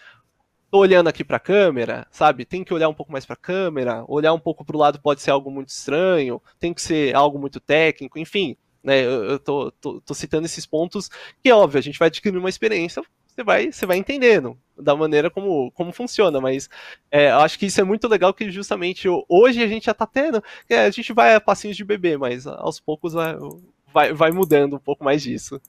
tô 0.70 0.78
olhando 0.78 1.08
aqui 1.08 1.24
para 1.24 1.36
a 1.36 1.40
câmera, 1.40 2.06
sabe? 2.10 2.44
Tem 2.44 2.62
que 2.62 2.72
olhar 2.72 2.88
um 2.88 2.94
pouco 2.94 3.10
mais 3.10 3.26
para 3.26 3.34
a 3.34 3.36
câmera, 3.36 4.04
olhar 4.06 4.32
um 4.32 4.38
pouco 4.38 4.64
para 4.64 4.76
o 4.76 4.78
lado 4.78 5.00
pode 5.00 5.20
ser 5.20 5.32
algo 5.32 5.50
muito 5.50 5.70
estranho, 5.70 6.40
tem 6.60 6.72
que 6.72 6.80
ser 6.80 7.14
algo 7.14 7.38
muito 7.38 7.58
técnico, 7.58 8.18
enfim. 8.18 8.56
Né, 8.82 9.02
eu, 9.04 9.38
tô, 9.38 9.70
tô, 9.72 10.00
tô 10.00 10.14
citando 10.14 10.46
esses 10.46 10.64
pontos 10.64 11.10
que, 11.42 11.52
óbvio, 11.52 11.78
a 11.78 11.82
gente 11.82 11.98
vai 11.98 12.08
adquirir 12.08 12.38
uma 12.38 12.48
experiência, 12.48 13.02
você 13.34 13.44
vai, 13.44 13.72
você 13.72 13.86
vai 13.86 13.96
entendendo 13.96 14.58
da 14.76 14.96
maneira 14.96 15.30
como, 15.30 15.70
como 15.72 15.92
funciona, 15.92 16.40
mas 16.40 16.68
é, 17.10 17.30
acho 17.30 17.58
que 17.58 17.66
isso 17.66 17.80
é 17.80 17.84
muito 17.84 18.08
legal 18.08 18.32
que 18.32 18.50
justamente 18.50 19.08
hoje 19.28 19.62
a 19.62 19.66
gente 19.66 19.86
já 19.86 19.94
tá 19.94 20.06
tendo, 20.06 20.42
é, 20.68 20.80
a 20.80 20.90
gente 20.90 21.12
vai 21.12 21.34
a 21.34 21.40
passinhos 21.40 21.76
de 21.76 21.84
bebê, 21.84 22.16
mas 22.16 22.46
aos 22.46 22.80
poucos 22.80 23.12
vai, 23.12 23.36
vai, 23.92 24.12
vai 24.12 24.30
mudando 24.30 24.76
um 24.76 24.80
pouco 24.80 25.04
mais 25.04 25.22
disso. 25.22 25.60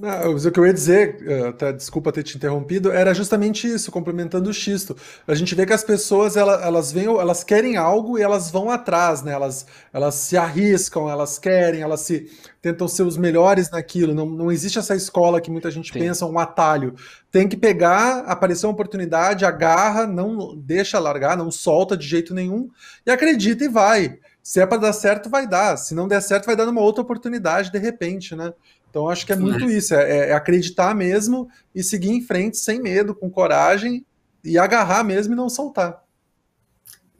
Não, 0.00 0.36
o 0.36 0.52
que 0.52 0.60
eu 0.60 0.64
ia 0.64 0.72
dizer, 0.72 1.18
eh, 1.26 1.48
até 1.48 1.72
desculpa 1.72 2.12
ter 2.12 2.22
te 2.22 2.36
interrompido, 2.36 2.92
era 2.92 3.12
justamente 3.12 3.66
isso, 3.66 3.90
complementando 3.90 4.48
o 4.48 4.54
Xisto. 4.54 4.96
A 5.26 5.34
gente 5.34 5.56
vê 5.56 5.66
que 5.66 5.72
as 5.72 5.82
pessoas 5.82 6.36
elas, 6.36 6.62
elas 6.62 6.92
vêm, 6.92 7.06
elas 7.06 7.42
querem 7.42 7.76
algo 7.76 8.16
e 8.16 8.22
elas 8.22 8.48
vão 8.48 8.70
atrás, 8.70 9.22
né? 9.24 9.32
Elas, 9.32 9.66
elas 9.92 10.14
se 10.14 10.36
arriscam, 10.36 11.10
elas 11.10 11.36
querem, 11.36 11.80
elas 11.80 12.02
se 12.02 12.30
tentam 12.62 12.86
ser 12.86 13.02
os 13.02 13.16
melhores 13.16 13.70
naquilo. 13.72 14.14
Não, 14.14 14.24
não 14.24 14.52
existe 14.52 14.78
essa 14.78 14.94
escola 14.94 15.40
que 15.40 15.50
muita 15.50 15.68
gente 15.68 15.92
Sim. 15.92 15.98
pensa, 15.98 16.26
um 16.26 16.38
atalho. 16.38 16.94
Tem 17.32 17.48
que 17.48 17.56
pegar, 17.56 18.20
aparecer 18.20 18.66
uma 18.66 18.74
oportunidade, 18.74 19.44
agarra, 19.44 20.06
não 20.06 20.56
deixa 20.56 21.00
largar, 21.00 21.36
não 21.36 21.50
solta 21.50 21.96
de 21.96 22.06
jeito 22.06 22.32
nenhum 22.32 22.70
e 23.04 23.10
acredita 23.10 23.64
e 23.64 23.68
vai. 23.68 24.20
Se 24.48 24.60
é 24.60 24.66
para 24.66 24.78
dar 24.78 24.92
certo, 24.94 25.28
vai 25.28 25.46
dar. 25.46 25.76
Se 25.76 25.94
não 25.94 26.08
der 26.08 26.22
certo, 26.22 26.46
vai 26.46 26.56
dar 26.56 26.64
numa 26.64 26.80
outra 26.80 27.02
oportunidade 27.02 27.70
de 27.70 27.78
repente, 27.78 28.34
né? 28.34 28.54
Então 28.90 29.08
acho 29.08 29.26
que 29.26 29.32
é 29.32 29.36
muito 29.36 29.64
é. 29.64 29.72
isso, 29.72 29.94
é, 29.94 30.30
é, 30.30 30.32
acreditar 30.32 30.94
mesmo 30.94 31.48
e 31.74 31.82
seguir 31.82 32.10
em 32.10 32.22
frente 32.22 32.56
sem 32.56 32.80
medo, 32.80 33.14
com 33.14 33.30
coragem 33.30 34.04
e 34.44 34.58
agarrar 34.58 35.04
mesmo 35.04 35.34
e 35.34 35.36
não 35.36 35.48
soltar. 35.48 36.02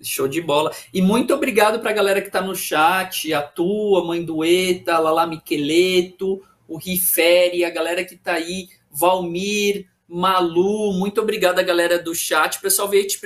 Show 0.01 0.29
de 0.29 0.41
bola. 0.41 0.71
E 0.95 1.03
muito 1.03 1.35
obrigado 1.35 1.81
para 1.81 1.91
a 1.91 1.95
galera 1.95 2.21
que 2.21 2.29
está 2.29 2.41
no 2.41 2.55
chat, 2.55 3.33
a 3.35 3.43
tua, 3.43 4.05
Mãe 4.05 4.25
Dueta, 4.25 4.99
Lala 4.99 5.27
Miqueleto, 5.27 6.41
o 6.69 6.79
Riferi, 6.79 7.65
a 7.65 7.71
galera 7.71 8.05
que 8.05 8.15
está 8.15 8.35
aí, 8.35 8.69
Valmir, 8.91 9.89
Malu, 10.07 10.93
muito 10.93 11.21
obrigado 11.21 11.59
a 11.59 11.63
galera 11.63 11.99
do 11.99 12.15
chat. 12.15 12.59
O 12.59 12.61
pessoal 12.61 12.89
veio 12.89 13.07
te, 13.07 13.19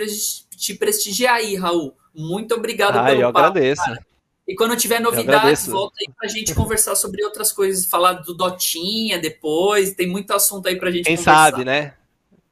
te 0.57 0.75
prestigiar 0.75 1.37
aí, 1.37 1.55
Raul. 1.55 1.95
Muito 2.15 2.55
obrigado 2.55 2.97
ah, 2.97 3.05
pelo 3.05 3.21
eu 3.21 3.33
papo, 3.33 3.47
agradeço. 3.47 3.85
Cara. 3.85 4.12
E 4.53 4.55
quando 4.55 4.77
tiver 4.77 5.01
novidades, 5.01 5.67
volta 5.67 5.97
aí 5.99 6.13
pra 6.15 6.29
gente 6.29 6.55
conversar 6.55 6.95
sobre 6.95 7.25
outras 7.25 7.51
coisas, 7.51 7.87
falar 7.87 8.13
do 8.13 8.35
Dotinha 8.35 9.19
depois, 9.19 9.95
tem 9.95 10.07
muito 10.07 10.31
assunto 10.31 10.69
aí 10.69 10.77
pra 10.77 10.91
gente 10.91 11.07
Quem 11.07 11.17
conversar. 11.17 11.53
sabe, 11.53 11.65
né? 11.65 11.95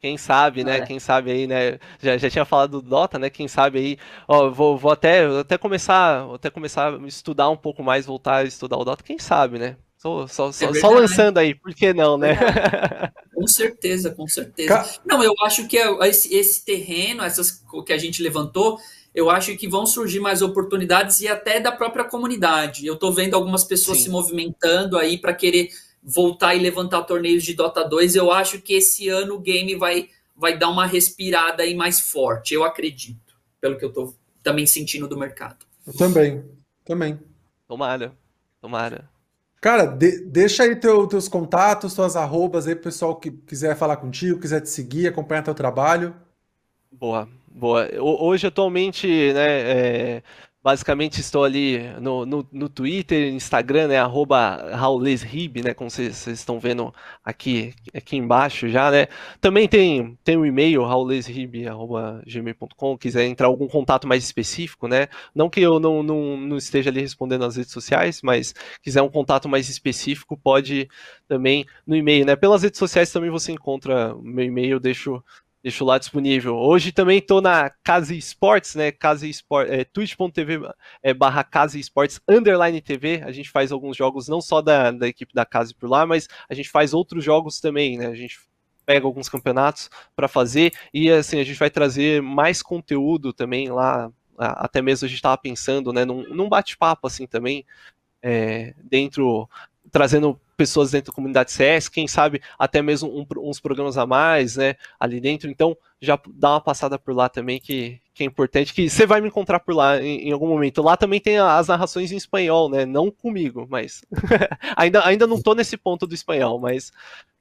Quem 0.00 0.16
sabe, 0.16 0.64
né? 0.64 0.78
É. 0.78 0.86
Quem 0.86 0.98
sabe 0.98 1.30
aí, 1.30 1.46
né? 1.46 1.78
Já, 2.00 2.16
já 2.16 2.30
tinha 2.30 2.46
falado 2.46 2.80
do 2.80 2.88
Dota, 2.88 3.18
né? 3.18 3.28
Quem 3.28 3.46
sabe 3.46 3.78
aí, 3.78 3.98
ó, 4.26 4.48
vou, 4.48 4.78
vou 4.78 4.90
até, 4.90 5.26
até 5.26 5.58
começar, 5.58 6.24
vou 6.24 6.36
até 6.36 6.48
começar 6.48 6.94
a 6.94 7.06
estudar 7.06 7.50
um 7.50 7.56
pouco 7.56 7.82
mais, 7.82 8.06
voltar 8.06 8.36
a 8.36 8.44
estudar 8.44 8.78
o 8.78 8.84
Dota, 8.84 9.04
quem 9.04 9.18
sabe, 9.18 9.58
né? 9.58 9.76
Só, 9.98 10.26
só, 10.26 10.48
é 10.48 10.52
só, 10.52 10.72
só 10.72 10.88
lançando 10.88 11.36
aí, 11.36 11.54
por 11.54 11.74
que 11.74 11.92
não, 11.92 12.16
né? 12.16 12.30
Com 13.34 13.46
certeza, 13.46 14.10
com 14.10 14.26
certeza. 14.26 15.00
Não, 15.04 15.22
eu 15.22 15.34
acho 15.42 15.66
que 15.66 15.78
é 15.78 15.90
esse, 16.08 16.34
esse 16.34 16.62
terreno, 16.64 17.22
essas 17.22 17.62
que 17.86 17.92
a 17.92 17.96
gente 17.96 18.22
levantou, 18.22 18.78
eu 19.14 19.28
acho 19.28 19.56
que 19.56 19.68
vão 19.68 19.84
surgir 19.86 20.20
mais 20.20 20.40
oportunidades 20.42 21.20
e 21.20 21.28
até 21.28 21.58
da 21.60 21.72
própria 21.72 22.04
comunidade. 22.04 22.86
Eu 22.86 22.94
estou 22.94 23.12
vendo 23.12 23.34
algumas 23.34 23.64
pessoas 23.64 23.98
Sim. 23.98 24.04
se 24.04 24.10
movimentando 24.10 24.96
aí 24.96 25.18
para 25.18 25.34
querer 25.34 25.70
voltar 26.02 26.54
e 26.54 26.60
levantar 26.60 27.02
torneios 27.02 27.42
de 27.42 27.54
Dota 27.54 27.84
2. 27.84 28.16
Eu 28.16 28.30
acho 28.30 28.60
que 28.60 28.74
esse 28.74 29.08
ano 29.08 29.34
o 29.34 29.40
game 29.40 29.74
vai, 29.74 30.08
vai 30.36 30.56
dar 30.56 30.68
uma 30.68 30.86
respirada 30.86 31.62
aí 31.62 31.74
mais 31.74 32.00
forte, 32.00 32.54
eu 32.54 32.64
acredito, 32.64 33.34
pelo 33.60 33.76
que 33.76 33.84
eu 33.84 33.88
estou 33.88 34.14
também 34.42 34.66
sentindo 34.66 35.08
do 35.08 35.18
mercado. 35.18 35.66
Eu 35.86 35.92
também, 35.92 36.44
também. 36.84 37.18
Tomara, 37.66 38.12
tomara. 38.60 39.08
Cara, 39.60 39.84
de, 39.84 40.24
deixa 40.24 40.62
aí 40.62 40.74
teu, 40.74 41.06
teus 41.06 41.28
contatos, 41.28 41.94
tuas 41.94 42.16
arrobas 42.16 42.66
aí, 42.66 42.74
pessoal 42.74 43.16
que 43.16 43.30
quiser 43.30 43.76
falar 43.76 43.96
contigo, 43.96 44.40
quiser 44.40 44.60
te 44.60 44.70
seguir, 44.70 45.06
acompanhar 45.06 45.42
teu 45.42 45.54
trabalho. 45.54 46.16
Boa. 46.90 47.28
Boa. 47.50 47.88
Hoje, 48.00 48.46
atualmente, 48.46 49.06
né, 49.32 50.18
é, 50.18 50.22
basicamente 50.62 51.20
estou 51.20 51.42
ali 51.42 51.80
no, 52.00 52.24
no, 52.24 52.46
no, 52.52 52.68
Twitter, 52.68 53.32
Instagram, 53.32 53.88
né, 53.88 53.98
arroba 53.98 54.76
raulesrib, 54.76 55.60
né, 55.62 55.74
como 55.74 55.90
vocês, 55.90 56.28
estão 56.28 56.60
vendo 56.60 56.94
aqui, 57.24 57.74
aqui 57.92 58.16
embaixo 58.16 58.68
já, 58.68 58.88
né. 58.90 59.08
Também 59.40 59.66
tem, 59.68 60.16
tem 60.22 60.36
o 60.36 60.42
um 60.42 60.46
e-mail, 60.46 60.84
raulesrib.gmail.com, 60.84 62.96
quiser 62.96 63.24
entrar 63.24 63.48
algum 63.48 63.66
contato 63.66 64.06
mais 64.06 64.22
específico, 64.22 64.86
né, 64.86 65.08
não 65.34 65.50
que 65.50 65.60
eu 65.60 65.80
não, 65.80 66.04
não, 66.04 66.36
não 66.36 66.56
esteja 66.56 66.88
ali 66.88 67.00
respondendo 67.00 67.40
nas 67.42 67.56
redes 67.56 67.72
sociais, 67.72 68.20
mas 68.22 68.54
quiser 68.82 69.02
um 69.02 69.08
contato 69.08 69.48
mais 69.48 69.68
específico, 69.68 70.36
pode 70.36 70.88
também 71.26 71.66
no 71.86 71.96
e-mail, 71.96 72.24
né. 72.24 72.36
Pelas 72.36 72.62
redes 72.62 72.78
sociais 72.78 73.10
também 73.10 73.30
você 73.30 73.50
encontra 73.50 74.14
meu 74.22 74.44
e-mail, 74.44 74.76
eu 74.76 74.80
deixo 74.80 75.20
Deixo 75.62 75.84
lá 75.84 75.98
disponível. 75.98 76.56
Hoje 76.56 76.90
também 76.90 77.18
estou 77.18 77.42
na 77.42 77.68
Casa 77.84 78.14
Esportes, 78.14 78.74
né? 78.74 78.90
Casa 78.90 79.26
Esportes, 79.26 79.72
é, 79.74 79.84
twitch.tv 79.84 80.70
é, 81.02 81.12
barra 81.12 81.44
Casa 81.44 81.78
Esportes 81.78 82.18
underline 82.26 82.80
TV. 82.80 83.22
A 83.22 83.30
gente 83.30 83.50
faz 83.50 83.70
alguns 83.70 83.94
jogos 83.94 84.26
não 84.26 84.40
só 84.40 84.62
da, 84.62 84.90
da 84.90 85.06
equipe 85.06 85.34
da 85.34 85.44
Casa 85.44 85.74
por 85.78 85.90
lá, 85.90 86.06
mas 86.06 86.28
a 86.48 86.54
gente 86.54 86.70
faz 86.70 86.94
outros 86.94 87.22
jogos 87.22 87.60
também, 87.60 87.98
né? 87.98 88.06
A 88.06 88.14
gente 88.14 88.38
pega 88.86 89.06
alguns 89.06 89.28
campeonatos 89.28 89.90
para 90.16 90.26
fazer 90.28 90.72
e 90.94 91.10
assim 91.10 91.38
a 91.38 91.44
gente 91.44 91.58
vai 91.58 91.70
trazer 91.70 92.22
mais 92.22 92.62
conteúdo 92.62 93.32
também 93.32 93.68
lá. 93.68 94.10
Até 94.38 94.80
mesmo 94.80 95.04
a 95.04 95.08
gente 95.08 95.18
estava 95.18 95.36
pensando, 95.36 95.92
né, 95.92 96.06
num, 96.06 96.22
num 96.34 96.48
bate-papo 96.48 97.06
assim 97.06 97.26
também 97.26 97.66
é, 98.22 98.74
dentro 98.82 99.46
trazendo 99.90 100.38
pessoas 100.56 100.90
dentro 100.90 101.12
da 101.12 101.14
comunidade 101.14 101.52
CS, 101.52 101.88
quem 101.88 102.06
sabe 102.06 102.40
até 102.58 102.82
mesmo 102.82 103.08
um, 103.08 103.26
uns 103.48 103.60
programas 103.60 103.96
a 103.96 104.06
mais, 104.06 104.56
né, 104.56 104.74
ali 104.98 105.20
dentro. 105.20 105.50
Então, 105.50 105.76
já 106.00 106.18
dá 106.34 106.50
uma 106.50 106.60
passada 106.60 106.98
por 106.98 107.14
lá 107.14 107.28
também, 107.28 107.58
que, 107.58 108.00
que 108.14 108.22
é 108.22 108.26
importante, 108.26 108.74
que 108.74 108.88
você 108.88 109.06
vai 109.06 109.20
me 109.20 109.28
encontrar 109.28 109.60
por 109.60 109.74
lá 109.74 110.00
em, 110.00 110.28
em, 110.28 110.32
algum 110.32 110.48
momento. 110.48 110.82
Lá 110.82 110.96
também 110.96 111.20
tem 111.20 111.38
as 111.38 111.68
narrações 111.68 112.12
em 112.12 112.16
espanhol, 112.16 112.68
né, 112.68 112.84
não 112.84 113.10
comigo, 113.10 113.66
mas 113.68 114.02
ainda, 114.76 115.06
ainda 115.06 115.26
não 115.26 115.40
tô 115.40 115.54
nesse 115.54 115.76
ponto 115.76 116.06
do 116.06 116.14
espanhol, 116.14 116.58
mas 116.58 116.92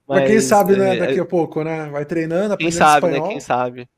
Mas, 0.07 0.27
quem 0.27 0.39
sabe, 0.39 0.75
né, 0.75 0.95
é, 0.95 0.99
daqui 0.99 1.19
a 1.19 1.25
pouco, 1.25 1.63
né? 1.63 1.89
Vai 1.89 2.05
treinando, 2.05 2.53
aprendendo 2.53 2.57
Quem 2.57 2.71
sabe, 2.71 3.07
espanhol. 3.07 3.27
né? 3.27 3.33
Quem 3.33 3.39
sabe. 3.39 3.89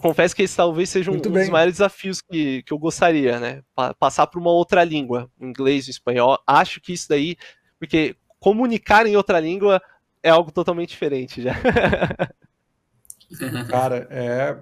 Confesso 0.00 0.34
que 0.34 0.42
esse 0.42 0.56
talvez 0.56 0.90
seja 0.90 1.12
um, 1.12 1.14
um 1.14 1.20
dos 1.20 1.48
maiores 1.48 1.74
desafios 1.74 2.20
que, 2.20 2.62
que 2.64 2.72
eu 2.72 2.78
gostaria, 2.78 3.38
né? 3.38 3.62
Passar 3.98 4.26
para 4.26 4.40
uma 4.40 4.50
outra 4.50 4.82
língua, 4.82 5.30
inglês, 5.40 5.86
espanhol. 5.86 6.38
Acho 6.44 6.80
que 6.80 6.92
isso 6.92 7.08
daí, 7.08 7.36
porque 7.78 8.16
comunicar 8.38 9.06
em 9.06 9.16
outra 9.16 9.40
língua 9.40 9.82
é 10.22 10.30
algo 10.30 10.50
totalmente 10.50 10.90
diferente 10.90 11.42
já. 11.42 11.54
Cara, 13.68 14.06
é 14.10 14.56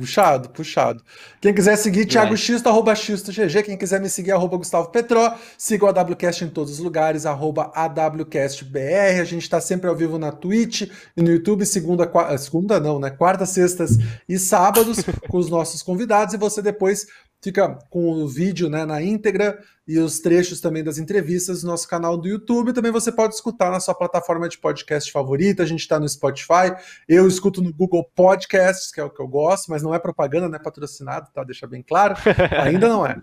Puxado, 0.00 0.48
puxado. 0.48 1.04
Quem 1.42 1.52
quiser 1.52 1.76
seguir, 1.76 2.06
Thiago 2.06 2.34
Xisto, 2.34 2.66
arroba 2.70 2.94
Xisto 2.94 3.30
GG. 3.30 3.62
Quem 3.62 3.76
quiser 3.76 4.00
me 4.00 4.08
seguir, 4.08 4.32
arroba 4.32 4.56
Gustavo 4.56 4.88
Petró. 4.88 5.36
Siga 5.58 5.84
o 5.84 5.88
AWCast 5.88 6.44
em 6.44 6.48
todos 6.48 6.72
os 6.72 6.78
lugares, 6.78 7.26
arroba 7.26 7.70
AWCastBR. 7.74 9.20
A 9.20 9.24
gente 9.24 9.42
está 9.42 9.60
sempre 9.60 9.90
ao 9.90 9.94
vivo 9.94 10.18
na 10.18 10.32
Twitch 10.32 10.90
e 11.14 11.22
no 11.22 11.30
YouTube, 11.30 11.66
segunda, 11.66 12.06
quarta, 12.06 12.38
segunda 12.38 12.80
não, 12.80 12.98
né? 12.98 13.10
Quarta, 13.10 13.44
sextas 13.44 13.98
e 14.26 14.38
sábados, 14.38 15.04
com 15.28 15.36
os 15.36 15.50
nossos 15.50 15.82
convidados. 15.82 16.32
E 16.32 16.38
você 16.38 16.62
depois 16.62 17.06
fica 17.42 17.78
com 17.90 18.10
o 18.10 18.26
vídeo 18.26 18.70
né, 18.70 18.86
na 18.86 19.02
íntegra 19.02 19.58
e 19.90 19.98
os 19.98 20.20
trechos 20.20 20.60
também 20.60 20.84
das 20.84 20.98
entrevistas 20.98 21.64
no 21.64 21.70
nosso 21.70 21.88
canal 21.88 22.16
do 22.16 22.28
YouTube. 22.28 22.72
Também 22.72 22.92
você 22.92 23.10
pode 23.10 23.34
escutar 23.34 23.72
na 23.72 23.80
sua 23.80 23.92
plataforma 23.92 24.48
de 24.48 24.56
podcast 24.56 25.10
favorita. 25.10 25.64
A 25.64 25.66
gente 25.66 25.80
está 25.80 25.98
no 25.98 26.08
Spotify. 26.08 26.72
Eu 27.08 27.26
escuto 27.26 27.60
no 27.60 27.72
Google 27.72 28.08
Podcasts, 28.14 28.92
que 28.92 29.00
é 29.00 29.04
o 29.04 29.10
que 29.10 29.20
eu 29.20 29.26
gosto, 29.26 29.68
mas 29.68 29.82
não 29.82 29.92
é 29.92 29.98
propaganda, 29.98 30.48
não 30.48 30.54
é 30.54 30.62
patrocinado, 30.62 31.28
tá? 31.34 31.42
Deixa 31.42 31.66
bem 31.66 31.82
claro. 31.82 32.14
Ainda 32.62 32.88
não 32.88 33.04
é. 33.04 33.18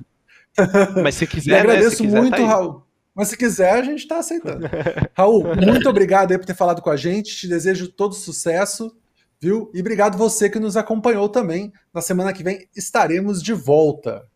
Mas 1.01 1.15
se 1.15 1.25
quiser. 1.25 1.51
E 1.51 1.55
agradeço 1.55 2.03
né? 2.03 2.09
se 2.09 2.15
muito, 2.15 2.35
tá 2.35 2.45
Raul. 2.45 2.83
Mas 3.15 3.29
se 3.29 3.37
quiser, 3.37 3.73
a 3.73 3.83
gente 3.83 3.99
está 3.99 4.17
aceitando. 4.17 4.67
Raul, 5.15 5.55
muito 5.55 5.87
obrigado 5.87 6.31
aí 6.31 6.37
por 6.37 6.45
ter 6.45 6.55
falado 6.55 6.81
com 6.81 6.89
a 6.89 6.97
gente. 6.97 7.35
Te 7.35 7.47
desejo 7.47 7.87
todo 7.87 8.13
sucesso 8.13 8.93
viu? 9.39 9.69
E 9.73 9.79
obrigado 9.79 10.17
você 10.17 10.49
que 10.49 10.59
nos 10.59 10.75
acompanhou 10.75 11.29
também. 11.29 11.71
Na 11.93 12.01
semana 12.01 12.33
que 12.33 12.43
vem 12.43 12.67
estaremos 12.75 13.41
de 13.41 13.53
volta. 13.53 14.27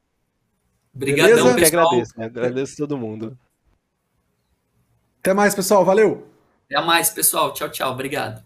Obrigadão, 0.94 1.50
Eu 1.50 1.56
que 1.56 1.66
agradeço, 1.66 2.14
né? 2.18 2.26
agradeço 2.26 2.78
todo 2.78 2.98
mundo. 2.98 3.38
Até 5.20 5.34
mais, 5.34 5.56
pessoal. 5.56 5.86
Valeu. 5.86 6.28
Até 6.70 6.82
mais, 6.86 7.10
pessoal. 7.10 7.54
Tchau, 7.54 7.70
tchau. 7.70 7.92
Obrigado. 7.92 8.44